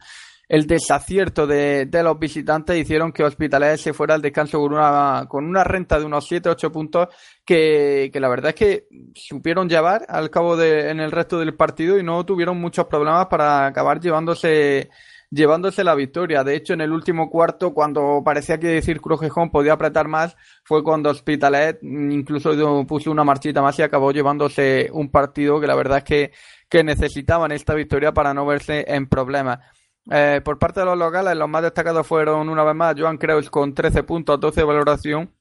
el 0.47 0.67
desacierto 0.67 1.47
de, 1.47 1.87
los 2.03 2.19
visitantes 2.19 2.77
hicieron 2.77 3.11
que 3.11 3.23
Hospitalet 3.23 3.77
se 3.77 3.93
fuera 3.93 4.13
al 4.13 4.21
descanso 4.21 4.59
con 4.59 4.73
una, 4.73 5.25
con 5.27 5.45
una 5.45 5.63
renta 5.63 5.99
de 5.99 6.05
unos 6.05 6.29
7-8 6.29 6.71
puntos 6.71 7.07
que, 7.45 8.11
la 8.13 8.27
verdad 8.27 8.49
es 8.49 8.55
que 8.55 8.87
supieron 9.15 9.69
llevar 9.69 10.05
al 10.09 10.29
cabo 10.29 10.57
de, 10.57 10.89
en 10.89 10.99
el 10.99 11.11
resto 11.11 11.39
del 11.39 11.55
partido 11.55 11.97
y 11.97 12.03
no 12.03 12.25
tuvieron 12.25 12.59
muchos 12.59 12.85
problemas 12.87 13.27
para 13.27 13.67
acabar 13.67 13.99
llevándose 13.99 14.89
llevándose 15.31 15.83
la 15.83 15.95
victoria. 15.95 16.43
De 16.43 16.55
hecho, 16.55 16.73
en 16.73 16.81
el 16.81 16.91
último 16.91 17.27
cuarto, 17.27 17.73
cuando 17.73 18.21
parecía 18.23 18.59
que 18.59 18.83
Círculo 18.83 19.17
Gijón 19.17 19.49
podía 19.49 19.73
apretar 19.73 20.07
más, 20.07 20.35
fue 20.63 20.83
cuando 20.83 21.09
Hospitalet 21.09 21.79
incluso 21.81 22.85
puso 22.85 23.09
una 23.09 23.23
marchita 23.23 23.63
más 23.63 23.79
y 23.79 23.81
acabó 23.81 24.11
llevándose 24.11 24.89
un 24.93 25.09
partido 25.09 25.59
que 25.59 25.65
la 25.65 25.73
verdad 25.73 26.03
es 26.05 26.31
que 26.69 26.83
necesitaban 26.83 27.51
esta 27.51 27.73
victoria 27.73 28.11
para 28.11 28.35
no 28.35 28.45
verse 28.45 28.85
en 28.87 29.07
problemas. 29.07 29.59
Eh, 30.11 30.41
por 30.43 30.59
parte 30.59 30.81
de 30.81 30.85
los 30.85 30.97
locales, 30.97 31.35
los 31.35 31.49
más 31.49 31.63
destacados 31.63 32.05
fueron 32.05 32.49
una 32.49 32.63
vez 32.63 32.75
más 32.75 32.95
Joan 32.97 33.17
Creus 33.17 33.49
con 33.49 33.73
13 33.73 34.03
puntos, 34.03 34.39
12 34.39 34.61
de 34.61 34.65
valoración. 34.65 35.31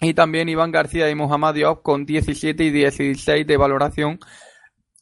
Y 0.00 0.14
también 0.14 0.48
Iván 0.48 0.72
García 0.72 1.08
y 1.10 1.14
Muhammad 1.14 1.54
Diop 1.54 1.82
con 1.82 2.04
17 2.04 2.64
y 2.64 2.70
16 2.70 3.46
de 3.46 3.56
valoración 3.56 4.18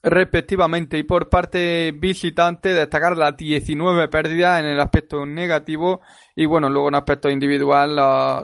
respectivamente. 0.03 0.99
Y 0.99 1.03
por 1.03 1.29
parte 1.29 1.93
visitante, 1.93 2.75
destacar 2.75 3.17
las 3.17 3.37
19 3.37 4.09
pérdidas 4.09 4.61
en 4.61 4.67
el 4.67 4.81
aspecto 4.81 5.25
negativo. 5.27 6.01
Y 6.35 6.47
bueno, 6.47 6.69
luego 6.71 6.89
en 6.89 6.95
aspecto 6.95 7.31
individual, 7.31 7.97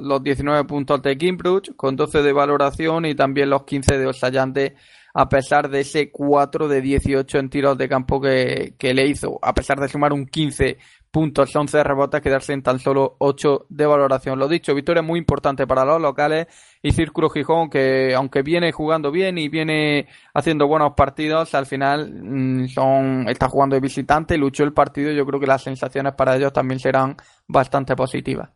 los, 0.03 0.23
19 0.23 0.65
puntos 0.65 1.03
de 1.03 1.17
Kimbruch 1.17 1.75
con 1.77 1.97
12 1.97 2.23
de 2.23 2.33
valoración 2.33 3.07
y 3.07 3.15
también 3.15 3.51
los 3.51 3.65
15 3.65 3.99
de 3.99 4.07
Osallante 4.07 4.77
a 5.19 5.31
pesar 5.31 5.71
de 5.71 5.81
ese 5.81 6.11
4 6.11 6.69
de 6.69 6.83
18 6.83 7.39
en 7.39 7.49
tiros 7.49 7.79
de 7.79 7.89
campo 7.89 8.21
que, 8.21 8.75
que 8.79 8.93
le 8.93 9.07
hizo, 9.07 9.39
a 9.41 9.55
pesar 9.55 9.81
de 9.81 9.89
sumar 9.89 10.13
un 10.13 10.27
15 10.27 10.77
puntos, 11.11 11.57
11 11.57 11.83
rebotes, 11.83 12.21
quedarse 12.21 12.53
en 12.53 12.63
tan 12.63 12.79
solo 12.79 13.17
8 13.21 13.65
de 13.71 13.87
valoración. 13.87 14.39
Lo 14.39 14.47
dicho, 14.47 14.75
victoria 14.75 15.01
muy 15.01 15.19
importante 15.19 15.67
para 15.67 15.87
los 15.87 16.03
locales 16.03 16.49
y 16.83 16.93
Círculo 16.93 17.31
Gijón, 17.31 17.71
que 17.71 18.15
aunque 18.15 18.43
viene 18.43 18.73
jugando 18.73 19.11
bien 19.11 19.39
y 19.39 19.49
viene 19.49 20.07
haciendo 20.35 20.67
buenos 20.67 20.93
partidos, 20.95 21.55
al 21.55 21.65
final 21.65 22.13
mm, 22.13 22.69
son 22.69 23.27
está 23.31 23.49
jugando 23.49 23.75
de 23.75 23.81
visitante, 23.81 24.37
luchó 24.37 24.65
el 24.65 24.75
partido 24.75 25.13
yo 25.13 25.25
creo 25.25 25.41
que 25.41 25.47
las 25.47 25.63
sensaciones 25.63 26.13
para 26.13 26.37
ellos 26.37 26.53
también 26.53 26.79
serán 26.79 27.17
bastante 27.49 27.97
positivas. 27.97 28.51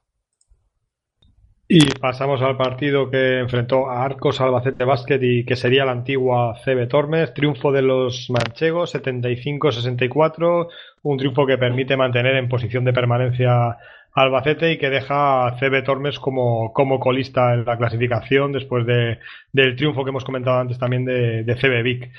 Y 1.73 1.87
pasamos 2.01 2.43
al 2.43 2.57
partido 2.57 3.09
que 3.09 3.39
enfrentó 3.39 3.89
a 3.89 4.05
Arcos 4.05 4.41
Albacete 4.41 4.83
Basket 4.83 5.21
y 5.23 5.45
que 5.45 5.55
sería 5.55 5.85
la 5.85 5.93
antigua 5.93 6.57
CB 6.65 6.89
Tormes. 6.89 7.33
Triunfo 7.33 7.71
de 7.71 7.81
los 7.81 8.29
manchegos, 8.29 8.93
75-64. 8.93 10.67
Un 11.03 11.17
triunfo 11.17 11.47
que 11.47 11.59
permite 11.59 11.97
mantener 11.97 12.35
en 12.35 12.49
posición 12.49 12.85
de 12.85 12.93
permanencia 12.93 13.79
Albacete 14.13 14.73
y 14.73 14.79
que 14.79 14.91
deja 14.91 15.47
a 15.47 15.57
CB 15.61 15.85
Tormes 15.85 16.19
como, 16.19 16.73
como 16.73 16.99
colista 16.99 17.55
en 17.55 17.65
la 17.65 17.79
clasificación 17.79 18.51
después 18.51 18.85
de, 18.85 19.21
del 19.53 19.77
triunfo 19.77 20.03
que 20.03 20.11
hemos 20.11 20.25
comentado 20.25 20.59
antes 20.59 20.77
también 20.77 21.05
de, 21.05 21.45
de 21.45 21.55
CB 21.55 21.85
Vic. 21.85 22.11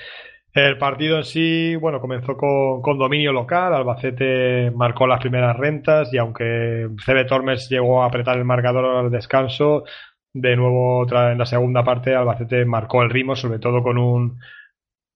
El 0.54 0.76
partido 0.76 1.16
en 1.16 1.24
sí, 1.24 1.76
bueno, 1.76 1.98
comenzó 1.98 2.36
con, 2.36 2.98
dominio 2.98 3.32
local, 3.32 3.72
Albacete 3.72 4.70
marcó 4.70 5.06
las 5.06 5.20
primeras 5.20 5.56
rentas 5.56 6.12
y 6.12 6.18
aunque 6.18 6.88
CB 7.06 7.26
Tormes 7.26 7.70
llegó 7.70 8.02
a 8.02 8.06
apretar 8.06 8.36
el 8.36 8.44
marcador 8.44 8.84
al 8.84 9.10
descanso, 9.10 9.84
de 10.34 10.56
nuevo 10.56 11.06
en 11.10 11.38
la 11.38 11.46
segunda 11.46 11.82
parte 11.84 12.14
Albacete 12.14 12.66
marcó 12.66 13.02
el 13.02 13.08
ritmo, 13.08 13.34
sobre 13.34 13.60
todo 13.60 13.82
con 13.82 13.96
un 13.96 14.38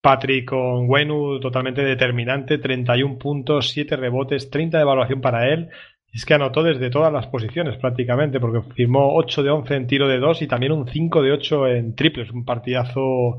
Patrick 0.01 0.49
con 0.49 0.89
Wenu 0.89 1.39
totalmente 1.41 1.83
determinante, 1.83 2.57
31 2.59 3.19
puntos, 3.19 3.69
7 3.71 3.97
rebotes, 3.97 4.49
30 4.51 4.79
de 4.79 4.83
evaluación 4.83 5.21
para 5.21 5.53
él. 5.53 5.69
Es 6.13 6.25
que 6.25 6.33
anotó 6.33 6.63
desde 6.63 6.89
todas 6.91 7.13
las 7.13 7.27
posiciones 7.27 7.77
prácticamente, 7.77 8.41
porque 8.41 8.63
firmó 8.75 9.15
8 9.17 9.43
de 9.43 9.51
11 9.51 9.75
en 9.75 9.87
tiro 9.87 10.09
de 10.09 10.19
2 10.19 10.43
y 10.43 10.47
también 10.47 10.73
un 10.73 10.89
5 10.89 11.23
de 11.23 11.33
8 11.33 11.67
en 11.67 11.95
triples, 11.95 12.31
un 12.31 12.45
partidazo 12.45 13.39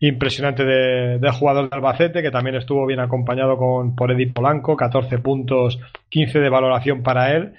impresionante 0.00 0.64
de, 0.64 1.18
de, 1.18 1.30
jugador 1.30 1.68
de 1.68 1.76
Albacete, 1.76 2.22
que 2.22 2.30
también 2.30 2.56
estuvo 2.56 2.86
bien 2.86 3.00
acompañado 3.00 3.56
con, 3.56 3.94
por 3.94 4.10
Edith 4.10 4.32
Polanco, 4.32 4.76
14 4.76 5.18
puntos, 5.18 5.78
15 6.08 6.40
de 6.40 6.48
valoración 6.48 7.02
para 7.02 7.36
él. 7.36 7.52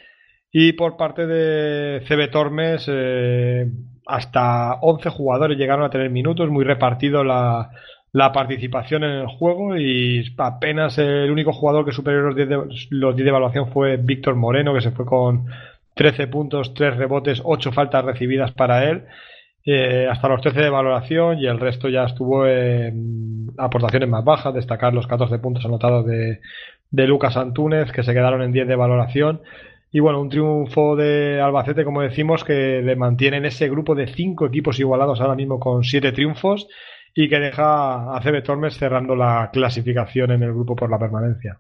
Y 0.52 0.74
por 0.74 0.98
parte 0.98 1.28
de 1.28 2.02
CB 2.06 2.32
Tormes, 2.32 2.86
eh, 2.92 3.68
hasta 4.06 4.74
11 4.82 5.10
jugadores 5.10 5.58
llegaron 5.58 5.86
a 5.86 5.90
tener 5.90 6.10
minutos, 6.10 6.50
muy 6.50 6.66
repartido 6.66 7.24
la, 7.24 7.70
la 8.12 8.32
participación 8.34 9.04
en 9.04 9.12
el 9.12 9.28
juego 9.28 9.78
y 9.78 10.26
apenas 10.38 10.98
el 10.98 11.32
único 11.32 11.54
jugador 11.54 11.86
que 11.86 11.94
superó 11.94 12.24
los 12.24 12.36
10 12.36 12.50
de, 12.50 12.56
los 12.90 13.16
10 13.16 13.24
de 13.24 13.30
evaluación 13.30 13.72
fue 13.72 13.98
Víctor 13.98 14.36
Moreno, 14.36 14.74
que 14.74 14.82
se 14.82 14.92
fue 14.92 15.06
con 15.06 15.46
13 15.96 16.28
puntos, 16.28 16.74
3 16.74 16.98
rebotes, 16.98 17.42
8 17.44 17.72
faltas 17.72 18.04
recibidas 18.04 18.52
para 18.52 18.90
él. 18.90 19.04
Eh, 19.64 20.08
hasta 20.10 20.28
los 20.28 20.42
13 20.42 20.60
de 20.60 20.70
valoración 20.70 21.38
y 21.40 21.46
el 21.46 21.60
resto 21.60 21.88
ya 21.88 22.06
estuvo 22.06 22.48
en 22.48 23.52
aportaciones 23.58 24.10
más 24.10 24.24
bajas, 24.24 24.54
destacar 24.54 24.94
los 24.94 25.06
14 25.06 25.38
puntos 25.40 25.66
anotados 25.66 26.06
de, 26.06 26.40
de 26.90 27.08
Lucas 27.08 27.38
Antúnez, 27.38 27.92
que 27.92 28.04
se 28.04 28.14
quedaron 28.14 28.42
en 28.42 28.52
10 28.52 28.68
de 28.68 28.76
valoración. 28.76 29.42
Y 29.92 30.00
bueno, 30.00 30.22
un 30.22 30.30
triunfo 30.30 30.96
de 30.96 31.42
Albacete, 31.42 31.84
como 31.84 32.02
decimos, 32.02 32.44
que 32.44 32.82
le 32.82 32.96
mantiene 32.96 33.38
en 33.38 33.46
ese 33.46 33.70
grupo 33.70 33.94
de 33.94 34.08
5 34.08 34.46
equipos 34.46 34.80
igualados 34.80 35.20
ahora 35.20 35.36
mismo 35.36 35.60
con 35.60 35.84
7 35.84 36.12
triunfos 36.14 36.68
y 37.14 37.28
que 37.28 37.40
deja 37.40 38.16
a 38.16 38.22
CB 38.22 38.42
Tormes 38.44 38.78
cerrando 38.78 39.16
la 39.16 39.50
clasificación 39.52 40.32
en 40.32 40.44
el 40.44 40.54
grupo 40.54 40.76
por 40.76 40.90
la 40.90 40.98
permanencia. 40.98 41.60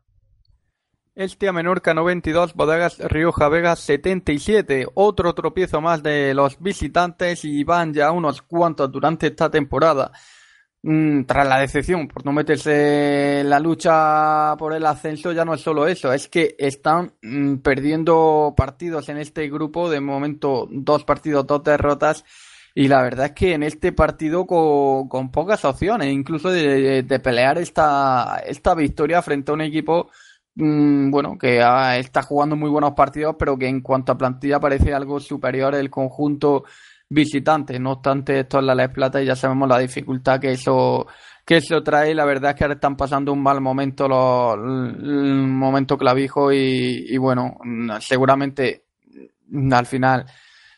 Estia 1.13 1.51
Menorca 1.51 1.93
92, 1.93 2.53
Bodegas 2.53 2.97
Rioja 2.97 3.49
Vega 3.49 3.75
77. 3.75 4.87
Otro 4.93 5.33
tropiezo 5.33 5.81
más 5.81 6.01
de 6.01 6.33
los 6.33 6.57
visitantes 6.61 7.43
y 7.43 7.65
van 7.65 7.93
ya 7.93 8.11
unos 8.11 8.41
cuantos 8.41 8.89
durante 8.89 9.27
esta 9.27 9.51
temporada. 9.51 10.13
Mm, 10.83 11.25
tras 11.25 11.47
la 11.47 11.59
decepción 11.59 12.07
por 12.07 12.25
no 12.25 12.31
meterse 12.31 13.41
en 13.41 13.49
la 13.49 13.59
lucha 13.59 14.55
por 14.57 14.73
el 14.73 14.85
ascenso, 14.85 15.33
ya 15.33 15.43
no 15.43 15.53
es 15.53 15.61
solo 15.61 15.85
eso, 15.85 16.11
es 16.13 16.27
que 16.27 16.55
están 16.57 17.13
mm, 17.21 17.57
perdiendo 17.57 18.53
partidos 18.55 19.09
en 19.09 19.17
este 19.17 19.49
grupo. 19.49 19.89
De 19.89 19.99
momento, 19.99 20.67
dos 20.71 21.03
partidos, 21.03 21.45
dos 21.45 21.61
derrotas. 21.63 22.23
Y 22.73 22.87
la 22.87 23.01
verdad 23.01 23.25
es 23.27 23.31
que 23.33 23.53
en 23.53 23.63
este 23.63 23.91
partido 23.91 24.45
con, 24.47 25.29
pocas 25.31 25.65
opciones, 25.65 26.07
incluso 26.07 26.49
de, 26.49 27.03
de, 27.03 27.19
pelear 27.19 27.57
esta, 27.57 28.41
esta 28.45 28.73
victoria 28.75 29.21
frente 29.21 29.51
a 29.51 29.55
un 29.55 29.61
equipo 29.61 30.09
Mm, 30.55 31.11
bueno, 31.11 31.37
que 31.37 31.61
está 31.97 32.21
jugando 32.23 32.55
muy 32.55 32.69
buenos 32.69 32.93
partidos, 32.93 33.35
pero 33.39 33.57
que 33.57 33.67
en 33.67 33.81
cuanto 33.81 34.11
a 34.11 34.17
plantilla 34.17 34.59
parece 34.59 34.93
algo 34.93 35.19
superior 35.19 35.75
el 35.75 35.89
conjunto 35.89 36.65
visitante. 37.09 37.79
No 37.79 37.93
obstante, 37.93 38.39
esto 38.39 38.59
es 38.59 38.65
la 38.65 38.75
Les 38.75 38.89
Plata 38.89 39.21
y 39.21 39.25
ya 39.25 39.35
sabemos 39.35 39.67
la 39.69 39.79
dificultad 39.79 40.39
que 40.39 40.51
eso 40.51 41.07
que 41.45 41.57
eso 41.57 41.81
trae. 41.83 42.13
La 42.15 42.25
verdad 42.25 42.51
es 42.51 42.57
que 42.57 42.63
ahora 42.63 42.75
están 42.75 42.95
pasando 42.97 43.33
un 43.33 43.41
mal 43.41 43.61
momento, 43.61 44.07
los, 44.07 44.57
momento 44.57 45.97
clavijo 45.97 46.51
y, 46.51 47.05
y 47.09 47.17
bueno, 47.17 47.57
seguramente 47.99 48.85
al 49.71 49.85
final 49.85 50.25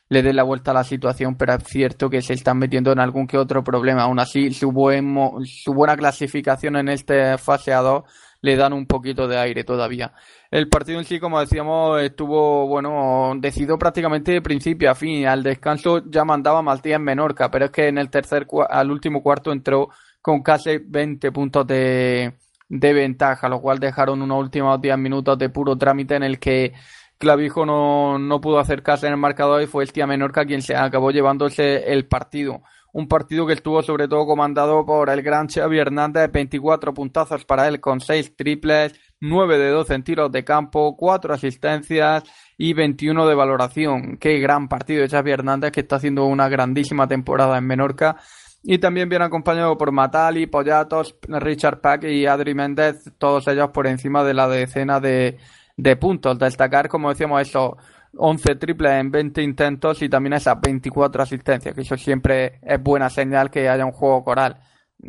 le 0.10 0.22
dé 0.22 0.34
la 0.34 0.44
vuelta 0.44 0.72
a 0.72 0.76
la 0.76 0.84
situación, 0.84 1.36
pero 1.36 1.56
es 1.56 1.64
cierto 1.66 2.10
que 2.10 2.22
se 2.22 2.34
están 2.34 2.60
metiendo 2.60 2.92
en 2.92 3.00
algún 3.00 3.28
que 3.28 3.38
otro 3.38 3.64
problema. 3.64 4.04
Aún 4.04 4.20
así, 4.20 4.52
su, 4.52 4.72
buen, 4.72 5.16
su 5.46 5.74
buena 5.74 5.98
clasificación 5.98 6.76
en 6.78 6.90
este 6.90 7.38
fase 7.38 7.72
A2 7.72 8.04
le 8.44 8.58
dan 8.58 8.74
un 8.74 8.86
poquito 8.86 9.26
de 9.28 9.38
aire 9.38 9.64
todavía. 9.64 10.14
El 10.52 10.68
partido 10.68 11.00
en 11.00 11.06
sí, 11.06 11.18
como 11.18 11.40
decíamos, 11.40 12.02
estuvo, 12.02 12.68
bueno, 12.68 13.34
decidido 13.38 13.78
prácticamente 13.80 14.34
de 14.34 14.42
principio 14.42 14.92
a 14.92 14.96
fin. 14.96 15.26
Al 15.26 15.44
descanso 15.44 16.04
ya 16.06 16.26
mandaba 16.26 16.62
Maltía 16.62 16.98
en 16.98 17.04
Menorca, 17.04 17.50
pero 17.50 17.66
es 17.66 17.72
que 17.72 17.88
en 17.88 17.98
el 17.98 18.10
tercer, 18.10 18.46
al 18.70 18.92
último 18.92 19.24
cuarto 19.24 19.54
entró 19.54 19.90
con 20.22 20.44
casi 20.44 20.78
20 20.78 21.32
puntos 21.32 21.66
de, 21.66 22.34
de 22.68 22.94
ventaja, 22.94 23.48
lo 23.48 23.62
cual 23.62 23.80
dejaron 23.80 24.22
unos 24.22 24.42
últimos 24.42 24.80
10 24.82 24.98
minutos 24.98 25.38
de 25.38 25.50
puro 25.50 25.78
trámite 25.78 26.16
en 26.16 26.24
el 26.24 26.38
que 26.38 26.74
Clavijo 27.18 27.66
no, 27.66 28.20
no 28.20 28.42
pudo 28.42 28.60
acercarse 28.60 29.08
en 29.08 29.14
el 29.14 29.20
marcador 29.20 29.62
y 29.62 29.68
fue 29.68 29.86
el 29.86 29.94
Tía 29.94 30.06
Menorca 30.06 30.44
quien 30.44 30.62
se 30.62 30.76
acabó 30.76 31.12
llevándose 31.12 31.94
el 31.94 32.08
partido 32.08 32.62
un 32.94 33.08
partido 33.08 33.46
que 33.48 33.54
estuvo 33.54 33.82
sobre 33.82 34.08
todo 34.08 34.26
comandado 34.26 34.86
por 34.86 35.10
el 35.10 35.24
gran 35.24 35.48
Xavi 35.50 35.80
Hernández, 35.80 36.32
24 36.32 36.94
puntazos 36.94 37.44
para 37.44 37.68
él 37.68 37.80
con 37.80 38.00
6 38.00 38.36
triples, 38.36 38.94
9 39.20 39.58
de 39.58 39.70
12 39.70 39.94
en 39.96 40.04
tiros 40.04 40.32
de 40.32 40.44
campo, 40.44 40.96
4 40.96 41.34
asistencias 41.34 42.24
y 42.56 42.74
21 42.74 43.28
de 43.28 43.36
valoración. 43.36 44.18
Qué 44.18 44.38
gran 44.40 44.68
partido 44.68 45.02
de 45.02 45.10
Xavi 45.10 45.32
Hernández 45.32 45.72
que 45.72 45.80
está 45.80 45.96
haciendo 45.96 46.26
una 46.26 46.48
grandísima 46.50 47.08
temporada 47.08 47.58
en 47.58 47.66
Menorca. 47.66 48.18
Y 48.62 48.78
también 48.78 49.10
viene 49.10 49.26
acompañado 49.26 49.76
por 49.76 49.92
Matali, 49.92 50.46
Pollatos, 50.46 51.18
Richard 51.28 51.82
Pack 51.82 52.04
y 52.06 52.28
Adri 52.28 52.54
Méndez, 52.54 53.12
todos 53.18 53.48
ellos 53.48 53.72
por 53.72 53.88
encima 53.88 54.24
de 54.24 54.36
la 54.36 54.48
decena 54.48 55.00
de, 55.00 55.40
de 55.76 55.96
puntos. 55.96 56.38
Destacar, 56.38 56.88
como 56.88 57.10
decíamos, 57.10 57.42
eso, 57.42 57.76
11 58.16 58.56
triples 58.56 58.92
en 58.94 59.12
20 59.12 59.42
intentos 59.42 60.02
y 60.02 60.10
también 60.10 60.34
esas 60.34 60.60
24 60.62 61.24
asistencias, 61.24 61.74
que 61.74 61.82
eso 61.82 61.98
siempre 61.98 62.60
es 62.62 62.82
buena 62.82 63.10
señal 63.10 63.50
que 63.50 63.68
haya 63.68 63.86
un 63.86 63.92
juego 63.92 64.24
coral. 64.24 64.60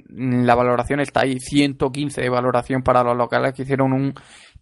La 0.08 0.54
valoración 0.54 1.00
está 1.00 1.20
ahí, 1.20 1.38
115 1.38 2.20
de 2.20 2.28
valoración 2.28 2.82
para 2.82 3.04
los 3.04 3.16
locales 3.16 3.54
que 3.54 3.62
hicieron 3.62 3.92
un 3.92 4.14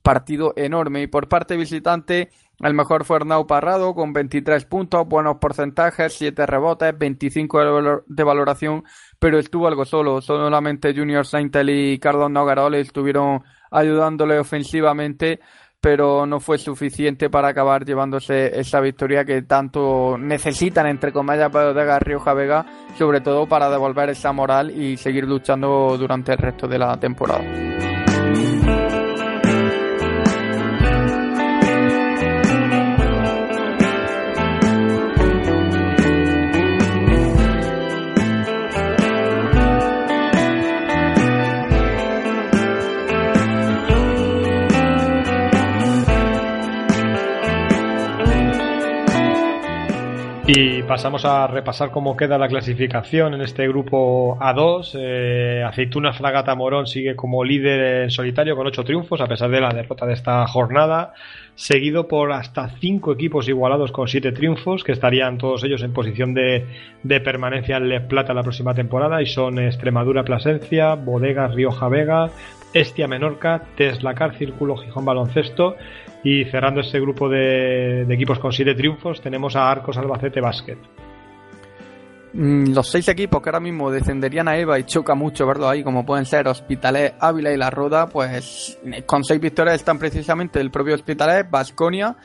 partido 0.03 0.53
enorme. 0.57 1.03
Y 1.03 1.07
por 1.07 1.29
parte 1.29 1.57
visitante, 1.57 2.31
el 2.59 2.75
mejor 2.75 3.05
fue 3.05 3.17
Arnau 3.17 3.47
Parrado 3.47 3.95
con 3.95 4.13
23 4.13 4.65
puntos, 4.67 5.09
buenos 5.09 5.39
porcentajes, 5.39 6.13
7 6.15 6.45
rebotes, 6.45 6.99
25 6.99 8.05
de 8.07 8.25
valoración, 8.25 8.85
pero 9.19 9.39
estuvo 9.39 9.69
algo 9.69 9.85
solo. 9.85 10.21
Solamente 10.21 10.95
Junior 10.95 11.27
Saintel 11.27 11.71
y 11.71 11.99
Carlos 11.99 12.31
Nogarol 12.31 12.75
estuvieron 12.75 13.43
ayudándole 13.71 14.39
ofensivamente 14.39 15.41
pero 15.83 16.27
no 16.27 16.39
fue 16.39 16.59
suficiente 16.59 17.29
para 17.29 17.49
acabar 17.49 17.85
llevándose 17.85 18.59
esa 18.59 18.81
victoria 18.81 19.25
que 19.25 19.43
tanto 19.43 20.17
necesitan, 20.17 20.87
entre 20.87 21.13
comillas, 21.13 21.51
para 21.51 21.73
de 21.73 21.99
Rioja 21.99 22.33
Vega, 22.35 22.65
sobre 22.97 23.21
todo 23.21 23.49
para 23.49 23.69
devolver 23.69 24.11
esa 24.11 24.33
moral 24.33 24.71
y 24.71 24.97
seguir 24.97 25.25
luchando 25.25 25.97
durante 25.99 26.33
el 26.33 26.39
resto 26.39 26.69
de 26.69 26.79
la 26.79 26.97
temporada. 27.01 27.92
Y 50.45 50.83
pasamos 50.83 51.25
a 51.25 51.47
repasar 51.47 51.93
cómo 51.93 52.17
queda 52.17 52.37
la 52.37 52.49
clasificación 52.49 53.35
en 53.35 53.43
este 53.43 53.69
grupo 53.69 54.37
A2. 54.41 54.97
Eh, 54.99 55.63
Aceituna 55.65 56.13
Fragata 56.13 56.57
Morón 56.57 56.89
sigue 56.89 57.15
como 57.15 57.45
líder 57.45 58.03
en 58.03 58.11
solitario 58.11 58.57
con 58.57 58.67
ocho 58.67 58.83
triunfos 58.83 59.21
a 59.21 59.29
pesar 59.29 59.51
de 59.51 59.61
la 59.61 59.73
derrota 59.73 60.05
de 60.05 60.15
esta 60.15 60.45
jornada, 60.49 61.15
seguido 61.55 62.09
por 62.09 62.33
hasta 62.33 62.71
cinco 62.81 63.13
equipos 63.13 63.49
igualados 63.49 63.93
con 63.93 64.09
siete 64.09 64.33
triunfos 64.33 64.83
que 64.83 64.91
estarían 64.91 65.39
todos 65.39 65.63
ellos 65.63 65.83
en 65.85 65.93
posición 65.93 66.35
de, 66.35 66.67
permanencia 67.21 67.77
en 67.77 67.89
Les 67.89 68.03
Plata 68.03 68.35
la 68.35 68.43
próxima 68.43 68.75
temporada 68.75 69.23
y 69.23 69.27
son 69.27 69.61
Extremadura 69.61 70.25
Plasencia, 70.25 70.97
Bodega 70.97 71.47
Rioja 71.47 71.89
Vega, 71.89 72.31
Estia 72.73 73.07
Menorca, 73.09 73.63
Teslacar 73.77 74.37
Círculo 74.37 74.77
Gijón 74.77 75.05
Baloncesto 75.05 75.77
y 76.25 76.45
cerrando 76.47 76.81
este 76.81 77.01
grupo 77.01 77.29
de, 77.29 78.03
equipos 78.03 78.39
con 78.39 78.53
siete 78.53 78.75
triunfos, 78.75 79.21
tenemos 79.21 79.57
a 79.57 79.71
Arcos 79.71 79.97
Albacete 79.97 80.41
Basket. 80.41 80.79
Mm, 82.35 82.73
los 82.73 82.89
seis 82.89 83.09
equipos 83.09 83.43
que 83.43 83.51
ahora 83.51 83.61
mismo 83.61 83.91
descenderían 83.91 84.49
a 84.49 84.57
EVA 84.57 84.79
y 84.79 84.85
choca 84.85 85.15
mucho 85.15 85.47
verlo 85.47 85.69
ahí, 85.69 85.83
como 85.83 86.07
pueden 86.07 86.25
ser 86.25 86.49
Hospitalet, 86.49 87.15
Ávila 87.21 87.53
y 87.53 87.59
La 87.59 87.71
Roda, 87.71 88.07
pues 88.07 88.79
con 89.05 89.23
seis 89.23 89.41
victorias 89.41 89.77
están 89.77 89.99
precisamente 89.99 90.61
el 90.61 90.71
propio 90.71 90.95
Hospitalet, 90.95 91.51
Basconia, 91.51 92.17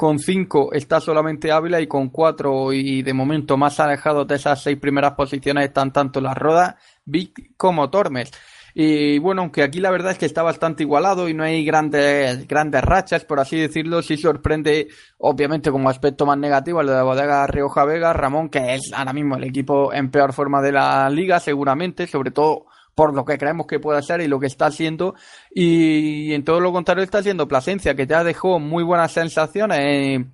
con 0.00 0.18
cinco 0.18 0.72
está 0.72 0.98
solamente 0.98 1.52
Ávila 1.52 1.78
y 1.78 1.86
con 1.86 2.08
cuatro 2.08 2.72
y 2.72 3.02
de 3.02 3.12
momento 3.12 3.58
más 3.58 3.80
alejados 3.80 4.26
de 4.26 4.36
esas 4.36 4.62
seis 4.62 4.78
primeras 4.78 5.12
posiciones 5.12 5.66
están 5.66 5.92
tanto 5.92 6.22
La 6.22 6.32
Roda, 6.32 6.78
Vic 7.04 7.52
como 7.58 7.90
Tormes. 7.90 8.30
Y 8.74 9.18
bueno, 9.18 9.42
aunque 9.42 9.62
aquí 9.62 9.80
la 9.80 9.90
verdad 9.90 10.12
es 10.12 10.18
que 10.18 10.26
está 10.26 10.42
bastante 10.42 10.82
igualado 10.82 11.28
y 11.28 11.34
no 11.34 11.44
hay 11.44 11.64
grandes, 11.64 12.46
grandes 12.46 12.82
rachas, 12.82 13.24
por 13.24 13.40
así 13.40 13.58
decirlo, 13.58 14.02
sí 14.02 14.16
sorprende, 14.16 14.88
obviamente 15.18 15.70
como 15.70 15.88
aspecto 15.88 16.26
más 16.26 16.38
negativo, 16.38 16.80
el 16.80 16.86
de 16.86 16.94
la 16.94 17.02
bodega 17.02 17.46
Rioja 17.46 17.84
Vega, 17.84 18.12
Ramón, 18.12 18.48
que 18.48 18.74
es 18.74 18.92
ahora 18.92 19.12
mismo 19.12 19.36
el 19.36 19.44
equipo 19.44 19.92
en 19.92 20.10
peor 20.10 20.32
forma 20.32 20.62
de 20.62 20.72
la 20.72 21.08
liga, 21.10 21.40
seguramente, 21.40 22.06
sobre 22.06 22.30
todo 22.30 22.66
por 22.94 23.14
lo 23.14 23.24
que 23.24 23.38
creemos 23.38 23.66
que 23.66 23.80
puede 23.80 24.02
ser 24.02 24.20
y 24.20 24.28
lo 24.28 24.38
que 24.38 24.46
está 24.46 24.66
haciendo. 24.66 25.14
Y 25.50 26.34
en 26.34 26.44
todo 26.44 26.60
lo 26.60 26.72
contrario 26.72 27.02
está 27.02 27.18
haciendo 27.18 27.48
Plasencia, 27.48 27.94
que 27.94 28.06
ya 28.06 28.24
dejó 28.24 28.58
muy 28.58 28.84
buenas 28.84 29.12
sensaciones 29.12 30.26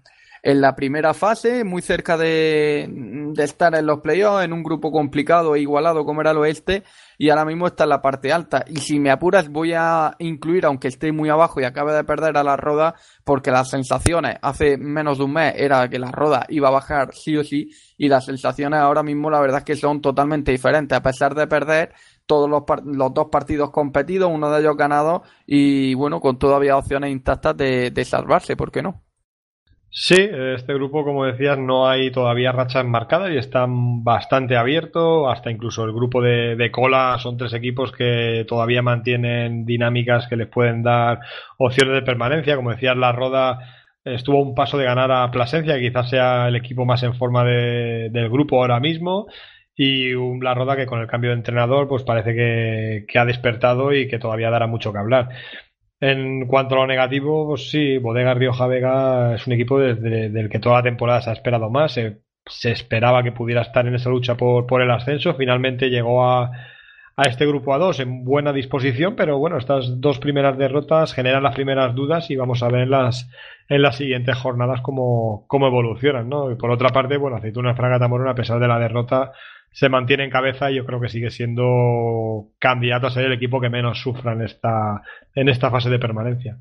en 0.47 0.61
la 0.61 0.76
primera 0.76 1.12
fase, 1.12 1.64
muy 1.64 1.82
cerca 1.82 2.16
de, 2.16 3.32
estar 3.36 3.74
en 3.74 3.84
los 3.84 3.99
playoffs, 3.99 4.44
en 4.44 4.53
un 4.53 4.62
grupo 4.62 4.92
complicado 4.92 5.57
e 5.57 5.61
igualado 5.61 6.05
como 6.05 6.20
era 6.20 6.30
el 6.30 6.36
oeste, 6.36 6.84
y 7.18 7.30
ahora 7.30 7.44
mismo 7.44 7.66
está 7.66 7.82
en 7.82 7.90
la 7.90 8.01
parte 8.01 8.32
alta. 8.32 8.64
Y 8.68 8.76
si 8.76 9.01
me 9.01 9.11
apuras, 9.11 9.49
voy 9.49 9.72
a 9.72 10.14
incluir, 10.20 10.64
aunque 10.64 10.86
esté 10.86 11.11
muy 11.11 11.30
abajo 11.30 11.61
y 11.61 11.64
acabe 11.64 11.92
de 11.94 12.05
perder 12.05 12.36
a 12.36 12.44
la 12.44 12.57
Roda, 12.57 12.94
porque 13.24 13.51
las 13.51 13.70
sensaciones 13.70 14.36
hace 14.40 14.76
menos 14.76 15.18
de 15.18 15.24
un 15.24 15.32
mes 15.32 15.53
era 15.57 15.88
que 15.88 15.99
la 15.99 16.12
Roda 16.12 16.47
iba 16.49 16.68
a 16.68 16.70
bajar 16.70 17.12
sí 17.12 17.36
o 17.36 17.42
sí, 17.42 17.70
y 17.99 18.07
las 18.07 18.26
sensaciones 18.26 18.78
ahora 18.78 19.03
mismo 19.03 19.28
la 19.30 19.40
verdad 19.40 19.59
es 19.59 19.64
que 19.64 19.74
son 19.74 20.01
totalmente 20.01 20.53
diferentes, 20.53 20.97
a 20.97 21.03
pesar 21.03 21.34
de 21.34 21.49
perder 21.49 21.92
todos 22.24 22.49
los, 22.49 22.62
los 22.84 23.12
dos 23.12 23.26
partidos 23.32 23.72
competidos, 23.72 24.30
uno 24.32 24.49
de 24.53 24.61
ellos 24.61 24.76
ganado, 24.76 25.24
y 25.44 25.94
bueno, 25.94 26.20
con 26.20 26.38
todavía 26.38 26.76
opciones 26.76 27.11
intactas 27.11 27.57
de, 27.57 27.90
de 27.90 28.05
salvarse, 28.05 28.55
¿por 28.55 28.70
qué 28.70 28.80
no? 28.80 29.05
Sí, 29.99 30.14
este 30.14 30.74
grupo, 30.74 31.05
como 31.05 31.24
decías, 31.24 31.57
no 31.59 31.88
hay 31.88 32.11
todavía 32.11 32.53
rachas 32.53 32.84
marcadas 32.84 33.30
y 33.32 33.38
están 33.38 34.05
bastante 34.05 34.55
abierto. 34.55 35.30
Hasta 35.30 35.51
incluso 35.51 35.84
el 35.84 35.92
grupo 35.94 36.20
de, 36.20 36.70
cola 36.70 37.16
son 37.18 37.38
tres 37.38 37.55
equipos 37.55 37.92
que 37.92 38.44
todavía 38.47 38.82
mantienen 38.82 39.64
dinámicas 39.64 40.26
que 40.28 40.36
les 40.36 40.49
pueden 40.49 40.82
dar 40.82 41.20
opciones 41.57 41.94
de 41.94 42.03
permanencia. 42.03 42.57
Como 42.57 42.72
decías, 42.72 42.94
la 42.94 43.12
Roda 43.12 43.59
estuvo 44.05 44.38
a 44.38 44.42
un 44.42 44.55
paso 44.55 44.76
de 44.76 44.84
ganar 44.84 45.11
a 45.11 45.30
Plasencia, 45.30 45.76
que 45.76 45.88
quizás 45.88 46.11
sea 46.11 46.49
el 46.49 46.57
equipo 46.57 46.84
más 46.84 47.03
en 47.03 47.14
forma 47.14 47.44
del 47.44 48.28
grupo 48.28 48.61
ahora 48.61 48.80
mismo. 48.80 49.28
Y 49.74 50.12
la 50.42 50.53
Roda 50.55 50.76
que 50.76 50.86
con 50.86 51.01
el 51.01 51.07
cambio 51.07 51.30
de 51.30 51.36
entrenador, 51.36 51.88
pues 51.88 52.03
parece 52.03 52.34
que, 52.34 53.07
que 53.09 53.18
ha 53.18 53.24
despertado 53.24 53.94
y 53.94 54.09
que 54.09 54.18
todavía 54.18 54.51
dará 54.51 54.66
mucho 54.66 54.92
que 54.92 54.99
hablar. 54.99 55.30
En 56.01 56.47
cuanto 56.47 56.74
a 56.74 56.78
lo 56.78 56.86
negativo, 56.86 57.47
pues 57.47 57.70
sí, 57.70 57.97
Bodega 57.99 58.34
Rioja 58.34 58.66
Vega 58.66 59.34
es 59.34 59.47
un 59.47 59.55
equipo 59.55 59.78
del 59.78 60.49
que 60.51 60.59
toda 60.59 60.76
la 60.76 60.82
temporada 60.82 61.22
se 61.22 61.30
ha 61.30 61.32
esperado 61.32 61.70
más. 61.70 61.92
Se, 61.92 62.20
esperaba 62.70 63.22
que 63.22 63.32
pudiera 63.32 63.62
estar 63.62 63.86
en 63.86 63.94
esa 63.94 64.11
lucha 64.11 64.36
por, 64.36 64.82
el 64.82 64.90
ascenso. 64.90 65.34
Finalmente 65.34 65.88
llegó 65.88 66.24
a, 66.24 66.51
a 67.16 67.22
este 67.22 67.47
grupo 67.47 67.72
A2 67.72 68.01
en 68.01 68.24
buena 68.24 68.53
disposición, 68.53 69.16
pero 69.16 69.38
bueno, 69.38 69.57
estas 69.57 70.01
dos 70.01 70.18
primeras 70.18 70.59
derrotas 70.59 71.14
generan 71.14 71.42
las 71.42 71.55
primeras 71.55 71.94
dudas 71.94 72.30
y 72.30 72.36
vamos 72.36 72.62
a 72.62 72.68
ver 72.68 72.82
en 72.82 72.90
las, 72.90 73.30
en 73.68 73.80
las 73.80 73.97
siguientes 73.97 74.36
jornadas 74.36 74.82
cómo, 74.82 75.47
cómo 75.49 75.66
evolucionan, 75.66 76.28
¿no? 76.28 76.51
Y 76.53 76.57
por 76.57 76.70
otra 76.70 76.90
parte, 76.90 77.16
bueno, 77.16 77.38
Aceituna 77.38 77.74
Fragata 77.74 78.07
Morón, 78.07 78.28
a 78.28 78.34
pesar 78.34 78.61
de 78.61 78.68
la 78.68 78.78
derrota, 78.78 79.32
se 79.76 79.90
mantiene 79.90 80.24
en 80.24 80.30
cabeza 80.30 80.70
y 80.70 80.76
yo 80.76 80.86
creo 80.86 81.02
que 81.02 81.10
sigue 81.10 81.30
siendo 81.30 82.48
candidato 82.58 83.08
a 83.08 83.10
ser 83.10 83.26
el 83.26 83.34
equipo 83.34 83.60
que 83.60 83.68
menos 83.68 84.00
sufra 84.00 84.32
en 84.32 84.40
esta, 84.40 85.02
en 85.34 85.50
esta 85.50 85.70
fase 85.70 85.90
de 85.90 85.98
permanencia. 85.98 86.58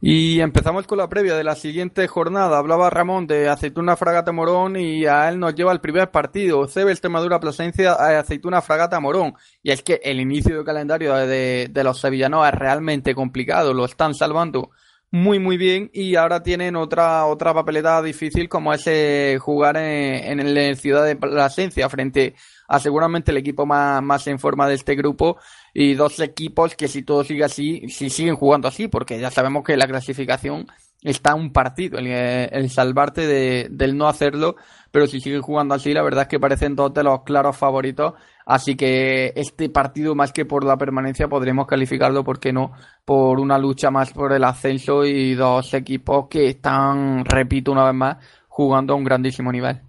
Y 0.00 0.40
empezamos 0.40 0.86
con 0.86 0.96
la 0.96 1.10
previa 1.10 1.36
de 1.36 1.44
la 1.44 1.54
siguiente 1.54 2.08
jornada. 2.08 2.56
Hablaba 2.56 2.88
Ramón 2.88 3.26
de 3.26 3.50
Aceituna 3.50 3.96
Fragata 3.96 4.32
Morón 4.32 4.76
y 4.76 5.04
a 5.04 5.28
él 5.28 5.38
nos 5.38 5.54
lleva 5.54 5.72
el 5.72 5.82
primer 5.82 6.10
partido. 6.10 6.66
Cebe 6.68 6.90
Extremadura 6.90 7.38
Plasencia 7.38 7.92
a 7.92 8.18
Aceituna 8.18 8.62
Fragata 8.62 8.98
Morón. 8.98 9.34
Y 9.62 9.72
es 9.72 9.82
que 9.82 10.00
el 10.02 10.20
inicio 10.20 10.56
del 10.56 10.64
calendario 10.64 11.14
de, 11.14 11.68
de 11.70 11.84
los 11.84 12.00
sevillanos 12.00 12.48
es 12.48 12.54
realmente 12.54 13.14
complicado. 13.14 13.74
Lo 13.74 13.84
están 13.84 14.14
salvando 14.14 14.70
muy 15.12 15.38
muy 15.38 15.58
bien 15.58 15.90
y 15.92 16.16
ahora 16.16 16.42
tienen 16.42 16.74
otra 16.74 17.26
otra 17.26 17.52
papeleta 17.52 18.00
difícil 18.00 18.48
como 18.48 18.72
es 18.72 18.86
eh, 18.86 19.36
jugar 19.38 19.76
en, 19.76 20.40
en, 20.40 20.56
el 20.56 20.76
Ciudad 20.76 21.04
de 21.04 21.16
Plasencia 21.16 21.88
frente 21.90 22.34
a 22.66 22.80
seguramente 22.80 23.30
el 23.30 23.36
equipo 23.36 23.66
más, 23.66 24.02
más 24.02 24.26
en 24.26 24.38
forma 24.38 24.66
de 24.66 24.74
este 24.74 24.94
grupo 24.94 25.36
y 25.74 25.92
dos 25.92 26.18
equipos 26.20 26.74
que 26.74 26.88
si 26.88 27.02
todo 27.02 27.24
sigue 27.24 27.44
así, 27.44 27.86
si 27.88 28.08
siguen 28.08 28.36
jugando 28.36 28.68
así, 28.68 28.88
porque 28.88 29.20
ya 29.20 29.30
sabemos 29.30 29.64
que 29.64 29.76
la 29.76 29.86
clasificación 29.86 30.66
está 31.02 31.34
un 31.34 31.52
partido, 31.52 31.98
el, 31.98 32.70
salvarte 32.70 33.26
de, 33.26 33.68
del 33.70 33.96
no 33.96 34.08
hacerlo, 34.08 34.56
pero 34.90 35.06
si 35.06 35.20
siguen 35.20 35.42
jugando 35.42 35.74
así, 35.74 35.92
la 35.92 36.02
verdad 36.02 36.22
es 36.22 36.28
que 36.28 36.40
parecen 36.40 36.76
dos 36.76 36.94
de 36.94 37.02
los 37.02 37.22
claros 37.24 37.56
favoritos, 37.56 38.14
así 38.46 38.76
que 38.76 39.32
este 39.36 39.68
partido 39.68 40.14
más 40.14 40.32
que 40.32 40.44
por 40.44 40.64
la 40.64 40.76
permanencia 40.76 41.28
podremos 41.28 41.66
calificarlo, 41.66 42.24
¿por 42.24 42.40
qué 42.40 42.52
no?, 42.52 42.72
por 43.04 43.40
una 43.40 43.58
lucha 43.58 43.90
más 43.90 44.12
por 44.12 44.32
el 44.32 44.44
ascenso 44.44 45.04
y 45.04 45.34
dos 45.34 45.74
equipos 45.74 46.28
que 46.28 46.46
están, 46.46 47.24
repito 47.24 47.72
una 47.72 47.84
vez 47.84 47.94
más, 47.94 48.16
jugando 48.48 48.94
a 48.94 48.96
un 48.96 49.04
grandísimo 49.04 49.50
nivel. 49.50 49.80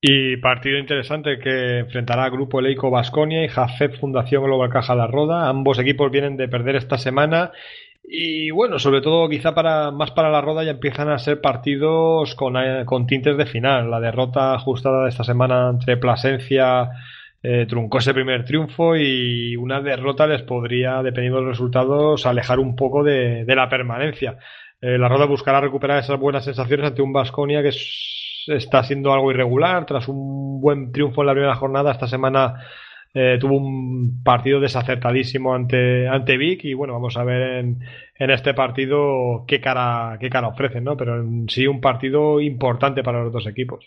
Y 0.00 0.36
partido 0.36 0.78
interesante 0.78 1.38
que 1.38 1.80
enfrentará 1.80 2.28
Grupo 2.28 2.60
Leico 2.60 2.90
Basconia 2.90 3.44
y 3.44 3.48
Jafet 3.48 3.98
Fundación 3.98 4.44
Global 4.44 4.70
Caja 4.70 4.94
La 4.94 5.06
Roda. 5.06 5.48
Ambos 5.48 5.78
equipos 5.78 6.12
vienen 6.12 6.36
de 6.36 6.48
perder 6.48 6.76
esta 6.76 6.98
semana 6.98 7.50
y 8.08 8.50
bueno, 8.52 8.78
sobre 8.78 9.00
todo 9.00 9.28
quizá 9.28 9.52
para 9.52 9.90
más 9.90 10.12
para 10.12 10.30
la 10.30 10.40
Roda 10.40 10.62
ya 10.62 10.70
empiezan 10.70 11.08
a 11.08 11.18
ser 11.18 11.40
partidos 11.40 12.36
con, 12.36 12.56
eh, 12.56 12.84
con 12.84 13.06
tintes 13.06 13.36
de 13.36 13.46
final. 13.46 13.90
La 13.90 13.98
derrota 13.98 14.54
ajustada 14.54 15.02
de 15.02 15.08
esta 15.08 15.24
semana 15.24 15.70
entre 15.70 15.96
Plasencia 15.96 16.90
eh, 17.42 17.66
truncó 17.68 17.98
ese 17.98 18.14
primer 18.14 18.44
triunfo 18.44 18.96
y 18.96 19.56
una 19.56 19.80
derrota 19.80 20.26
les 20.26 20.42
podría, 20.42 21.02
dependiendo 21.02 21.38
de 21.38 21.44
los 21.44 21.52
resultados, 21.52 22.26
alejar 22.26 22.58
un 22.58 22.74
poco 22.76 23.04
de, 23.04 23.44
la 23.46 23.68
permanencia. 23.68 24.38
Eh, 24.80 24.98
la 24.98 25.08
Roda 25.08 25.26
buscará 25.26 25.60
recuperar 25.60 25.98
esas 25.98 26.18
buenas 26.18 26.44
sensaciones 26.44 26.86
ante 26.86 27.02
un 27.02 27.12
Basconia 27.12 27.62
que 27.62 27.72
está 28.48 28.82
siendo 28.82 29.12
algo 29.12 29.30
irregular. 29.30 29.86
Tras 29.86 30.08
un 30.08 30.60
buen 30.60 30.92
triunfo 30.92 31.22
en 31.22 31.26
la 31.26 31.32
primera 31.32 31.54
jornada, 31.56 31.92
esta 31.92 32.08
semana 32.08 32.54
eh, 33.14 33.38
tuvo 33.40 33.56
un 33.56 34.22
partido 34.22 34.60
desacertadísimo 34.60 35.54
ante, 35.54 36.08
ante 36.08 36.36
Vic 36.36 36.64
y 36.64 36.74
bueno, 36.74 36.94
vamos 36.94 37.16
a 37.16 37.24
ver 37.24 37.42
en, 37.58 37.80
en 38.18 38.30
este 38.30 38.54
partido 38.54 39.44
qué 39.46 39.60
cara, 39.60 40.18
qué 40.20 40.28
cara 40.30 40.48
ofrecen, 40.48 40.84
¿no? 40.84 40.96
Pero 40.96 41.20
en 41.20 41.48
sí 41.48 41.66
un 41.66 41.80
partido 41.80 42.40
importante 42.40 43.02
para 43.02 43.22
los 43.22 43.32
dos 43.32 43.46
equipos. 43.46 43.86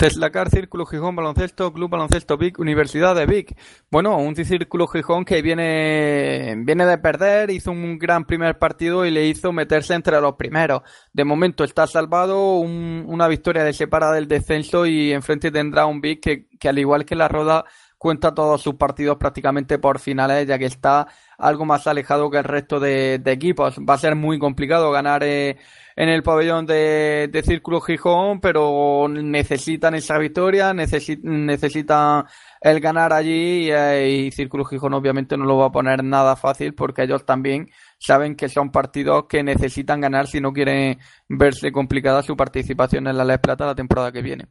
Teslacar 0.00 0.48
Círculo 0.48 0.86
Gijón 0.86 1.14
Baloncesto, 1.14 1.74
Club 1.74 1.90
Baloncesto 1.90 2.38
Vic, 2.38 2.58
Universidad 2.58 3.14
de 3.14 3.26
Vic. 3.26 3.54
Bueno, 3.90 4.16
un 4.16 4.34
Círculo 4.34 4.86
Gijón 4.86 5.26
que 5.26 5.42
viene, 5.42 6.54
viene 6.64 6.86
de 6.86 6.96
perder, 6.96 7.50
hizo 7.50 7.70
un 7.70 7.98
gran 7.98 8.24
primer 8.24 8.58
partido 8.58 9.04
y 9.04 9.10
le 9.10 9.26
hizo 9.26 9.52
meterse 9.52 9.92
entre 9.92 10.18
los 10.22 10.36
primeros. 10.36 10.80
De 11.12 11.26
momento 11.26 11.64
está 11.64 11.86
salvado, 11.86 12.54
una 12.60 13.28
victoria 13.28 13.62
de 13.62 13.74
separa 13.74 14.10
del 14.10 14.26
descenso 14.26 14.86
y 14.86 15.12
enfrente 15.12 15.50
tendrá 15.50 15.84
un 15.84 16.00
Vic 16.00 16.22
que, 16.22 16.46
que 16.58 16.70
al 16.70 16.78
igual 16.78 17.04
que 17.04 17.14
la 17.14 17.28
Roda 17.28 17.66
cuenta 18.00 18.32
todos 18.32 18.62
sus 18.62 18.76
partidos 18.76 19.18
prácticamente 19.18 19.78
por 19.78 19.98
finales, 19.98 20.46
ya 20.46 20.58
que 20.58 20.64
está 20.64 21.06
algo 21.36 21.66
más 21.66 21.86
alejado 21.86 22.30
que 22.30 22.38
el 22.38 22.44
resto 22.44 22.80
de, 22.80 23.20
equipos. 23.26 23.76
Va 23.78 23.92
a 23.94 23.98
ser 23.98 24.16
muy 24.16 24.38
complicado 24.38 24.90
ganar 24.90 25.22
eh, 25.22 25.58
en 25.96 26.08
el 26.08 26.22
pabellón 26.22 26.64
de, 26.64 27.42
Círculo 27.44 27.82
Gijón, 27.82 28.40
pero 28.40 29.06
necesitan 29.06 29.94
esa 29.94 30.16
victoria, 30.16 30.72
necesitan 30.72 32.24
el 32.62 32.80
ganar 32.80 33.12
allí 33.12 33.70
eh, 33.70 34.08
y, 34.08 34.30
Círculo 34.30 34.64
Gijón 34.64 34.94
obviamente 34.94 35.36
no 35.36 35.44
lo 35.44 35.58
va 35.58 35.66
a 35.66 35.72
poner 35.72 36.02
nada 36.02 36.36
fácil 36.36 36.72
porque 36.72 37.02
ellos 37.02 37.26
también 37.26 37.68
saben 37.98 38.34
que 38.34 38.48
son 38.48 38.70
partidos 38.70 39.26
que 39.28 39.42
necesitan 39.42 40.00
ganar 40.00 40.26
si 40.26 40.40
no 40.40 40.54
quieren 40.54 40.98
verse 41.28 41.70
complicada 41.70 42.22
su 42.22 42.34
participación 42.34 43.08
en 43.08 43.18
la 43.18 43.26
Les 43.26 43.40
Plata 43.40 43.66
la 43.66 43.74
temporada 43.74 44.10
que 44.10 44.22
viene. 44.22 44.46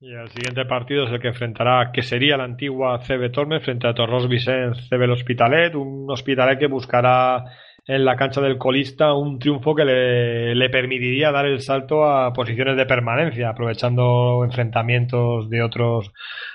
Y 0.00 0.12
el 0.12 0.28
siguiente 0.28 0.66
partido 0.66 1.04
es 1.04 1.12
el 1.12 1.20
que 1.20 1.28
enfrentará, 1.28 1.90
que 1.92 2.02
sería 2.02 2.36
la 2.36 2.44
antigua 2.44 2.98
CB 2.98 3.30
Tormes 3.32 3.62
frente 3.62 3.86
a 3.86 3.94
Torros 3.94 4.28
Vicens 4.28 4.88
CB 4.88 5.10
Hospitalet, 5.10 5.74
un 5.74 6.10
Hospitalet 6.10 6.58
que 6.58 6.66
buscará 6.66 7.44
en 7.86 8.04
la 8.04 8.16
cancha 8.16 8.40
del 8.40 8.56
colista 8.56 9.12
un 9.12 9.38
triunfo 9.38 9.74
que 9.74 9.84
le, 9.84 10.54
le, 10.54 10.70
permitiría 10.70 11.30
dar 11.30 11.44
el 11.46 11.60
salto 11.60 12.04
a 12.04 12.32
posiciones 12.32 12.76
de 12.76 12.86
permanencia, 12.86 13.50
aprovechando 13.50 14.42
enfrentamientos 14.44 15.50
de 15.50 15.62
otros 15.62 16.12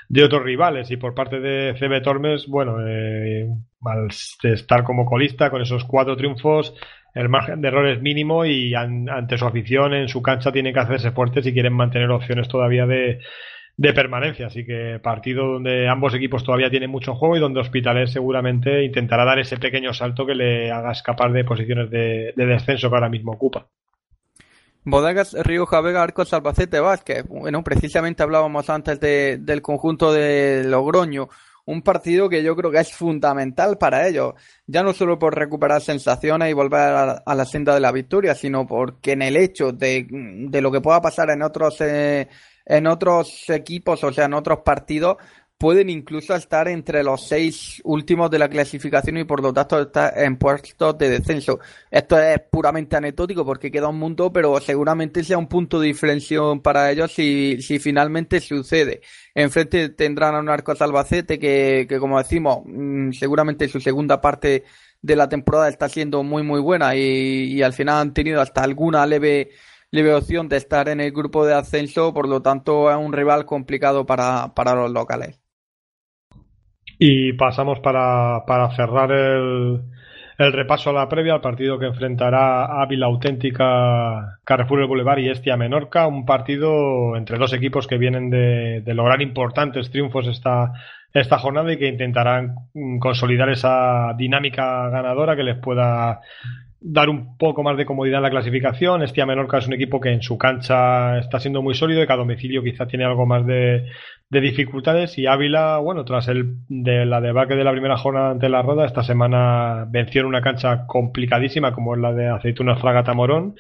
de 0.08 0.24
otros 0.24 0.44
rivales. 0.44 0.90
Y 0.90 0.98
por 0.98 1.14
parte 1.14 1.40
de 1.40 1.76
CB 1.76 2.02
Tormes, 2.02 2.48
bueno, 2.48 2.78
eh, 2.86 3.48
al 3.86 4.08
estar 4.44 4.84
como 4.84 5.06
colista 5.06 5.52
con 5.52 5.62
esos 5.62 5.86
cuatro 5.86 6.18
triunfos, 6.18 6.74
el 7.14 7.30
margen 7.30 7.62
de 7.62 7.68
error 7.68 7.88
es 7.88 8.02
mínimo 8.02 8.46
y 8.46 8.74
ante 8.76 9.38
su 9.38 9.46
afición 9.46 9.94
en 9.94 10.08
su 10.08 10.22
cancha 10.22 10.52
tienen 10.52 10.74
que 10.74 10.80
hacerse 10.80 11.12
fuertes 11.12 11.44
si 11.46 11.54
quieren 11.54 11.74
mantener 11.74 12.10
opciones 12.12 12.48
todavía 12.48 12.86
de, 12.86 13.20
de 13.80 13.94
permanencia. 13.94 14.48
Así 14.48 14.66
que 14.66 15.00
partido 15.02 15.54
donde 15.54 15.88
ambos 15.88 16.14
equipos 16.14 16.44
todavía 16.44 16.70
tienen 16.70 16.92
mucho 16.92 17.16
juego 17.16 17.38
y 17.38 17.40
donde 17.40 17.62
Hospitalet 17.62 18.10
seguramente 18.10 18.84
intentará 18.84 19.24
dar 19.24 19.40
ese 19.40 19.58
pequeño 19.58 19.94
salto 19.94 20.26
que 20.26 20.36
le 20.36 20.70
haga 20.70 20.92
escapar 20.92 21.32
de 21.32 21.46
posiciones 21.46 21.90
de, 21.90 22.34
descenso 22.36 22.90
que 22.90 22.96
ahora 22.96 23.08
mismo 23.08 23.32
ocupa. 23.32 23.68
Bodegas 24.84 25.34
Río 25.46 25.66
Javega 25.66 26.04
Arcos 26.04 26.34
Albacete 26.34 26.82
Vázquez. 26.82 27.26
Bueno, 27.30 27.64
precisamente 27.64 28.22
hablábamos 28.22 28.70
antes 28.70 29.00
del 29.00 29.62
conjunto 29.62 30.12
de 30.12 30.66
Logroño. 30.66 31.30
Un 31.70 31.84
partido 31.84 32.28
que 32.28 32.42
yo 32.42 32.56
creo 32.56 32.72
que 32.72 32.80
es 32.80 32.92
fundamental 32.92 33.78
para 33.78 34.08
ellos, 34.08 34.34
ya 34.66 34.82
no 34.82 34.92
solo 34.92 35.20
por 35.20 35.36
recuperar 35.36 35.82
sensaciones 35.82 36.50
y 36.50 36.54
volver 36.54 36.82
a, 37.24 37.36
la 37.36 37.46
senda 37.46 37.76
de 37.76 37.80
la 37.80 37.92
victoria, 37.92 38.34
sino 38.34 38.66
porque 38.66 39.12
en 39.12 39.22
el 39.22 39.38
hecho 39.38 39.72
de, 39.72 40.08
de 40.10 40.62
lo 40.62 40.72
que 40.72 40.82
pueda 40.82 41.00
pasar 41.00 41.30
en 41.30 41.44
otros 41.44 41.80
eh, 41.82 42.28
en 42.66 42.88
otros 42.88 43.50
equipos, 43.50 44.04
o 44.04 44.12
sea, 44.12 44.26
en 44.26 44.34
otros 44.34 44.60
partidos, 44.64 45.18
pueden 45.60 45.90
incluso 45.90 46.34
estar 46.36 46.70
entre 46.70 47.04
los 47.04 47.28
seis 47.28 47.82
últimos 47.84 48.32
de 48.32 48.40
la 48.40 48.48
clasificación 48.50 49.18
y 49.18 49.26
por 49.26 49.44
lo 49.44 49.54
tanto 49.54 49.82
estar 49.82 50.18
en 50.18 50.38
puestos 50.38 50.98
de 50.98 51.10
descenso. 51.10 51.60
Esto 51.92 52.18
es 52.18 52.40
puramente 52.50 52.96
anecdótico 52.96 53.46
porque 53.46 53.70
queda 53.70 53.90
un 53.90 54.00
mundo, 54.00 54.32
pero 54.32 54.60
seguramente 54.62 55.24
sea 55.24 55.38
un 55.38 55.48
punto 55.48 55.80
de 55.80 55.88
diferencia 55.88 56.40
para 56.64 56.90
ellos 56.92 57.12
si, 57.12 57.62
si 57.62 57.78
finalmente 57.78 58.40
sucede. 58.40 59.02
Enfrente 59.36 59.90
tendrán 59.90 60.36
a 60.36 60.40
un 60.40 60.50
Arcos 60.50 60.82
Albacete 60.82 61.38
que, 61.38 61.86
que 61.90 62.00
como 62.00 62.18
decimos, 62.20 62.60
mm, 62.66 63.12
seguramente 63.12 63.68
su 63.68 63.82
segunda 63.82 64.22
parte 64.22 64.64
de 65.02 65.16
la 65.18 65.28
temporada 65.28 65.68
está 65.70 65.90
siendo 65.90 66.24
muy 66.24 66.44
muy 66.44 66.62
buena 66.62 66.96
y, 66.96 67.54
y 67.54 67.64
al 67.64 67.74
final 67.74 68.02
han 68.02 68.14
tenido 68.14 68.42
hasta 68.42 68.64
alguna 68.64 69.06
leve 69.06 69.50
le 69.92 70.14
opción 70.14 70.48
de 70.50 70.58
estar 70.58 70.88
en 70.90 71.02
el 71.02 71.12
grupo 71.12 71.46
de 71.46 71.54
ascenso, 71.54 72.14
por 72.14 72.28
lo 72.28 72.42
tanto 72.42 72.92
es 72.92 72.98
un 72.98 73.12
rival 73.14 73.46
complicado 73.46 74.06
para, 74.06 74.54
para 74.54 74.76
los 74.76 74.92
locales. 74.92 75.39
Y 77.00 77.34
pasamos 77.34 77.80
para, 77.80 78.44
para 78.46 78.70
cerrar 78.76 79.12
el, 79.12 79.82
el 80.38 80.54
repaso 80.54 80.90
a 80.90 80.94
la 80.94 81.10
previa 81.10 81.34
al 81.34 81.42
partido 81.42 81.80
que 81.80 81.86
enfrentará 81.86 82.82
Ávila 82.82 83.08
Auténtica, 83.08 84.40
Carrefour 84.44 84.82
el 84.82 84.88
Boulevard 84.88 85.20
y 85.20 85.30
Estia 85.30 85.58
Menorca, 85.58 86.08
un 86.08 86.26
partido 86.26 87.16
entre 87.16 87.38
dos 87.38 87.54
equipos 87.54 87.88
que 87.88 87.98
vienen 87.98 88.30
de, 88.30 88.82
de 88.82 88.94
lograr 88.94 89.22
importantes 89.22 89.90
triunfos 89.92 90.28
esta, 90.28 90.74
esta 91.14 91.40
jornada 91.40 91.74
y 91.74 91.78
que 91.78 91.88
intentarán 91.88 92.56
consolidar 93.00 93.50
esa 93.50 94.14
dinámica 94.18 94.90
ganadora 94.90 95.36
que 95.36 95.44
les 95.44 95.58
pueda 95.58 96.22
dar 96.82 97.10
un 97.10 97.38
poco 97.38 97.62
más 97.64 97.78
de 97.78 97.86
comodidad 97.86 98.18
en 98.18 98.24
la 98.24 98.30
clasificación. 98.30 99.04
Estia 99.04 99.26
Menorca 99.26 99.58
es 99.58 99.68
un 99.68 99.74
equipo 99.74 100.00
que 100.00 100.12
en 100.12 100.22
su 100.22 100.38
cancha 100.38 101.20
está 101.20 101.40
siendo 101.40 101.62
muy 101.62 101.76
sólido 101.76 102.02
y 102.02 102.08
que 102.08 102.14
a 102.14 102.18
domicilio 102.18 102.64
quizá 102.64 102.88
tiene 102.88 103.06
algo 103.06 103.26
más 103.26 103.46
de, 103.46 103.86
dificultades. 104.30 105.18
Y 105.18 105.28
Ávila, 105.28 105.80
bueno, 105.80 106.06
tras 106.06 106.28
el 106.28 106.56
de 106.70 107.06
la 107.06 107.20
debacle 107.20 107.58
de 107.58 107.64
la 107.64 107.72
primera 107.72 107.98
jornada 107.98 108.32
ante 108.32 108.50
la 108.50 108.62
Roda, 108.62 108.86
esta 108.86 109.04
semana 109.04 109.86
venció 109.90 110.22
en 110.22 110.28
una 110.28 110.42
cancha 110.42 110.86
complicadísima 110.88 111.74
como 111.74 111.96
es 111.96 112.02
la 112.02 112.14
de 112.14 112.28
Aceitunas 112.28 112.80
Fragata 112.80 113.14
Morón. 113.14 113.56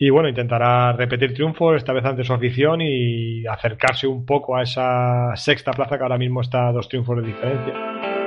Y 0.00 0.10
bueno, 0.10 0.28
intentará 0.28 0.92
repetir 0.92 1.34
triunfo, 1.34 1.74
esta 1.74 1.92
vez 1.92 2.04
ante 2.04 2.22
su 2.22 2.32
afición 2.32 2.80
y 2.80 3.44
acercarse 3.46 4.06
un 4.06 4.24
poco 4.24 4.56
a 4.56 4.62
esa 4.62 5.34
sexta 5.34 5.72
plaza 5.72 5.96
que 5.96 6.04
ahora 6.04 6.18
mismo 6.18 6.40
está 6.40 6.68
a 6.68 6.72
dos 6.72 6.88
triunfos 6.88 7.16
de 7.16 7.26
diferencia. 7.26 8.17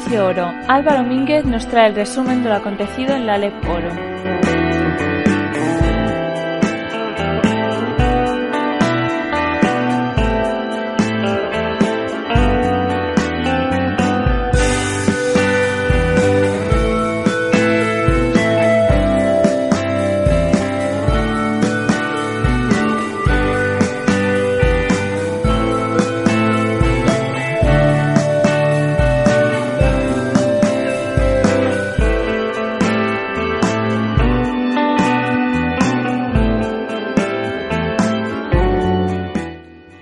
Espacio. 0.00 0.52
Álvaro 0.66 1.04
Mínguez 1.04 1.44
nos 1.44 1.66
trae 1.68 1.88
el 1.88 1.94
resumen 1.94 2.42
de 2.42 2.48
lo 2.48 2.56
acontecido 2.56 3.14
en 3.14 3.26
la 3.26 3.36
LEP 3.36 3.52
Oro. 3.68 4.49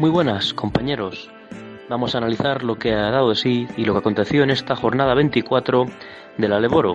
Buenas, 0.09 0.55
compañeros. 0.55 1.31
Vamos 1.89 2.15
a 2.15 2.19
analizar 2.19 2.63
lo 2.63 2.79
que 2.79 2.93
ha 2.93 3.11
dado 3.11 3.31
de 3.31 3.35
sí 3.35 3.67
y 3.77 3.85
lo 3.85 3.93
que 3.93 4.01
aconteció 4.01 4.43
en 4.43 4.51
esta 4.51 4.77
jornada 4.77 5.15
24 5.15 5.87
de 6.37 6.49
la 6.49 6.61
Leboro. 6.61 6.95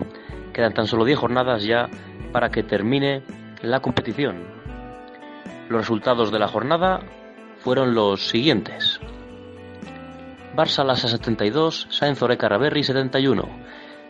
Quedan 0.54 0.74
tan 0.74 0.88
solo 0.88 1.06
10 1.06 1.20
jornadas 1.20 1.64
ya 1.64 1.90
para 2.32 2.50
que 2.50 2.64
termine 2.64 3.24
la 3.62 3.82
competición. 3.82 4.44
Los 5.70 5.82
resultados 5.82 6.32
de 6.32 6.40
la 6.40 6.48
jornada 6.48 7.02
fueron 7.60 7.94
los 7.94 8.28
siguientes. 8.28 9.00
Barça 10.56 10.86
Lasa 10.86 11.08
72, 11.08 11.88
Saenz 11.90 12.22
Oreca 12.22 12.48
Raberri 12.48 12.84
71, 12.84 13.44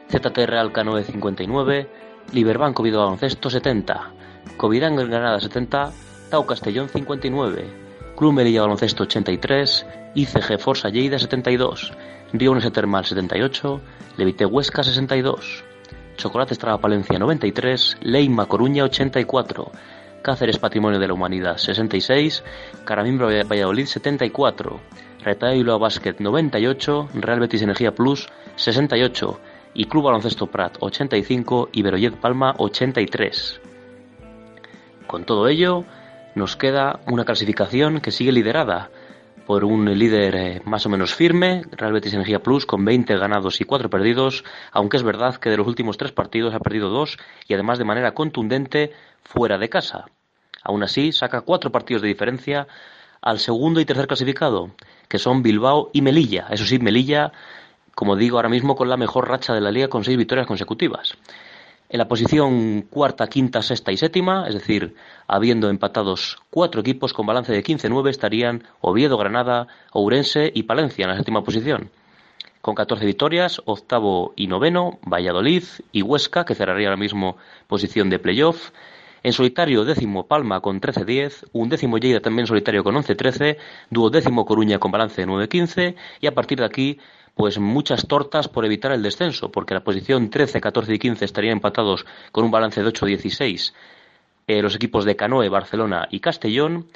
ZT 0.09 0.37
Real 0.45 0.71
Canoe 0.71 1.03
59, 1.03 1.89
Liberbanco 2.33 2.83
Baloncesto 2.83 3.49
70, 3.49 4.11
Covidán 4.57 4.95
Granada 4.95 5.39
70, 5.39 5.91
Tau 6.29 6.45
Castellón 6.45 6.89
59, 6.89 7.82
Club 8.15 8.33
Melilla 8.33 8.61
Baloncesto 8.61 9.03
83, 9.03 9.85
ICG 10.15 10.59
Forza 10.59 10.89
Lleida 10.89 11.17
72, 11.17 11.93
Río 12.31 12.71
Termal 12.71 13.05
78, 13.05 13.81
Levite 14.17 14.45
Huesca 14.45 14.83
62, 14.83 15.63
Chocolate 16.17 16.53
Estrada 16.53 16.77
Palencia 16.77 17.17
93, 17.17 17.97
Leima 18.01 18.45
Coruña 18.45 18.83
84, 18.83 19.71
Cáceres 20.21 20.59
Patrimonio 20.59 20.99
de 20.99 21.07
la 21.07 21.13
Humanidad 21.13 21.57
66, 21.57 22.43
Caramimbro 22.85 23.27
Valladolid 23.27 23.87
74, 23.87 24.79
Retailo 25.23 25.79
Basket 25.79 26.15
98, 26.19 27.09
Real 27.15 27.39
Betis 27.39 27.63
Energía 27.63 27.95
Plus 27.95 28.29
68 28.55 29.39
y 29.73 29.85
Club 29.85 30.03
Baloncesto 30.03 30.47
Prat 30.47 30.77
85 30.79 31.69
y 31.71 31.81
Beroyet 31.81 32.15
Palma 32.17 32.53
83. 32.57 33.59
Con 35.07 35.25
todo 35.25 35.47
ello, 35.47 35.83
nos 36.35 36.55
queda 36.55 36.99
una 37.07 37.25
clasificación 37.25 38.01
que 38.01 38.11
sigue 38.11 38.31
liderada 38.31 38.89
por 39.45 39.65
un 39.65 39.85
líder 39.97 40.35
eh, 40.35 40.61
más 40.65 40.85
o 40.85 40.89
menos 40.89 41.13
firme, 41.13 41.63
Real 41.71 41.93
Betis 41.93 42.13
Energía 42.13 42.41
Plus, 42.41 42.65
con 42.65 42.85
20 42.85 43.17
ganados 43.17 43.59
y 43.59 43.65
4 43.65 43.89
perdidos, 43.89 44.43
aunque 44.71 44.97
es 44.97 45.03
verdad 45.03 45.35
que 45.35 45.49
de 45.49 45.57
los 45.57 45.67
últimos 45.67 45.97
tres 45.97 46.11
partidos 46.11 46.53
ha 46.53 46.59
perdido 46.59 46.89
dos 46.89 47.17
y 47.47 47.53
además 47.53 47.77
de 47.77 47.85
manera 47.85 48.13
contundente 48.13 48.93
fuera 49.23 49.57
de 49.57 49.69
casa. 49.69 50.05
Aún 50.63 50.83
así, 50.83 51.11
saca 51.11 51.41
cuatro 51.41 51.71
partidos 51.71 52.01
de 52.01 52.07
diferencia 52.07 52.67
al 53.21 53.39
segundo 53.39 53.81
y 53.81 53.85
tercer 53.85 54.07
clasificado, 54.07 54.71
que 55.09 55.19
son 55.19 55.43
Bilbao 55.43 55.89
y 55.93 56.01
Melilla. 56.01 56.47
Eso 56.49 56.65
sí, 56.65 56.79
Melilla, 56.79 57.33
como 57.95 58.15
digo 58.15 58.37
ahora 58.37 58.49
mismo, 58.49 58.75
con 58.75 58.89
la 58.89 58.97
mejor 58.97 59.27
racha 59.27 59.53
de 59.53 59.61
la 59.61 59.71
liga 59.71 59.89
con 59.89 60.05
seis 60.05 60.17
victorias 60.17 60.47
consecutivas. 60.47 61.17
En 61.93 61.99
la 61.99 62.07
posición 62.07 62.81
cuarta, 62.89 63.27
quinta, 63.27 63.61
sexta 63.61 63.91
y 63.91 63.97
séptima, 63.97 64.47
es 64.47 64.55
decir, 64.55 64.95
habiendo 65.27 65.69
empatados 65.69 66.39
cuatro 66.49 66.81
equipos 66.81 67.13
con 67.13 67.27
balance 67.27 67.53
de 67.53 67.63
15-9, 67.63 68.09
estarían 68.09 68.63
Oviedo, 68.81 69.15
Granada, 69.15 69.67
Ourense 69.91 70.51
y 70.55 70.63
Palencia 70.63 71.03
en 71.03 71.11
la 71.11 71.17
séptima 71.17 71.43
posición. 71.43 71.91
con 72.61 72.73
14 72.73 73.05
victorias, 73.05 73.61
octavo 73.65 74.33
y 74.35 74.47
noveno, 74.47 74.97
Valladolid 75.05 75.65
y 75.91 76.01
Huesca, 76.01 76.45
que 76.45 76.55
cerraría 76.55 76.87
ahora 76.87 76.97
mismo 76.97 77.37
posición 77.67 78.09
de 78.09 78.17
playoff. 78.17 78.71
En 79.21 79.31
solitario, 79.31 79.85
décimo 79.85 80.25
Palma 80.25 80.61
con 80.61 80.81
13-10, 80.81 81.49
un 81.53 81.69
décimo 81.69 81.99
Lleida 81.99 82.21
también 82.21 82.47
solitario 82.47 82.83
con 82.83 82.95
11-13, 82.95 83.57
duodécimo 83.91 84.45
Coruña 84.45 84.79
con 84.79 84.91
balance 84.91 85.21
de 85.21 85.27
9-15 85.27 85.95
y 86.21 86.25
a 86.25 86.33
partir 86.33 86.57
de 86.57 86.65
aquí 86.65 86.99
pues 87.35 87.57
muchas 87.59 88.07
tortas 88.07 88.47
por 88.47 88.65
evitar 88.65 88.91
el 88.91 89.01
descenso, 89.01 89.51
porque 89.51 89.73
la 89.73 89.83
posición 89.83 90.29
13, 90.29 90.61
14 90.61 90.93
y 90.93 90.99
15 90.99 91.25
estarían 91.25 91.53
empatados 91.53 92.05
con 92.31 92.45
un 92.45 92.51
balance 92.51 92.81
de 92.81 92.89
8-16 92.89 93.73
eh, 94.47 94.61
los 94.61 94.75
equipos 94.75 95.05
de 95.05 95.15
Canoe, 95.15 95.47
Barcelona 95.49 96.07
y 96.11 96.19
Castellón 96.19 96.87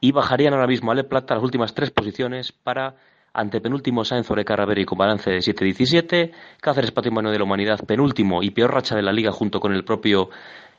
y 0.00 0.12
bajarían 0.12 0.54
ahora 0.54 0.66
mismo 0.66 0.90
a 0.90 0.94
Le 0.94 1.04
Plata 1.04 1.34
las 1.34 1.44
últimas 1.44 1.74
tres 1.74 1.90
posiciones 1.90 2.52
para 2.52 2.96
antepenúltimo 3.34 4.04
Sáenz 4.04 4.30
Orecarraveri 4.30 4.86
con 4.86 4.96
balance 4.96 5.30
de 5.30 5.38
7-17, 5.38 6.32
Cáceres 6.60 6.90
Patrimonio 6.90 7.30
de 7.30 7.38
la 7.38 7.44
Humanidad 7.44 7.84
penúltimo 7.84 8.42
y 8.42 8.50
peor 8.50 8.72
racha 8.72 8.96
de 8.96 9.02
la 9.02 9.12
liga 9.12 9.32
junto 9.32 9.60
con 9.60 9.74
el 9.74 9.84
propio 9.84 10.30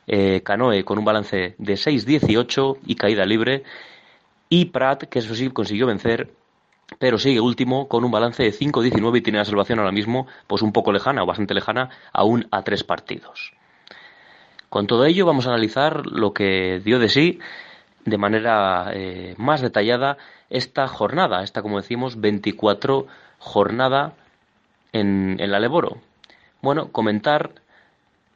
eh, 0.08 0.42
Canoe 0.42 0.84
con 0.84 0.98
un 0.98 1.04
balance 1.04 1.54
de 1.56 1.74
6-18 1.74 2.78
y 2.86 2.96
caída 2.96 3.24
libre, 3.24 3.62
y 4.48 4.64
Prat, 4.66 5.04
que 5.04 5.20
eso 5.20 5.36
sí 5.36 5.48
consiguió 5.50 5.86
vencer, 5.86 6.32
pero 6.98 7.18
sigue 7.18 7.40
último 7.40 7.88
con 7.88 8.04
un 8.04 8.10
balance 8.10 8.42
de 8.42 8.52
5-19 8.52 9.18
y 9.18 9.20
tiene 9.22 9.38
la 9.38 9.44
salvación 9.44 9.78
ahora 9.78 9.92
mismo 9.92 10.26
pues 10.46 10.62
un 10.62 10.72
poco 10.72 10.92
lejana 10.92 11.22
o 11.22 11.26
bastante 11.26 11.54
lejana, 11.54 11.90
aún 12.12 12.48
a 12.50 12.62
tres 12.62 12.84
partidos. 12.84 13.52
Con 14.68 14.86
todo 14.86 15.04
ello 15.04 15.26
vamos 15.26 15.46
a 15.46 15.50
analizar 15.50 16.06
lo 16.06 16.32
que 16.32 16.80
dio 16.84 16.98
de 16.98 17.08
sí 17.08 17.40
de 18.04 18.18
manera 18.18 18.90
eh, 18.94 19.34
más 19.36 19.60
detallada 19.60 20.16
esta 20.48 20.88
jornada, 20.88 21.42
esta 21.42 21.62
como 21.62 21.80
decimos 21.80 22.20
24 22.20 23.06
jornada 23.38 24.14
en, 24.92 25.36
en 25.38 25.50
la 25.50 25.60
Leboro. 25.60 25.98
Bueno, 26.62 26.90
comentar 26.92 27.52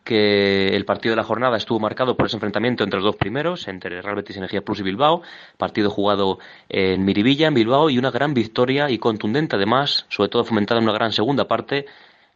que 0.04 0.76
el 0.76 0.84
partido 0.84 1.12
de 1.12 1.16
la 1.16 1.24
jornada 1.24 1.56
estuvo 1.56 1.80
marcado 1.80 2.16
por 2.16 2.26
ese 2.26 2.36
enfrentamiento 2.36 2.84
entre 2.84 2.98
los 2.98 3.04
dos 3.04 3.16
primeros, 3.16 3.66
entre 3.68 4.02
Real 4.02 4.16
Betis 4.16 4.36
Energía 4.36 4.60
Plus 4.60 4.80
y 4.80 4.82
Bilbao, 4.82 5.22
partido 5.56 5.90
jugado 5.90 6.38
en 6.68 7.04
Miribilla, 7.04 7.48
en 7.48 7.54
Bilbao, 7.54 7.88
y 7.90 7.98
una 7.98 8.10
gran 8.10 8.34
victoria 8.34 8.90
y 8.90 8.98
contundente 8.98 9.56
además, 9.56 10.04
sobre 10.10 10.28
todo 10.28 10.44
fomentada 10.44 10.78
en 10.78 10.84
una 10.84 10.92
gran 10.92 11.12
segunda 11.12 11.48
parte, 11.48 11.86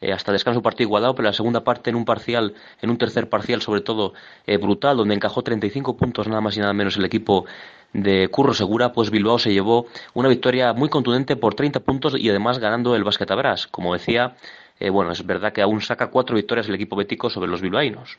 eh, 0.00 0.12
hasta 0.12 0.32
descanso 0.32 0.62
partido 0.62 0.86
igualado, 0.88 1.14
pero 1.14 1.26
la 1.26 1.32
segunda 1.32 1.64
parte 1.64 1.90
en 1.90 1.96
un 1.96 2.04
parcial, 2.04 2.54
en 2.80 2.90
un 2.90 2.98
tercer 2.98 3.28
parcial 3.28 3.60
sobre 3.60 3.80
todo 3.80 4.14
eh, 4.46 4.56
brutal, 4.56 4.96
donde 4.96 5.14
encajó 5.14 5.42
35 5.42 5.96
puntos 5.96 6.28
nada 6.28 6.40
más 6.40 6.56
y 6.56 6.60
nada 6.60 6.72
menos 6.72 6.96
el 6.96 7.04
equipo 7.04 7.46
de 7.92 8.28
Curro 8.28 8.54
Segura, 8.54 8.92
pues 8.92 9.10
Bilbao 9.10 9.38
se 9.38 9.52
llevó 9.52 9.86
una 10.14 10.28
victoria 10.28 10.72
muy 10.72 10.88
contundente 10.88 11.36
por 11.36 11.54
30 11.54 11.80
puntos 11.80 12.14
y 12.16 12.28
además 12.30 12.60
ganando 12.60 12.94
el 12.94 13.02
Basquetabras. 13.02 13.66
Como 13.66 13.92
decía, 13.92 14.36
eh, 14.80 14.90
bueno, 14.90 15.12
es 15.12 15.24
verdad 15.24 15.52
que 15.52 15.62
aún 15.62 15.80
saca 15.80 16.08
cuatro 16.08 16.36
victorias 16.36 16.68
el 16.68 16.74
equipo 16.74 16.96
bético 16.96 17.30
sobre 17.30 17.50
los 17.50 17.60
bilbaínos. 17.60 18.18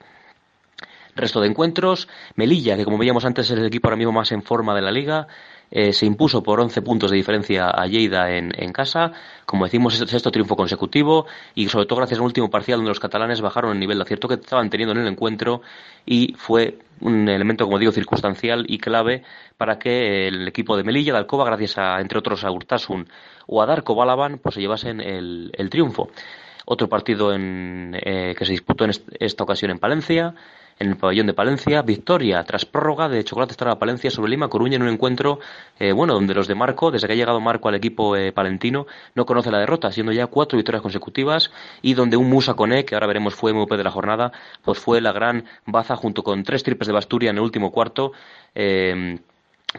Resto 1.16 1.42
de 1.42 1.48
encuentros, 1.48 2.08
Melilla, 2.36 2.78
que 2.78 2.86
como 2.86 2.98
veíamos 2.98 3.26
antes 3.26 3.50
es 3.50 3.58
el 3.58 3.66
equipo 3.66 3.88
ahora 3.88 3.98
mismo 3.98 4.12
más 4.12 4.32
en 4.32 4.44
forma 4.44 4.76
de 4.76 4.82
la 4.82 4.92
liga, 4.92 5.28
eh, 5.72 5.94
se 5.94 6.06
impuso 6.06 6.42
por 6.42 6.60
11 6.60 6.82
puntos 6.82 7.12
de 7.12 7.18
diferencia 7.18 7.70
a 7.70 7.86
Lleida 7.86 8.32
en, 8.32 8.72
casa. 8.72 9.12
Como 9.46 9.66
decimos, 9.66 9.96
es 9.96 10.02
el 10.02 10.08
sexto 10.08 10.32
triunfo 10.32 10.56
consecutivo 10.56 11.26
y 11.54 11.68
sobre 11.68 11.86
todo 11.86 11.98
gracias 11.98 12.20
al 12.20 12.26
último 12.26 12.50
parcial 12.50 12.80
donde 12.80 12.90
los 12.90 13.00
catalanes 13.00 13.42
bajaron 13.42 13.74
el 13.74 13.80
nivel 13.80 13.98
de 13.98 14.04
acierto 14.04 14.28
que 14.28 14.36
estaban 14.36 14.70
teniendo 14.70 14.94
en 14.94 15.02
el 15.02 15.08
encuentro 15.08 15.62
y 16.06 16.34
fue 16.38 16.80
un 17.02 17.28
elemento, 17.28 17.66
como 17.66 17.80
digo, 17.80 17.92
circunstancial 17.92 18.66
y 18.68 18.78
clave 18.78 19.24
para 19.58 19.78
que 19.78 20.28
el 20.28 20.48
equipo 20.48 20.78
de 20.78 20.84
Melilla, 20.84 21.14
de 21.14 21.20
Alcoba, 21.20 21.46
gracias 21.46 21.78
a, 21.78 22.00
entre 22.00 22.18
otros, 22.18 22.44
a 22.44 22.52
Urtasun 22.52 23.08
o 23.48 23.62
a 23.62 23.66
Darko 23.66 23.96
Balaban, 23.96 24.40
pues 24.40 24.56
se 24.56 24.62
llevasen 24.62 25.02
el 25.02 25.70
triunfo. 25.70 26.10
Otro 26.72 26.88
partido 26.88 27.34
eh, 27.34 28.36
que 28.38 28.46
se 28.46 28.52
disputó 28.52 28.86
en 28.86 28.92
esta 29.20 29.44
ocasión 29.44 29.72
en 29.72 29.80
Palencia, 29.80 30.36
en 30.78 30.90
el 30.90 30.98
pabellón 30.98 31.26
de 31.26 31.34
Palencia, 31.34 31.82
victoria 31.82 32.44
tras 32.44 32.66
prórroga 32.66 33.10
de 33.10 33.24
Chocolate 33.24 33.54
Estrada 33.54 33.80
Palencia 33.80 34.12
sobre 34.12 34.30
Lima 34.30 34.50
Coruña 34.50 34.76
en 34.76 34.84
un 34.84 34.90
encuentro, 34.90 35.40
eh, 35.80 35.94
bueno, 35.94 36.14
donde 36.14 36.36
los 36.36 36.48
de 36.48 36.54
Marco, 36.54 36.92
desde 36.92 37.08
que 37.08 37.14
ha 37.14 37.16
llegado 37.16 37.40
Marco 37.40 37.70
al 37.70 37.74
equipo 37.74 38.16
eh, 38.16 38.32
palentino, 38.32 38.86
no 39.16 39.26
conoce 39.26 39.50
la 39.50 39.58
derrota, 39.58 39.92
siendo 39.92 40.12
ya 40.12 40.28
cuatro 40.28 40.58
victorias 40.58 40.84
consecutivas 40.84 41.50
y 41.82 41.96
donde 41.96 42.18
un 42.18 42.30
Musa 42.30 42.54
Cone, 42.54 42.86
que 42.86 42.94
ahora 42.94 43.08
veremos 43.08 43.34
fue 43.34 43.52
MVP 43.52 43.76
de 43.76 43.84
la 43.84 43.90
jornada, 43.90 44.32
pues 44.62 44.78
fue 44.78 45.02
la 45.02 45.12
gran 45.12 45.46
baza 45.66 45.96
junto 45.96 46.22
con 46.22 46.44
tres 46.44 46.62
triples 46.62 46.86
de 46.86 46.94
Basturia 46.94 47.32
en 47.32 47.38
el 47.38 47.42
último 47.42 47.72
cuarto 47.72 48.12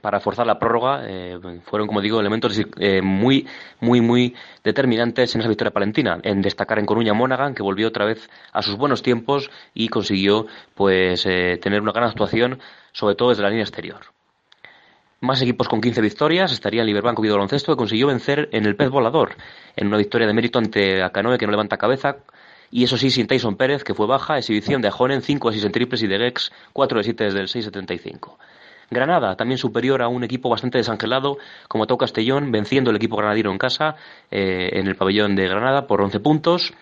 para 0.02 0.20
forzar 0.20 0.46
la 0.46 0.58
prórroga 0.58 1.02
eh, 1.04 1.38
fueron, 1.64 1.88
como 1.88 2.00
digo, 2.00 2.20
elementos 2.20 2.60
eh, 2.78 3.02
muy, 3.02 3.46
muy, 3.80 4.00
muy 4.00 4.34
determinantes 4.62 5.34
en 5.34 5.40
esa 5.40 5.48
victoria 5.48 5.72
palentina. 5.72 6.20
En 6.22 6.42
destacar 6.42 6.78
en 6.78 6.86
Coruña 6.86 7.12
Monaghan, 7.12 7.54
que 7.54 7.62
volvió 7.62 7.88
otra 7.88 8.04
vez 8.04 8.30
a 8.52 8.62
sus 8.62 8.76
buenos 8.76 9.02
tiempos 9.02 9.50
y 9.74 9.88
consiguió 9.88 10.46
pues 10.74 11.26
eh, 11.26 11.58
tener 11.60 11.80
una 11.82 11.92
gran 11.92 12.08
actuación, 12.08 12.60
sobre 12.92 13.16
todo 13.16 13.30
desde 13.30 13.42
la 13.42 13.50
línea 13.50 13.64
exterior. 13.64 14.00
Más 15.20 15.42
equipos 15.42 15.68
con 15.68 15.80
15 15.80 16.00
victorias 16.00 16.52
estarían 16.52 16.86
Liberbank 16.86 17.18
y 17.22 17.28
Baloncesto, 17.28 17.72
que 17.72 17.76
consiguió 17.76 18.06
vencer 18.06 18.48
en 18.52 18.64
el 18.64 18.76
pez 18.76 18.88
volador, 18.88 19.34
en 19.76 19.88
una 19.88 19.98
victoria 19.98 20.26
de 20.26 20.32
mérito 20.32 20.58
ante 20.58 21.02
Acanoe, 21.02 21.36
que 21.36 21.44
no 21.44 21.50
levanta 21.50 21.76
cabeza, 21.76 22.18
y 22.70 22.84
eso 22.84 22.96
sí, 22.96 23.10
sin 23.10 23.26
Tyson 23.26 23.56
Pérez, 23.56 23.84
que 23.84 23.94
fue 23.94 24.06
baja, 24.06 24.38
exhibición 24.38 24.80
de 24.80 24.88
Ajonen, 24.88 25.20
5 25.20 25.48
a 25.48 25.52
6 25.52 25.64
en 25.64 25.72
triples 25.72 26.02
y 26.02 26.06
de 26.06 26.18
Gex, 26.18 26.52
4 26.72 26.98
de 26.98 27.04
7 27.04 27.24
desde 27.24 27.40
el 27.40 27.48
6.75. 27.48 28.38
Granada, 28.90 29.36
también 29.36 29.58
superior 29.58 30.02
a 30.02 30.08
un 30.08 30.24
equipo 30.24 30.48
bastante 30.48 30.78
desangelado 30.78 31.38
como 31.68 31.86
Tau 31.86 31.96
Castellón, 31.96 32.50
venciendo 32.50 32.90
el 32.90 32.96
equipo 32.96 33.16
granadino 33.16 33.52
en 33.52 33.58
casa, 33.58 33.94
eh, 34.30 34.70
en 34.72 34.88
el 34.88 34.96
pabellón 34.96 35.36
de 35.36 35.46
Granada, 35.46 35.86
por 35.86 36.02
11 36.02 36.18
puntos. 36.18 36.72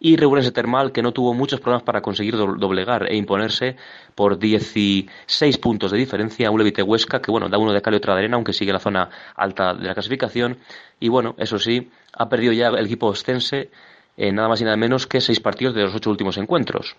Y 0.00 0.16
Reurense 0.16 0.52
Termal, 0.52 0.92
que 0.92 1.02
no 1.02 1.12
tuvo 1.12 1.34
muchos 1.34 1.58
problemas 1.58 1.82
para 1.82 2.00
conseguir 2.00 2.36
doblegar 2.36 3.10
e 3.10 3.16
imponerse 3.16 3.74
por 4.14 4.38
16 4.38 5.58
puntos 5.58 5.90
de 5.90 5.98
diferencia 5.98 6.46
a 6.46 6.50
un 6.52 6.58
Levite 6.58 6.84
Huesca, 6.84 7.20
que 7.20 7.32
bueno, 7.32 7.48
da 7.48 7.58
uno 7.58 7.72
de 7.72 7.82
cal 7.82 7.94
y 7.94 7.96
otra 7.96 8.14
de 8.14 8.20
arena, 8.20 8.36
aunque 8.36 8.52
sigue 8.52 8.70
en 8.70 8.74
la 8.74 8.80
zona 8.80 9.10
alta 9.34 9.74
de 9.74 9.88
la 9.88 9.94
clasificación. 9.94 10.58
Y 11.00 11.08
bueno, 11.08 11.34
eso 11.38 11.58
sí, 11.58 11.90
ha 12.12 12.28
perdido 12.28 12.52
ya 12.52 12.68
el 12.68 12.86
equipo 12.86 13.06
ostense 13.08 13.70
eh, 14.16 14.30
nada 14.30 14.48
más 14.48 14.60
y 14.60 14.64
nada 14.64 14.76
menos 14.76 15.08
que 15.08 15.20
seis 15.20 15.40
partidos 15.40 15.74
de 15.74 15.82
los 15.82 15.94
ocho 15.96 16.10
últimos 16.10 16.36
encuentros. 16.36 16.94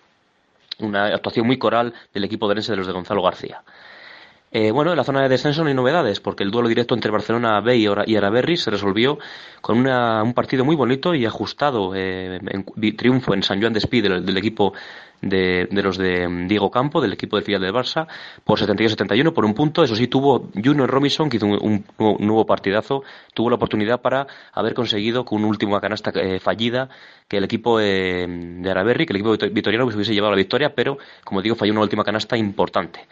Una 0.80 1.06
actuación 1.06 1.46
muy 1.46 1.56
coral 1.58 1.94
del 2.12 2.24
equipo 2.24 2.48
de 2.48 2.60
de 2.60 2.76
los 2.76 2.86
de 2.86 2.92
Gonzalo 2.92 3.22
García. 3.22 3.62
Eh, 4.52 4.72
bueno, 4.72 4.90
en 4.90 4.96
la 4.96 5.04
zona 5.04 5.22
de 5.22 5.28
descenso 5.28 5.62
no 5.62 5.68
hay 5.68 5.74
novedades, 5.74 6.18
porque 6.18 6.42
el 6.42 6.50
duelo 6.50 6.68
directo 6.68 6.96
entre 6.96 7.12
Barcelona 7.12 7.60
B 7.60 7.76
y 7.76 8.16
Araberri 8.16 8.56
se 8.56 8.72
resolvió 8.72 9.18
con 9.60 9.86
un 9.86 10.34
partido 10.34 10.64
muy 10.64 10.74
bonito 10.74 11.14
y 11.14 11.24
ajustado 11.24 11.94
eh, 11.94 12.40
en, 12.44 12.96
triunfo 12.96 13.32
en 13.32 13.44
San 13.44 13.60
Juan 13.60 13.72
de 13.72 13.78
Espí 13.78 14.00
del, 14.00 14.36
equipo 14.36 14.72
de, 15.22 15.68
los 15.70 15.96
de 15.98 16.26
mm, 16.26 16.48
Diego 16.48 16.68
Campo, 16.68 17.00
del 17.00 17.12
equipo 17.12 17.36
de 17.36 17.42
filial 17.42 17.62
del 17.62 17.72
Barça, 17.72 18.08
por 18.42 18.58
72-71 18.58 19.32
por 19.32 19.44
un 19.44 19.54
punto. 19.54 19.84
Eso 19.84 19.94
sí, 19.94 20.08
tuvo 20.08 20.50
Junior 20.52 20.90
Robinson, 20.90 21.30
que 21.30 21.36
hizo 21.36 21.46
un, 21.46 21.84
nuevo 21.98 22.44
partidazo, 22.44 23.04
tuvo 23.32 23.50
la 23.50 23.56
oportunidad 23.56 24.00
para 24.00 24.26
haber 24.52 24.74
conseguido 24.74 25.24
con 25.24 25.38
una 25.38 25.46
última 25.46 25.80
canasta 25.80 26.10
eh, 26.16 26.40
fallida 26.40 26.88
que 27.28 27.36
el 27.36 27.44
equipo 27.44 27.78
de 27.78 28.66
Araberri, 28.68 29.06
que 29.06 29.12
el 29.12 29.20
equipo 29.20 29.36
vitoriano 29.52 29.86
hubiese 29.86 30.12
llevado 30.12 30.32
la 30.32 30.38
victoria, 30.38 30.74
pero 30.74 30.98
como 31.22 31.40
digo, 31.40 31.54
falló 31.54 31.70
una 31.70 31.82
última 31.82 32.02
canasta 32.02 32.36
importante. 32.36 33.06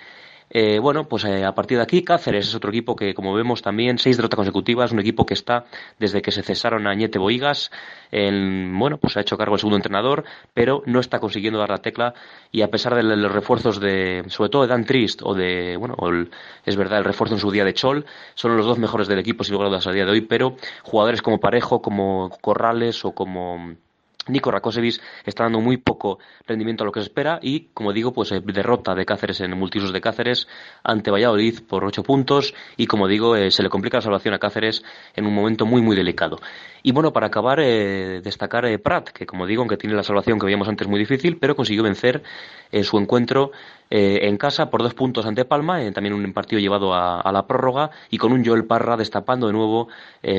Eh, 0.50 0.78
bueno, 0.78 1.08
pues 1.08 1.24
eh, 1.24 1.44
a 1.44 1.54
partir 1.54 1.76
de 1.76 1.82
aquí 1.82 2.02
Cáceres 2.02 2.48
es 2.48 2.54
otro 2.54 2.70
equipo 2.70 2.96
que, 2.96 3.14
como 3.14 3.34
vemos 3.34 3.60
también, 3.60 3.98
seis 3.98 4.16
derrotas 4.16 4.36
consecutivas, 4.36 4.92
un 4.92 5.00
equipo 5.00 5.26
que 5.26 5.34
está 5.34 5.66
desde 5.98 6.22
que 6.22 6.30
se 6.30 6.42
cesaron 6.42 6.86
a 6.86 6.94
Ñete 6.94 7.18
Boigas, 7.18 7.70
bueno, 8.10 8.96
pues 8.98 9.16
ha 9.16 9.20
hecho 9.20 9.36
cargo 9.36 9.54
el 9.54 9.60
segundo 9.60 9.76
entrenador, 9.76 10.24
pero 10.54 10.82
no 10.86 11.00
está 11.00 11.18
consiguiendo 11.18 11.58
dar 11.58 11.68
la 11.68 11.78
tecla 11.78 12.14
y 12.50 12.62
a 12.62 12.70
pesar 12.70 12.94
de 12.94 13.02
los 13.02 13.32
refuerzos 13.32 13.80
de, 13.80 14.24
sobre 14.28 14.48
todo 14.48 14.62
de 14.62 14.68
Dan 14.68 14.84
Trist 14.84 15.20
o 15.22 15.34
de, 15.34 15.76
bueno, 15.76 15.96
es 16.64 16.76
verdad, 16.76 16.98
el 16.98 17.04
refuerzo 17.04 17.34
en 17.34 17.40
su 17.40 17.50
día 17.50 17.64
de 17.64 17.74
Chol, 17.74 18.06
son 18.34 18.56
los 18.56 18.64
dos 18.64 18.78
mejores 18.78 19.08
del 19.08 19.18
equipo 19.18 19.44
sin 19.44 19.54
lugar 19.54 19.68
a 19.74 19.92
día 19.92 20.06
de 20.06 20.10
hoy, 20.10 20.22
pero 20.22 20.56
jugadores 20.82 21.20
como 21.20 21.38
Parejo, 21.38 21.82
como 21.82 22.30
Corrales 22.40 23.04
o 23.04 23.12
como 23.12 23.76
Nico 24.28 24.50
Rakosevic 24.50 25.00
está 25.24 25.44
dando 25.44 25.60
muy 25.60 25.76
poco 25.76 26.18
rendimiento 26.46 26.84
a 26.84 26.86
lo 26.86 26.92
que 26.92 27.00
se 27.00 27.04
espera 27.04 27.38
y, 27.42 27.68
como 27.74 27.92
digo, 27.92 28.12
pues 28.12 28.32
eh, 28.32 28.40
derrota 28.40 28.94
de 28.94 29.04
Cáceres 29.04 29.40
en 29.40 29.56
multiusos 29.58 29.92
de 29.92 30.00
Cáceres 30.00 30.48
ante 30.82 31.10
Valladolid 31.10 31.60
por 31.66 31.84
ocho 31.84 32.02
puntos 32.02 32.54
y, 32.76 32.86
como 32.86 33.08
digo, 33.08 33.36
eh, 33.36 33.50
se 33.50 33.62
le 33.62 33.68
complica 33.68 33.98
la 33.98 34.02
salvación 34.02 34.34
a 34.34 34.38
Cáceres 34.38 34.84
en 35.14 35.26
un 35.26 35.34
momento 35.34 35.66
muy, 35.66 35.82
muy 35.82 35.96
delicado. 35.96 36.38
Y 36.82 36.92
bueno, 36.92 37.12
para 37.12 37.26
acabar, 37.26 37.60
eh, 37.60 38.20
destacar 38.22 38.66
Prat, 38.80 39.10
que 39.10 39.26
como 39.26 39.46
digo, 39.46 39.62
aunque 39.62 39.76
tiene 39.76 39.96
la 39.96 40.02
salvación 40.02 40.38
que 40.38 40.46
veíamos 40.46 40.68
antes 40.68 40.86
muy 40.86 40.98
difícil, 40.98 41.38
pero 41.38 41.56
consiguió 41.56 41.82
vencer 41.82 42.22
en 42.70 42.84
su 42.84 42.98
encuentro 42.98 43.52
en 43.90 44.36
casa 44.36 44.70
por 44.70 44.82
dos 44.82 44.94
puntos 44.94 45.24
ante 45.24 45.44
Palma, 45.44 45.80
también 45.92 46.14
un 46.14 46.32
partido 46.32 46.60
llevado 46.60 46.94
a, 46.94 47.32
la 47.32 47.46
prórroga 47.46 47.90
y 48.10 48.18
con 48.18 48.32
un 48.32 48.44
Joel 48.44 48.64
Parra 48.64 48.96
destapando 48.96 49.46
de 49.46 49.54
nuevo 49.54 49.88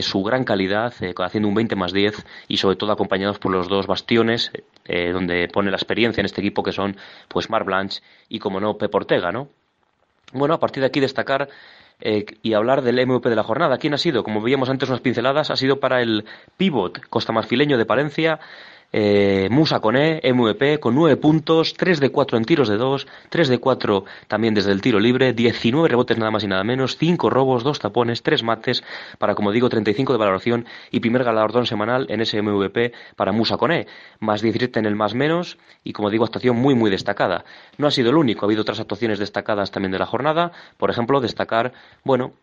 su 0.02 0.22
gran 0.24 0.43
calidad, 0.43 0.93
haciendo 1.18 1.47
un 1.47 1.56
20 1.56 1.76
más 1.76 1.91
10 1.91 2.26
y 2.47 2.58
sobre 2.58 2.76
todo 2.76 2.91
acompañados 2.91 3.39
por 3.39 3.52
los 3.52 3.68
dos 3.68 3.88
bastiones 3.88 4.52
eh, 4.91 5.12
donde 5.12 5.47
pone 5.47 5.70
la 5.70 5.78
experiencia 5.78 6.20
en 6.20 6.26
este 6.26 6.41
equipo 6.41 6.64
que 6.64 6.72
son 6.72 6.97
pues 7.28 7.47
Mar 7.52 7.64
Blanche 7.64 8.02
y 8.28 8.39
como 8.39 8.60
no 8.60 8.76
Pep 8.76 8.93
Ortega, 8.95 9.32
¿no? 9.32 9.47
Bueno, 10.34 10.56
a 10.56 10.60
partir 10.60 10.82
de 10.82 10.88
aquí 10.88 11.00
destacar 11.00 11.47
eh, 12.02 12.26
y 12.41 12.54
hablar 12.54 12.82
del 12.82 13.06
MVP 13.06 13.30
de 13.30 13.36
la 13.36 13.43
jornada. 13.43 13.78
¿Quién 13.78 13.93
ha 13.93 14.00
sido? 14.00 14.24
Como 14.24 14.41
veíamos 14.41 14.68
antes 14.70 14.89
unas 14.89 15.02
pinceladas, 15.02 15.52
ha 15.52 15.58
sido 15.58 15.80
para 15.80 16.02
el 16.02 16.26
pivot 16.58 17.08
costamarfileño 17.08 17.78
de 17.78 17.86
Palencia, 17.86 18.39
eh, 18.92 19.48
Musa 19.52 19.80
Coné, 19.80 20.22
MVP, 20.24 20.80
con 20.80 20.96
9 20.96 21.18
puntos, 21.18 21.74
3 21.76 22.00
de 22.00 22.12
4 22.12 22.38
en 22.38 22.46
tiros 22.46 22.68
de 22.68 22.78
2, 22.78 23.08
3 23.30 23.48
de 23.48 23.60
4 23.60 24.06
también 24.28 24.54
desde 24.54 24.72
el 24.72 24.82
tiro 24.82 25.00
libre, 25.00 25.34
19 25.34 25.88
rebotes 25.88 26.18
nada 26.18 26.32
más 26.32 26.44
y 26.44 26.48
nada 26.48 26.64
menos, 26.64 26.98
5 26.98 27.30
robos, 27.30 27.64
2 27.64 27.80
tapones, 27.80 28.24
3 28.24 28.44
mates, 28.44 28.84
para 29.18 29.36
como 29.36 29.52
digo 29.52 29.70
35 29.70 30.14
de 30.14 30.20
valoración 30.20 30.66
y 30.92 31.00
primer 31.00 31.24
galardón 31.24 31.66
semanal 31.66 32.08
en 32.10 32.22
ese 32.22 32.42
MVP 32.42 32.94
para 33.16 33.32
Musa 33.32 33.58
Coné, 33.58 33.88
más 34.20 34.42
17 34.42 34.80
en 34.80 34.86
el 34.86 34.96
más 34.96 35.14
menos 35.14 35.58
y 35.84 35.94
como 35.94 36.10
digo 36.10 36.26
actuación 36.26 36.58
muy 36.58 36.76
muy 36.76 36.90
destacada. 36.90 37.46
No 37.78 37.88
ha 37.88 37.92
sido 37.92 38.10
el 38.10 38.18
único, 38.18 38.46
ha 38.46 38.48
habido 38.48 38.62
otras 38.62 38.80
actuaciones 38.80 39.20
destacadas 39.20 39.72
también 39.72 39.92
de 39.92 40.00
la 40.00 40.06
jornada, 40.06 40.52
por 40.78 40.90
ejemplo 40.90 41.22
destacar, 41.22 41.74
bueno, 42.04 42.34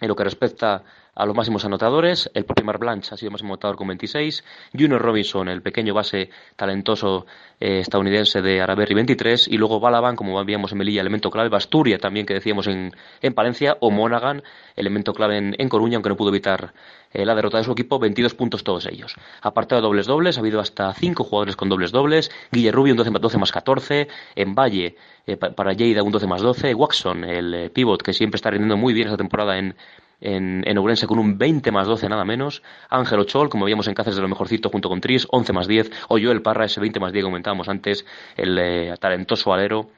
en 0.00 0.08
lo 0.08 0.16
que 0.16 0.24
respecta 0.24 0.84
a 1.18 1.26
los 1.26 1.34
máximos 1.34 1.64
anotadores, 1.64 2.30
el 2.32 2.44
propio 2.44 2.64
Mar 2.64 2.78
Blanche 2.78 3.12
ha 3.12 3.16
sido 3.16 3.32
máximo 3.32 3.54
anotador 3.54 3.76
con 3.76 3.88
26, 3.88 4.44
Junior 4.72 5.02
Robinson, 5.02 5.48
el 5.48 5.62
pequeño 5.62 5.92
base 5.92 6.30
talentoso 6.54 7.26
eh, 7.58 7.80
estadounidense 7.80 8.40
de 8.40 8.60
Araberry 8.60 8.94
23, 8.94 9.48
y 9.48 9.58
luego 9.58 9.80
Balaban, 9.80 10.14
como 10.14 10.44
veíamos 10.44 10.70
en 10.70 10.78
Melilla, 10.78 11.00
elemento 11.00 11.28
clave, 11.28 11.48
Basturia 11.48 11.98
también 11.98 12.24
que 12.24 12.34
decíamos 12.34 12.68
en, 12.68 12.92
en 13.20 13.34
Palencia, 13.34 13.76
o 13.80 13.90
Monaghan, 13.90 14.44
elemento 14.76 15.12
clave 15.12 15.38
en, 15.38 15.68
Coruña, 15.68 15.96
aunque 15.96 16.08
no 16.08 16.16
pudo 16.16 16.28
evitar 16.28 16.72
eh, 17.12 17.26
la 17.26 17.34
derrota 17.34 17.58
de 17.58 17.64
su 17.64 17.72
equipo, 17.72 17.98
22 17.98 18.34
puntos 18.34 18.62
todos 18.62 18.86
ellos. 18.86 19.16
Aparte 19.42 19.74
de 19.74 19.80
dobles 19.80 20.06
dobles, 20.06 20.36
ha 20.36 20.40
habido 20.40 20.60
hasta 20.60 20.94
5 20.94 21.24
jugadores 21.24 21.56
con 21.56 21.68
dobles 21.68 21.90
dobles, 21.90 22.30
Guille 22.52 22.70
Rubio 22.70 22.92
un 22.92 22.98
12, 22.98 23.10
12 23.10 23.38
más 23.38 23.50
14, 23.50 24.06
en 24.36 24.54
Valle 24.54 24.94
eh, 25.26 25.36
para 25.36 25.72
Lleida 25.72 26.04
un 26.04 26.12
12 26.12 26.28
más 26.28 26.42
12, 26.42 26.74
Waxon, 26.74 27.24
el 27.24 27.72
pivot 27.72 28.02
que 28.02 28.12
siempre 28.12 28.36
está 28.36 28.50
rindiendo 28.50 28.76
muy 28.76 28.94
bien 28.94 29.08
esta 29.08 29.16
temporada 29.16 29.58
en 29.58 29.74
en, 30.20 30.62
en 30.66 30.78
Ourense 30.78 31.06
con 31.06 31.18
un 31.18 31.38
20 31.38 31.70
más 31.70 31.86
12 31.86 32.08
nada 32.08 32.24
menos. 32.24 32.62
Ángel 32.88 33.20
Ochol, 33.20 33.48
como 33.48 33.64
veíamos 33.64 33.88
en 33.88 33.94
Cáceres 33.94 34.16
de 34.16 34.22
lo 34.22 34.28
mejorcito 34.28 34.70
junto 34.70 34.88
con 34.88 35.00
Tris, 35.00 35.26
11 35.30 35.52
más 35.52 35.68
10. 35.68 35.90
O 36.08 36.18
el 36.18 36.42
Parra, 36.42 36.64
ese 36.64 36.80
20 36.80 37.00
más 37.00 37.12
10 37.12 37.22
que 37.22 37.28
comentábamos 37.28 37.68
antes, 37.68 38.04
el 38.36 38.58
eh, 38.58 38.94
talentoso 39.00 39.52
alero 39.52 39.90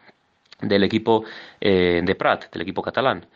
del 0.60 0.82
equipo 0.84 1.24
eh, 1.60 2.02
de 2.04 2.14
Prat, 2.14 2.52
del 2.52 2.62
equipo 2.62 2.82
catalán. 2.82 3.26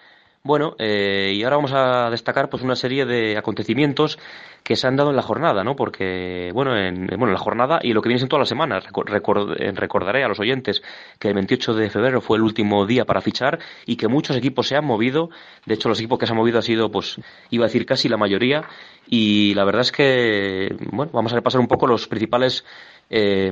Bueno, 0.47 0.76
eh, 0.78 1.32
y 1.34 1.42
ahora 1.42 1.57
vamos 1.57 1.72
a 1.72 2.11
destacar 2.11 2.51
pues 2.51 2.62
una 2.62 2.76
serie 2.76 3.07
de 3.07 3.38
acontecimientos 3.38 4.18
que 4.62 4.76
se 4.76 4.86
han 4.86 4.95
dado 4.95 5.09
en 5.09 5.16
la 5.16 5.22
jornada, 5.22 5.64
¿no? 5.64 5.74
Porque, 5.74 6.51
bueno, 6.53 6.76
en, 6.76 7.07
bueno, 7.07 7.32
la 7.32 7.38
jornada 7.38 7.80
y 7.82 7.95
lo 7.95 8.03
que 8.03 8.11
viene 8.11 8.20
en 8.20 8.28
todas 8.28 8.42
las 8.42 8.49
semanas. 8.51 8.84
Eh, 8.84 9.72
recordaré 9.72 10.22
a 10.22 10.28
los 10.28 10.38
oyentes 10.40 10.82
que 11.18 11.28
el 11.28 11.34
28 11.34 11.72
de 11.72 11.88
febrero 11.88 12.20
fue 12.20 12.36
el 12.36 12.42
último 12.42 12.84
día 12.84 13.07
para 13.07 13.22
fichar 13.22 13.59
y 13.86 13.97
que 13.97 14.07
muchos 14.07 14.36
equipos 14.36 14.68
se 14.68 14.76
han 14.76 14.84
movido. 14.84 15.30
De 15.64 15.76
hecho, 15.76 15.88
los 15.88 15.99
equipos 15.99 16.18
que 16.18 16.26
se 16.26 16.32
han 16.32 16.38
movido 16.38 16.59
ha 16.59 16.62
sido, 16.62 16.90
pues, 16.90 17.18
iba 17.49 17.64
a 17.64 17.68
decir 17.68 17.86
casi 17.86 18.11
la 18.11 18.18
mayoría. 18.18 18.64
Y 19.07 19.55
la 19.55 19.64
verdad 19.64 19.80
es 19.80 19.92
que, 19.92 20.76
bueno, 20.92 21.11
vamos 21.14 21.32
a 21.32 21.36
repasar 21.36 21.62
un 21.62 21.68
poco 21.68 21.86
los 21.86 22.07
principales 22.07 22.66
eh, 23.09 23.51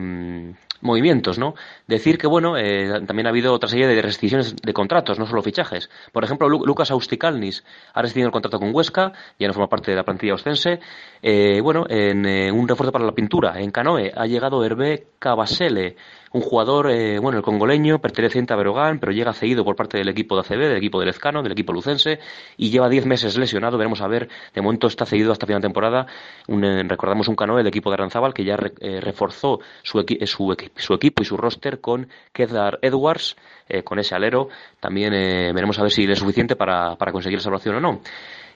movimientos, 0.82 1.38
¿no? 1.38 1.54
Decir 1.86 2.18
que, 2.18 2.26
bueno, 2.26 2.58
eh, 2.58 3.00
también 3.06 3.26
ha 3.26 3.30
habido 3.30 3.54
otra 3.54 3.68
serie 3.68 3.86
de 3.86 4.02
restricciones 4.02 4.54
de 4.56 4.72
contratos, 4.72 5.18
no 5.18 5.26
solo 5.26 5.42
fichajes. 5.42 5.88
Por 6.12 6.24
ejemplo, 6.24 6.48
Lucas 6.48 6.90
Austicalnis 6.90 7.64
ha 7.94 8.02
rescindido 8.02 8.26
el 8.26 8.32
contrato 8.32 8.58
con 8.58 8.74
Huesca, 8.74 9.12
ya 9.38 9.46
no 9.46 9.54
forma 9.54 9.68
parte 9.68 9.90
de 9.90 9.96
la 9.96 10.04
plantilla 10.04 10.34
ostense. 10.34 10.80
Eh, 11.22 11.60
bueno, 11.62 11.86
en 11.88 12.26
eh, 12.26 12.52
un 12.52 12.68
refuerzo 12.68 12.92
para 12.92 13.06
la 13.06 13.12
pintura, 13.12 13.60
en 13.60 13.70
Canoe, 13.70 14.12
ha 14.14 14.26
llegado 14.26 14.64
Hervé 14.64 15.06
Cabasele, 15.18 15.96
un 16.32 16.40
jugador, 16.40 16.90
eh, 16.90 17.18
bueno, 17.18 17.38
el 17.38 17.44
congoleño, 17.44 18.00
perteneciente 18.00 18.52
a 18.52 18.56
Berogán, 18.56 18.98
pero 18.98 19.12
llega 19.12 19.32
cedido 19.32 19.64
por 19.64 19.76
parte 19.76 19.98
del 19.98 20.08
equipo 20.08 20.34
de 20.34 20.40
ACB, 20.40 20.68
del 20.68 20.76
equipo 20.76 20.98
de 21.00 21.06
Lezcano, 21.06 21.42
del 21.42 21.52
equipo 21.52 21.72
lucense, 21.72 22.20
y 22.56 22.70
lleva 22.70 22.88
10 22.88 23.06
meses 23.06 23.36
lesionado. 23.36 23.78
Veremos 23.78 24.00
a 24.00 24.08
ver, 24.08 24.28
de 24.54 24.62
momento 24.62 24.86
está 24.86 25.04
cedido 25.04 25.32
hasta 25.32 25.46
final 25.46 25.60
de 25.60 25.68
temporada. 25.68 26.06
Eh, 26.48 26.82
recordamos 26.86 27.28
un 27.28 27.36
canoe 27.36 27.58
del 27.58 27.66
equipo 27.66 27.90
de 27.90 27.94
Aranzábal 27.94 28.34
que 28.34 28.44
ya 28.44 28.56
eh, 28.80 29.00
reforzó 29.00 29.60
su, 29.82 30.04
su, 30.24 30.56
su, 30.76 30.94
equipo 30.94 31.22
y 31.22 31.26
su 31.26 31.36
roster 31.36 31.80
con 31.80 32.08
Kedar 32.32 32.78
Edwards, 32.82 33.36
con 33.84 33.98
ese 33.98 34.14
alero. 34.14 34.48
También 34.80 35.12
veremos 35.12 35.78
a 35.78 35.82
ver 35.82 35.90
si 35.90 36.04
es 36.04 36.18
suficiente 36.18 36.56
para, 36.56 36.96
para 36.96 37.10
conseguir 37.10 37.38
la 37.38 37.42
salvación 37.42 37.76
o 37.76 37.80
no. 37.80 38.00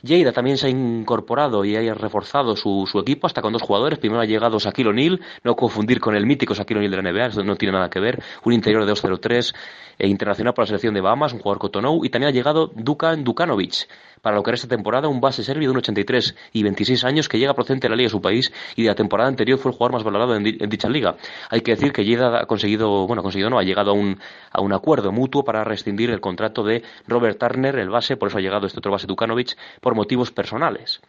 Lleida 0.03 0.33
también 0.33 0.59
se 0.59 0.67
ha 0.67 0.71
incorporado 0.71 1.65
y 1.65 1.77
ha 1.77 1.95
reforzado 1.95 2.57
su, 2.57 2.87
equipo 3.01 3.27
hasta 3.27 3.43
con 3.43 3.53
dos 3.53 3.63
jugadores. 3.63 3.99
Primero 3.99 4.21
ha 4.21 4.27
llegado 4.27 4.59
Shaquille 4.59 4.91
O'Neal, 4.91 5.21
no 5.45 5.57
confundir 5.57 6.01
con 6.01 6.17
el 6.17 6.27
mítico 6.27 6.55
Shaquille 6.55 6.79
O'Neal 6.79 6.91
de 6.91 7.03
la 7.03 7.13
NBA, 7.13 7.27
eso 7.27 7.45
no 7.45 7.57
tiene 7.57 7.73
nada 7.73 7.91
que 7.91 8.01
ver. 8.01 8.23
Un 8.45 8.53
interior 8.53 8.85
de 8.85 8.93
2-0-3, 8.93 9.55
e 9.99 10.09
internacional 10.09 10.55
por 10.55 10.63
la 10.63 10.67
selección 10.67 10.95
de 10.95 11.01
Bahamas, 11.01 11.33
un 11.33 11.41
jugador 11.41 11.59
Cotonou. 11.59 12.05
Y 12.05 12.11
también 12.11 12.31
ha 12.31 12.33
llegado 12.33 12.71
Dukan 12.75 13.25
Dukanovic, 13.25 13.89
para 14.21 14.37
lo 14.37 14.43
que 14.43 14.51
esta 14.51 14.69
temporada, 14.69 15.09
un 15.09 15.21
base 15.21 15.45
serbio 15.45 15.69
de 15.69 15.73
un 15.73 15.79
83 15.79 16.35
y 16.53 16.63
26 16.63 17.05
años 17.05 17.29
que 17.29 17.39
llega 17.39 17.55
procedente 17.55 17.87
de 17.87 17.91
la 17.91 17.97
liga 17.97 18.07
de 18.07 18.11
su 18.11 18.21
país 18.21 18.53
y 18.75 18.83
de 18.83 18.89
la 18.89 18.95
temporada 18.95 19.29
anterior 19.29 19.59
fue 19.59 19.71
el 19.71 19.77
jugador 19.77 19.93
más 19.93 20.05
valorado 20.05 20.35
en, 20.35 20.43
dicha 20.43 20.89
liga. 20.89 21.17
Hay 21.51 21.61
que 21.61 21.73
decir 21.73 21.93
que 21.93 22.05
Lleida 22.05 22.43
ha 22.43 22.47
conseguido, 22.47 23.07
bueno, 23.07 23.21
ha 23.21 23.23
conseguido 23.23 23.51
no, 23.51 23.59
ha 23.59 23.63
llegado 23.63 23.91
a 23.91 23.95
un, 23.95 24.19
a 24.51 24.61
un 24.61 24.73
acuerdo 24.73 25.13
mutuo 25.13 25.45
para 25.45 25.65
rescindir 25.65 26.11
el 26.11 26.21
contrato 26.21 26.63
de 26.63 26.83
Robert 27.07 27.39
Turner, 27.39 27.79
el 27.79 27.91
base, 27.91 28.17
por 28.17 28.29
eso 28.29 28.39
ha 28.39 28.41
llegado 28.41 28.67
este 28.67 28.79
otro 28.79 28.93
base 28.93 29.07
Dukanovic, 29.07 29.57
por 29.87 29.95
motivos 29.95 30.33
personales. 30.33 31.01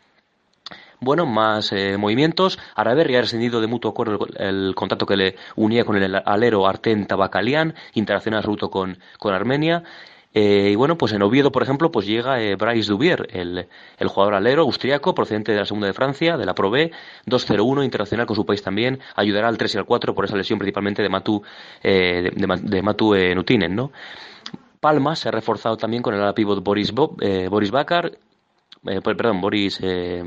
Bueno, 1.00 1.26
más 1.26 1.72
eh, 1.72 1.98
movimientos. 1.98 2.60
Araberri 2.76 3.16
ha 3.16 3.22
rescindido 3.22 3.60
de 3.60 3.66
mutuo 3.66 3.90
acuerdo 3.90 4.28
el, 4.38 4.76
contrato 4.76 5.08
que 5.08 5.18
le 5.18 5.36
unía 5.56 5.84
con 5.84 5.96
el 5.96 6.14
alero 6.24 6.68
Arten 6.68 7.08
Tabakalian, 7.08 7.74
internacional 7.96 8.44
ruto 8.44 8.70
con, 8.70 9.00
con 9.18 9.34
Armenia. 9.34 9.82
Eh, 10.32 10.70
y 10.74 10.76
bueno, 10.76 10.96
pues 10.96 11.12
en 11.12 11.24
Oviedo, 11.24 11.52
por 11.52 11.64
ejemplo, 11.64 11.92
pues 11.92 12.06
llega 12.06 12.40
eh, 12.40 12.56
Bryce 12.56 12.92
Dubier, 12.92 13.28
el, 13.32 13.68
el, 13.98 14.08
jugador 14.10 14.36
alero 14.36 14.62
austriaco, 14.62 15.16
procedente 15.16 15.54
de 15.54 15.58
la 15.58 15.66
segunda 15.66 15.88
de 15.88 15.94
Francia, 15.94 16.38
de 16.38 16.46
la 16.46 16.54
Pro 16.54 16.70
B, 16.70 16.92
2-0-1, 17.26 17.84
internacional 17.84 18.28
con 18.28 18.36
su 18.36 18.46
país 18.46 18.62
también, 18.62 19.00
ayudará 19.16 19.48
al 19.48 19.58
3 19.58 19.74
y 19.74 19.78
al 19.80 19.86
4 19.86 20.14
por 20.14 20.26
esa 20.26 20.38
lesión 20.38 20.60
principalmente 20.60 21.02
de 21.02 21.10
Matu, 21.10 21.42
eh, 21.82 22.30
de, 22.32 22.82
Matu 22.84 23.16
Nutinen, 23.34 23.76
¿no? 23.76 23.92
Palma 24.80 25.16
se 25.16 25.30
ha 25.30 25.32
reforzado 25.32 25.78
también 25.78 26.04
con 26.04 26.14
el 26.14 26.22
ala 26.22 26.36
pivot 26.36 26.64
Boris, 26.64 26.94
Boris 26.94 27.72
Bakar, 28.82 29.18
perdón, 29.18 29.42
Boris 29.42 29.80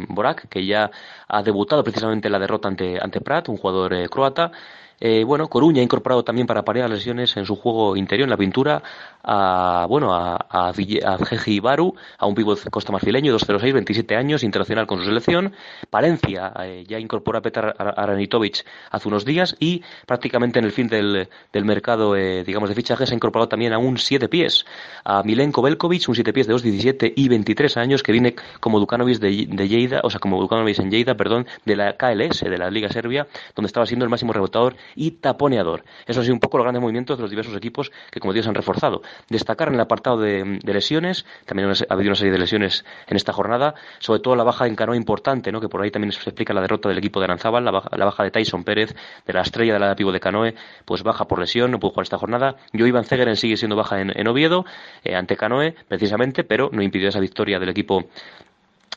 Borak, 0.09 0.49
que 0.49 0.67
ya 0.67 0.91
ha 1.29 1.43
debutado 1.43 1.83
precisamente 1.83 2.29
en 2.29 2.33
la 2.33 2.39
derrota 2.39 2.69
ante, 2.69 2.99
ante 3.01 3.21
Prat, 3.21 3.49
un 3.49 3.57
jugador 3.57 4.09
croata. 4.11 4.53
Eh, 5.01 5.25
bueno, 5.25 5.49
Coruña 5.49 5.81
ha 5.81 5.85
incorporado 5.85 6.23
también 6.23 6.47
para 6.47 6.63
parear 6.63 6.91
lesiones 6.91 7.35
en 7.39 7.47
su 7.47 7.57
juego 7.57 7.97
interior, 7.97 8.27
en 8.27 8.31
la 8.31 8.37
pintura, 8.37 8.83
a, 9.25 9.87
bueno, 9.89 10.15
a, 10.15 10.37
a, 10.49 10.69
a 10.69 11.41
Ibaru, 11.47 11.95
a 12.19 12.27
un 12.27 12.35
pívot 12.35 12.69
costamarfileño, 12.71 13.33
206, 13.33 13.73
27 13.73 14.17
años, 14.17 14.43
internacional 14.43 14.87
con 14.87 14.99
su 14.99 15.07
selección. 15.07 15.55
Palencia 15.89 16.53
eh, 16.65 16.85
ya 16.87 16.99
incorpora 16.99 17.39
a 17.39 17.43
Petar 17.43 17.75
Aranitovic 17.79 18.65
hace 18.91 19.09
unos 19.09 19.25
días 19.25 19.57
y 19.59 19.83
prácticamente 20.07 20.59
en 20.59 20.67
el 20.67 20.73
fin 20.73 20.89
del, 20.89 21.29
del 21.53 21.65
mercado, 21.65 22.15
eh, 22.15 22.45
digamos, 22.45 22.69
de 22.69 22.75
fichajes 22.75 23.11
ha 23.11 23.15
incorporado 23.15 23.49
también 23.49 23.73
a 23.73 23.79
un 23.79 23.97
7 23.97 24.29
pies, 24.29 24.67
a 25.05 25.23
Milenko 25.23 25.63
Belkovic, 25.63 26.09
un 26.09 26.15
7 26.15 26.33
pies 26.35 26.47
de 26.47 26.55
2,17 26.55 27.13
y 27.17 27.29
23 27.29 27.77
años 27.79 28.03
que 28.03 28.13
viene 28.13 28.35
como 28.61 28.79
Dukanovic 28.79 29.19
de, 29.19 29.47
de 29.49 29.69
Lleida, 29.69 30.01
o 30.05 30.11
sea, 30.11 30.21
como 30.21 30.41
Dukanovic 30.41 30.79
en 30.79 30.91
Lleida, 30.91 31.15
perdón, 31.15 31.47
de 31.65 31.77
la 31.77 31.97
KLS, 31.97 32.41
de 32.41 32.59
la 32.59 32.71
Liga 32.71 32.91
Serbia, 32.91 33.27
donde 33.55 33.67
estaba 33.67 33.87
siendo 33.87 34.05
el 34.05 34.11
máximo 34.11 34.33
rebotador 34.35 34.77
y 34.95 35.13
taponeador. 35.13 35.85
Eso 36.07 36.21
ha 36.21 36.23
sido 36.23 36.35
un 36.35 36.41
poco 36.41 36.59
los 36.59 36.65
grandes 36.65 36.81
movimientos 36.81 37.17
de 37.17 37.23
los 37.23 37.31
diversos 37.31 37.57
equipos 37.57 37.91
que, 38.11 38.21
como 38.21 38.33
digo, 38.33 38.43
se 38.43 38.49
han 38.49 38.55
reforzado. 38.55 39.03
Destacar 39.29 39.69
en 39.69 39.75
el 39.75 39.81
apartado 39.81 40.19
de, 40.19 40.59
lesiones, 40.65 41.27
también 41.47 41.69
ha 41.69 41.95
habido 41.95 42.11
una 42.11 42.17
serie 42.17 42.33
de 42.33 42.39
lesiones 42.39 42.85
en 43.07 43.17
esta 43.17 43.33
jornada, 43.33 43.75
sobre 43.99 44.21
todo 44.21 44.37
la 44.37 44.45
baja 44.45 44.67
en 44.67 44.77
canoa 44.77 44.97
importante, 44.97 45.53
¿no? 45.53 45.61
que 45.61 45.69
por 45.69 45.83
ahí 45.83 45.91
también 45.91 46.13
se 46.13 46.21
explica 46.21 46.55
la 46.55 46.61
derrota 46.61 46.89
del 46.89 46.99
equipo 46.99 47.21
de 47.21 47.25
Aranzábal, 47.25 47.65
la 47.65 47.71
baja, 47.71 48.25
de 48.25 48.31
Tyson 48.31 48.65
Pérez, 48.65 48.95
de 49.27 49.33
la 49.33 49.43
estrella 49.43 49.75
de 49.75 49.79
la 49.79 49.95
pivo 49.95 50.13
de 50.13 50.21
canoe, 50.21 50.55
pues 50.85 51.03
baja 51.03 51.27
por 51.27 51.39
lesión, 51.39 51.71
no 51.71 51.79
pudo 51.79 51.91
jugar 51.91 52.05
esta 52.05 52.19
jornada. 52.19 52.57
Yo 52.73 52.87
Iván 52.87 53.05
Zegeren 53.05 53.37
sigue 53.37 53.57
siendo 53.57 53.77
baja 53.77 54.01
en, 54.01 54.29
Oviedo, 54.29 54.65
eh, 55.05 55.17
ante 55.17 55.37
canoe, 55.37 55.75
precisamente, 55.89 56.45
pero 56.45 56.71
no 56.73 56.83
impidió 56.83 57.09
esa 57.09 57.21
victoria 57.21 57.59
del 57.59 57.69
equipo 57.71 58.05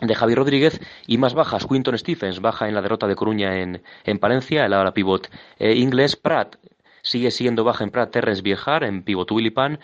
de 0.08 0.16
Javi 0.16 0.36
Rodríguez 0.36 0.80
y 1.08 1.18
más 1.18 1.34
bajas, 1.34 1.66
Quinton 1.66 1.98
Stephens 1.98 2.40
baja 2.40 2.68
en 2.68 2.76
la 2.76 2.82
derrota 2.82 3.08
de 3.08 3.16
Coruña 3.16 3.60
en, 3.62 3.82
en 4.04 4.20
Palencia, 4.20 4.66
el 4.66 4.74
ala 4.74 4.94
pivot 4.94 5.30
eh, 5.60 5.74
inglés, 5.76 6.16
Pratt 6.16 6.58
sigue 7.02 7.32
siendo 7.32 7.64
baja 7.64 7.84
en 7.84 7.92
Pratt, 7.92 8.12
Terrence 8.12 8.42
Viejar 8.42 8.84
en 8.84 9.04
pivot 9.04 9.32
Willipan, 9.32 9.80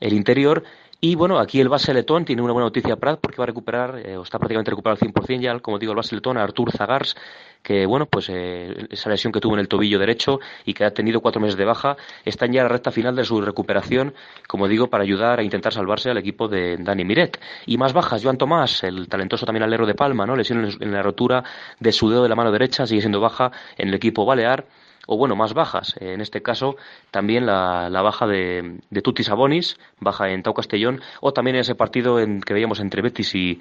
el 0.00 0.12
interior 0.12 0.64
y 1.02 1.14
bueno, 1.14 1.38
aquí 1.38 1.60
el 1.60 1.68
base 1.68 1.94
letón 1.94 2.24
tiene 2.24 2.42
una 2.42 2.52
buena 2.52 2.66
noticia 2.66 2.96
Prat 2.96 3.20
porque 3.20 3.38
va 3.38 3.44
a 3.44 3.46
recuperar, 3.46 4.02
eh, 4.04 4.16
o 4.16 4.22
está 4.22 4.38
prácticamente 4.38 4.70
recuperado 4.70 4.98
al 5.00 5.12
100% 5.12 5.40
ya, 5.40 5.58
como 5.60 5.78
digo, 5.78 5.92
el 5.92 5.96
base 5.96 6.14
letón, 6.14 6.36
Artur 6.36 6.72
Zagars, 6.72 7.16
que 7.62 7.86
bueno, 7.86 8.06
pues 8.06 8.28
eh, 8.28 8.86
esa 8.90 9.08
lesión 9.08 9.32
que 9.32 9.40
tuvo 9.40 9.54
en 9.54 9.60
el 9.60 9.68
tobillo 9.68 9.98
derecho 9.98 10.40
y 10.64 10.74
que 10.74 10.84
ha 10.84 10.90
tenido 10.92 11.20
cuatro 11.20 11.40
meses 11.40 11.56
de 11.56 11.64
baja, 11.64 11.96
está 12.24 12.46
ya 12.46 12.60
en 12.60 12.64
la 12.64 12.68
recta 12.68 12.90
final 12.90 13.16
de 13.16 13.24
su 13.24 13.40
recuperación, 13.40 14.14
como 14.46 14.68
digo, 14.68 14.88
para 14.88 15.02
ayudar 15.02 15.40
a 15.40 15.42
intentar 15.42 15.72
salvarse 15.72 16.10
al 16.10 16.18
equipo 16.18 16.48
de 16.48 16.76
Dani 16.78 17.04
Miret. 17.04 17.40
Y 17.66 17.78
más 17.78 17.92
bajas, 17.92 18.22
Joan 18.22 18.36
Tomás, 18.36 18.84
el 18.84 19.08
talentoso 19.08 19.46
también 19.46 19.62
alero 19.62 19.86
de 19.86 19.94
Palma, 19.94 20.26
¿no? 20.26 20.36
Lesión 20.36 20.68
en 20.80 20.92
la 20.92 21.02
rotura 21.02 21.42
de 21.78 21.92
su 21.92 22.10
dedo 22.10 22.22
de 22.22 22.28
la 22.28 22.36
mano 22.36 22.52
derecha, 22.52 22.86
sigue 22.86 23.00
siendo 23.00 23.20
baja 23.20 23.50
en 23.78 23.88
el 23.88 23.94
equipo 23.94 24.26
balear 24.26 24.66
o 25.12 25.16
bueno, 25.16 25.34
más 25.34 25.54
bajas. 25.54 25.96
En 25.98 26.20
este 26.20 26.40
caso, 26.40 26.76
también 27.10 27.44
la, 27.44 27.88
baja 28.00 28.28
de, 28.28 28.78
de 28.90 29.02
Tutti 29.02 29.24
Sabonis, 29.24 29.76
baja 29.98 30.30
en 30.30 30.44
Tau 30.44 30.54
Castellón, 30.54 31.00
o 31.20 31.32
también 31.32 31.56
en 31.56 31.62
ese 31.62 31.74
partido 31.74 32.20
en, 32.20 32.40
que 32.40 32.54
veíamos 32.54 32.78
entre 32.78 33.02
Betis 33.02 33.34
y, 33.34 33.60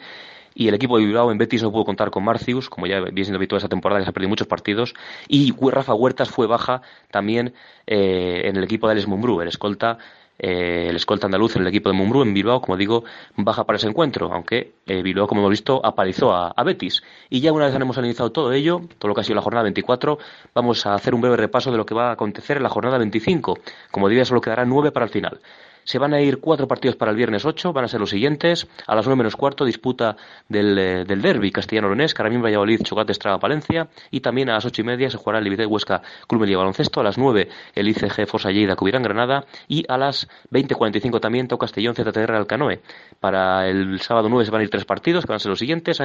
y 0.54 0.68
el 0.68 0.76
equipo 0.76 1.00
de 1.00 1.06
Bilbao. 1.06 1.32
En 1.32 1.40
Betis 1.40 1.64
no 1.64 1.72
pudo 1.72 1.86
contar 1.86 2.12
con 2.12 2.24
Marcius, 2.24 2.70
como 2.70 2.86
ya 2.86 3.00
viene 3.00 3.24
siendo 3.24 3.38
habitual 3.38 3.58
esa 3.58 3.68
temporada, 3.68 4.00
que 4.00 4.06
se 4.06 4.12
ha 4.12 4.14
perdido 4.14 4.30
muchos 4.30 4.46
partidos, 4.46 4.94
y 5.28 5.52
Rafa 5.60 5.96
Huertas 5.96 6.30
fue 6.30 6.46
baja 6.46 6.84
también 7.10 7.56
eh, 7.88 8.42
en 8.44 8.56
el 8.56 8.64
equipo 8.64 8.86
de 8.86 8.92
Alex 8.92 9.08
Mumbrú, 9.08 9.42
el 9.42 9.48
escolta 9.48 9.98
eh, 10.40 10.88
el 10.90 10.96
escolta 10.96 11.28
andaluz 11.28 11.56
en 11.58 11.64
el 11.64 11.68
equipo 11.68 11.90
de 11.90 11.94
Mumbrú 11.94 12.22
en 12.22 12.34
Bilbao, 12.34 12.62
como 12.62 12.78
digo, 12.78 13.04
baja 13.36 13.66
para 13.66 13.78
ese 13.78 13.88
encuentro, 13.88 14.32
aunque 14.34 14.74
eh, 14.86 15.02
Bilbao, 15.02 15.28
como 15.28 15.42
hemos 15.42 15.52
visto, 15.52 15.86
apalizó 15.86 16.34
a, 16.34 16.64
Betis. 16.64 17.04
Y 17.30 17.42
ya 17.42 17.52
una 17.52 17.66
vez 17.66 17.76
hemos 17.76 17.98
analizado 17.98 18.32
todo 18.32 18.54
ello, 18.54 18.82
todo 18.98 19.10
lo 19.10 19.16
que 19.16 19.22
ha 19.22 19.24
sido 19.24 19.36
la 19.36 19.42
jornada 19.42 19.64
24, 19.64 20.18
vamos 20.56 20.86
a 20.86 20.96
hacer 20.96 21.14
un 21.14 21.22
breve 21.22 21.38
repaso 21.38 21.72
de 21.72 21.78
lo 21.78 21.86
que 21.86 21.94
va 21.94 22.10
a 22.10 22.12
acontecer 22.14 22.58
en 22.58 22.64
la 22.64 22.70
jornada 22.70 22.98
25. 22.98 23.60
Como 23.92 24.08
diría, 24.08 24.26
solo 24.26 24.42
quedará 24.42 24.66
nueve 24.66 24.92
para 24.92 25.06
el 25.06 25.12
final. 25.12 25.40
Se 25.84 25.98
van 26.00 26.14
a 26.14 26.22
ir 26.22 26.40
cuatro 26.40 26.68
partidos 26.68 26.96
para 26.96 27.12
el 27.12 27.18
viernes 27.18 27.46
8, 27.46 27.74
van 27.74 27.86
a 27.86 27.88
ser 27.88 28.00
los 28.00 28.10
siguientes. 28.10 28.68
A 28.88 28.96
las 28.96 29.06
nueve 29.06 29.20
menos 29.20 29.36
cuarto, 29.36 29.66
disputa 29.66 30.16
del, 30.48 30.78
eh, 30.78 31.06
del 31.06 31.22
derby 31.22 31.52
castellano-leonés, 31.52 32.14
Caramín 32.14 32.42
Valladolid, 32.42 32.82
Chocolate 32.84 33.12
Estrada 33.12 33.40
Palencia. 33.40 33.90
Y 34.12 34.22
también 34.22 34.50
a 34.50 34.54
las 34.54 34.66
ocho 34.66 34.82
y 34.82 34.86
media 34.86 35.10
se 35.10 35.18
jugará 35.18 35.40
el 35.40 35.48
Ibidec 35.48 35.70
Huesca 35.70 36.02
Club 36.28 36.42
Media 36.42 36.58
Baloncesto. 36.58 37.00
A 37.00 37.04
las 37.04 37.18
nueve, 37.18 37.50
el 37.76 37.88
ICG 37.88 38.28
Fosa 38.28 38.52
Lleida 38.52 38.76
Cubirán 38.76 39.04
Granada. 39.04 39.46
Y 39.68 39.86
a 39.88 39.98
las 39.98 40.28
20.45 40.52 41.20
también, 41.20 41.48
Tau 41.48 41.58
Castellón 41.58 41.96
ZTR 41.96 42.32
Alcanoe. 42.34 42.82
Para 43.20 43.68
el 43.68 44.00
sábado 44.02 44.30
9 44.30 44.46
se 44.46 44.52
van 44.52 44.62
a 44.62 44.64
ir 44.64 44.70
tres 44.70 44.86
partidos, 44.86 45.26
van 45.26 45.38
a 45.38 45.40
ser 45.40 45.50
los 45.50 45.60
siguientes: 45.60 46.00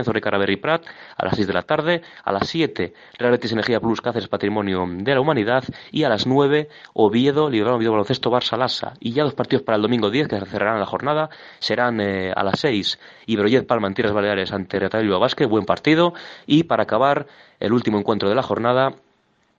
Prat, 0.60 0.82
a 1.16 1.24
las 1.24 1.36
6 1.36 1.46
de 1.46 1.52
la 1.52 1.62
tarde. 1.62 2.02
A 2.24 2.32
las 2.32 2.48
7, 2.48 2.94
Real 3.18 3.32
Betis 3.32 3.52
Energía 3.52 3.80
Plus 3.80 4.00
Cáceres 4.00 4.28
Patrimonio 4.28 4.84
de 4.88 5.14
la 5.14 5.20
Humanidad. 5.20 5.64
Y 5.90 6.04
a 6.04 6.08
las 6.08 6.26
9, 6.26 6.68
Oviedo, 6.94 7.50
Librado 7.50 7.76
Oviedo 7.76 7.92
Baloncesto 7.92 8.30
Barça 8.30 8.56
Lassa. 8.56 8.94
Y 9.00 9.12
ya 9.12 9.24
dos 9.24 9.34
partidos 9.34 9.62
el 9.76 9.82
domingo 9.82 10.10
10, 10.10 10.28
que 10.28 10.40
cerrarán 10.40 10.80
la 10.80 10.86
jornada, 10.86 11.30
serán 11.58 12.00
eh, 12.00 12.32
a 12.34 12.42
las 12.42 12.60
6 12.60 12.98
Iberollet 13.26 13.66
Palma 13.66 13.88
en 13.88 13.94
Tierras 13.94 14.14
Baleares 14.14 14.52
ante 14.52 14.78
Real 14.78 15.02
Bilbao 15.02 15.20
Basket, 15.20 15.46
buen 15.46 15.64
partido, 15.64 16.14
y 16.46 16.64
para 16.64 16.84
acabar 16.84 17.26
el 17.60 17.72
último 17.72 17.98
encuentro 17.98 18.28
de 18.28 18.34
la 18.34 18.42
jornada, 18.42 18.94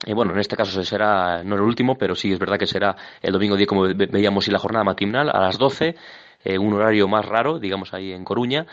eh, 0.04 0.14
bueno, 0.14 0.32
en 0.32 0.40
este 0.40 0.56
caso 0.56 0.82
será, 0.84 1.42
no 1.42 1.56
el 1.56 1.62
último, 1.62 1.96
pero 1.96 2.14
sí 2.14 2.32
es 2.32 2.38
verdad 2.38 2.58
que 2.58 2.66
será 2.66 2.96
el 3.22 3.32
domingo 3.32 3.56
10, 3.56 3.68
como 3.68 3.82
veíamos, 3.82 4.46
y 4.48 4.50
la 4.50 4.58
jornada 4.58 4.84
matinal 4.84 5.30
a 5.30 5.40
las 5.40 5.58
12, 5.58 5.94
eh, 6.44 6.58
un 6.58 6.74
horario 6.74 7.08
más 7.08 7.24
raro, 7.24 7.58
digamos 7.58 7.94
ahí 7.94 8.12
en 8.12 8.24
Coruña, 8.24 8.66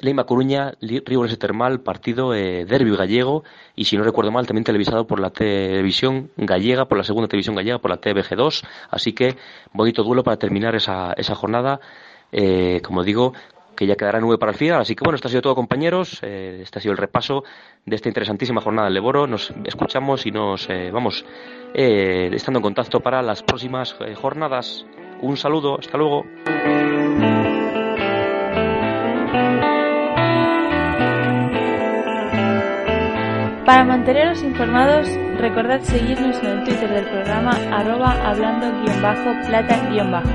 Leima 0.00 0.24
Coruña, 0.24 0.72
Río 0.80 1.26
Termal, 1.38 1.80
partido 1.80 2.34
eh, 2.34 2.64
derbi 2.64 2.94
gallego 2.96 3.44
y 3.76 3.84
si 3.84 3.96
no 3.96 4.04
recuerdo 4.04 4.32
mal 4.32 4.46
también 4.46 4.64
televisado 4.64 5.06
por 5.06 5.20
la 5.20 5.30
televisión 5.30 6.30
gallega, 6.36 6.86
por 6.86 6.98
la 6.98 7.04
segunda 7.04 7.28
televisión 7.28 7.54
gallega, 7.56 7.78
por 7.78 7.90
la 7.90 8.00
TVG2. 8.00 8.64
Así 8.90 9.12
que 9.12 9.36
bonito 9.72 10.02
duelo 10.02 10.24
para 10.24 10.36
terminar 10.36 10.74
esa, 10.74 11.12
esa 11.12 11.34
jornada. 11.34 11.80
Eh, 12.32 12.80
como 12.82 13.02
digo, 13.02 13.32
que 13.80 13.86
ya 13.86 13.96
quedará 13.96 14.20
nueve 14.20 14.36
para 14.36 14.52
el 14.52 14.58
final. 14.58 14.82
Así 14.82 14.94
que 14.94 15.02
bueno, 15.02 15.16
esto 15.16 15.28
ha 15.28 15.30
sido 15.30 15.40
todo 15.40 15.54
compañeros. 15.54 16.20
Eh, 16.22 16.60
este 16.62 16.78
ha 16.78 16.82
sido 16.82 16.92
el 16.92 16.98
repaso 16.98 17.44
de 17.86 17.96
esta 17.96 18.10
interesantísima 18.10 18.60
jornada 18.60 18.88
en 18.88 18.94
Leboro. 18.94 19.26
Nos 19.26 19.54
escuchamos 19.64 20.26
y 20.26 20.30
nos 20.30 20.68
eh, 20.68 20.90
vamos 20.92 21.24
eh, 21.72 22.28
estando 22.30 22.58
en 22.58 22.62
contacto 22.62 23.00
para 23.00 23.22
las 23.22 23.42
próximas 23.42 23.96
jornadas. 24.20 24.84
Un 25.22 25.38
saludo, 25.38 25.78
hasta 25.78 25.96
luego. 25.96 26.26
Para 33.70 33.84
manteneros 33.84 34.42
informados, 34.42 35.06
recordad 35.38 35.80
seguirnos 35.82 36.36
en 36.42 36.46
el 36.46 36.64
Twitter 36.64 36.90
del 36.90 37.04
programa 37.04 37.52
arroba 37.70 38.10
hablando-plata-bajo. 38.28 40.28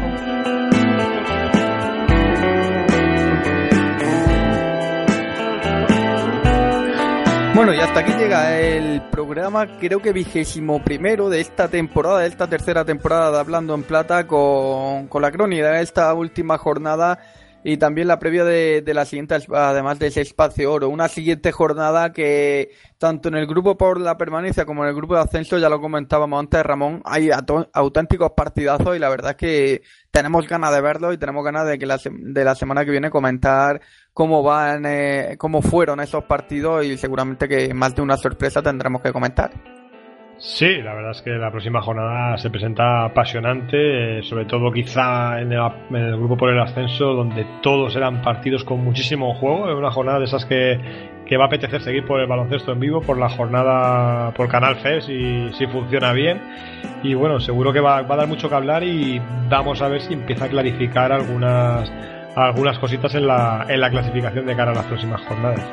Bueno, 7.53 7.73
y 7.73 7.79
hasta 7.79 7.99
aquí 7.99 8.13
llega 8.13 8.57
el 8.57 9.01
programa, 9.11 9.67
creo 9.79 10.01
que 10.01 10.13
vigésimo 10.13 10.81
primero 10.81 11.27
de 11.27 11.41
esta 11.41 11.67
temporada, 11.67 12.19
de 12.19 12.27
esta 12.27 12.47
tercera 12.47 12.85
temporada 12.85 13.31
de 13.31 13.39
Hablando 13.39 13.75
en 13.75 13.83
Plata, 13.83 14.25
con, 14.25 15.07
con 15.07 15.21
la 15.21 15.31
crónica 15.31 15.71
de 15.71 15.81
esta 15.81 16.13
última 16.13 16.57
jornada 16.57 17.19
y 17.67 17.77
también 17.77 18.07
la 18.07 18.19
previa 18.19 18.43
de, 18.45 18.83
la 18.93 19.05
siguiente, 19.05 19.35
además 19.51 19.97
de 19.97 20.07
ese 20.07 20.21
espacio 20.21 20.71
oro. 20.71 20.87
Una 20.87 21.07
siguiente 21.07 21.51
jornada 21.51 22.13
que 22.13 22.69
tanto 22.99 23.27
en 23.29 23.35
el 23.35 23.47
grupo 23.47 23.75
por 23.75 23.99
la 23.99 24.19
permanencia 24.19 24.65
como 24.65 24.83
en 24.83 24.89
el 24.89 24.95
grupo 24.95 25.15
de 25.15 25.21
ascenso, 25.21 25.57
ya 25.57 25.67
lo 25.67 25.81
comentábamos 25.81 26.39
antes, 26.39 26.63
Ramón, 26.63 27.01
hay 27.05 27.31
auténticos 27.73 28.33
partidazos 28.37 28.95
y 28.95 28.99
la 28.99 29.09
verdad 29.09 29.31
es 29.31 29.37
que 29.37 29.81
tenemos 30.11 30.47
ganas 30.47 30.75
de 30.75 30.81
verlo 30.81 31.11
y 31.11 31.17
tenemos 31.17 31.43
ganas 31.43 31.65
de 31.65 31.79
que 31.79 31.87
la, 31.87 31.99
de 32.03 32.43
la 32.43 32.53
semana 32.53 32.85
que 32.85 32.91
viene 32.91 33.09
comentar 33.09 33.81
cómo 34.13 34.43
van, 34.43 34.85
eh, 34.85 35.35
cómo 35.39 35.63
fueron 35.63 35.99
esos 36.01 36.23
partidos 36.25 36.85
y 36.85 36.99
seguramente 36.99 37.47
que 37.47 37.73
más 37.73 37.95
de 37.95 38.03
una 38.03 38.15
sorpresa 38.15 38.61
tendremos 38.61 39.01
que 39.01 39.11
comentar. 39.11 39.84
Sí, 40.37 40.81
la 40.81 40.93
verdad 40.93 41.11
es 41.11 41.21
que 41.21 41.31
la 41.31 41.49
próxima 41.49 41.81
jornada 41.81 42.37
se 42.37 42.49
presenta 42.49 43.05
apasionante, 43.05 44.19
eh, 44.19 44.23
sobre 44.23 44.43
todo 44.45 44.69
quizá 44.69 45.39
en 45.39 45.53
el, 45.53 46.17
grupo 46.17 46.35
por 46.35 46.49
el 46.49 46.59
ascenso, 46.59 47.13
donde 47.13 47.45
todos 47.61 47.95
eran 47.95 48.21
partidos 48.21 48.65
con 48.65 48.83
muchísimo 48.83 49.33
juego. 49.35 49.69
Es 49.69 49.75
una 49.75 49.91
jornada 49.91 50.19
de 50.19 50.25
esas 50.25 50.45
que, 50.45 50.77
que 51.25 51.37
va 51.37 51.45
a 51.45 51.47
apetecer 51.47 51.81
seguir 51.81 52.05
por 52.05 52.19
el 52.19 52.27
baloncesto 52.27 52.73
en 52.73 52.81
vivo, 52.81 53.01
por 53.01 53.17
la 53.17 53.29
jornada 53.29 54.31
por 54.31 54.49
Canal 54.49 54.75
FES 54.75 55.07
y 55.07 55.53
si 55.53 55.67
funciona 55.67 56.11
bien. 56.11 56.41
Y 57.01 57.13
bueno, 57.13 57.39
seguro 57.39 57.71
que 57.71 57.79
va, 57.79 58.01
va, 58.01 58.15
a 58.15 58.17
dar 58.17 58.27
mucho 58.27 58.49
que 58.49 58.55
hablar 58.55 58.83
y 58.83 59.21
vamos 59.49 59.81
a 59.81 59.87
ver 59.87 60.01
si 60.01 60.13
empieza 60.13 60.45
a 60.45 60.49
clarificar 60.49 61.13
algunas, 61.13 61.89
algunas 62.35 62.77
cositas 62.77 63.15
en 63.15 63.27
la, 63.27 63.65
en 63.69 63.79
la 63.79 63.89
clasificación 63.89 64.45
de 64.45 64.55
cara 64.55 64.71
a 64.71 64.75
las 64.75 64.85
próximas 64.85 65.21
jornadas. 65.21 65.65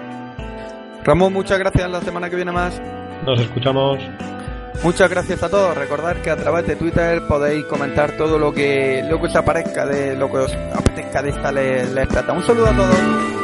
Ramón, 1.04 1.32
muchas 1.32 1.58
gracias. 1.58 1.90
La 1.90 2.00
semana 2.00 2.30
que 2.30 2.36
viene 2.36 2.52
más. 2.52 2.80
Nos 3.26 3.40
escuchamos. 3.40 3.98
Muchas 4.82 5.08
gracias 5.08 5.42
a 5.44 5.48
todos. 5.48 5.76
Recordad 5.76 6.16
que 6.16 6.30
a 6.30 6.36
través 6.36 6.66
de 6.66 6.74
Twitter 6.74 7.22
podéis 7.28 7.64
comentar 7.66 8.16
todo 8.16 8.36
lo 8.36 8.52
que, 8.52 9.04
lo 9.08 9.20
que 9.20 9.26
os 9.26 9.36
aparezca, 9.36 9.86
de 9.86 10.16
lo 10.16 10.28
que 10.30 10.38
os 10.38 10.52
apetezca 10.74 11.22
de 11.22 11.30
esta 11.30 11.52
les, 11.52 11.92
les. 11.92 12.08
Un 12.08 12.42
saludo 12.42 12.66
a 12.66 12.76
todos. 12.76 13.41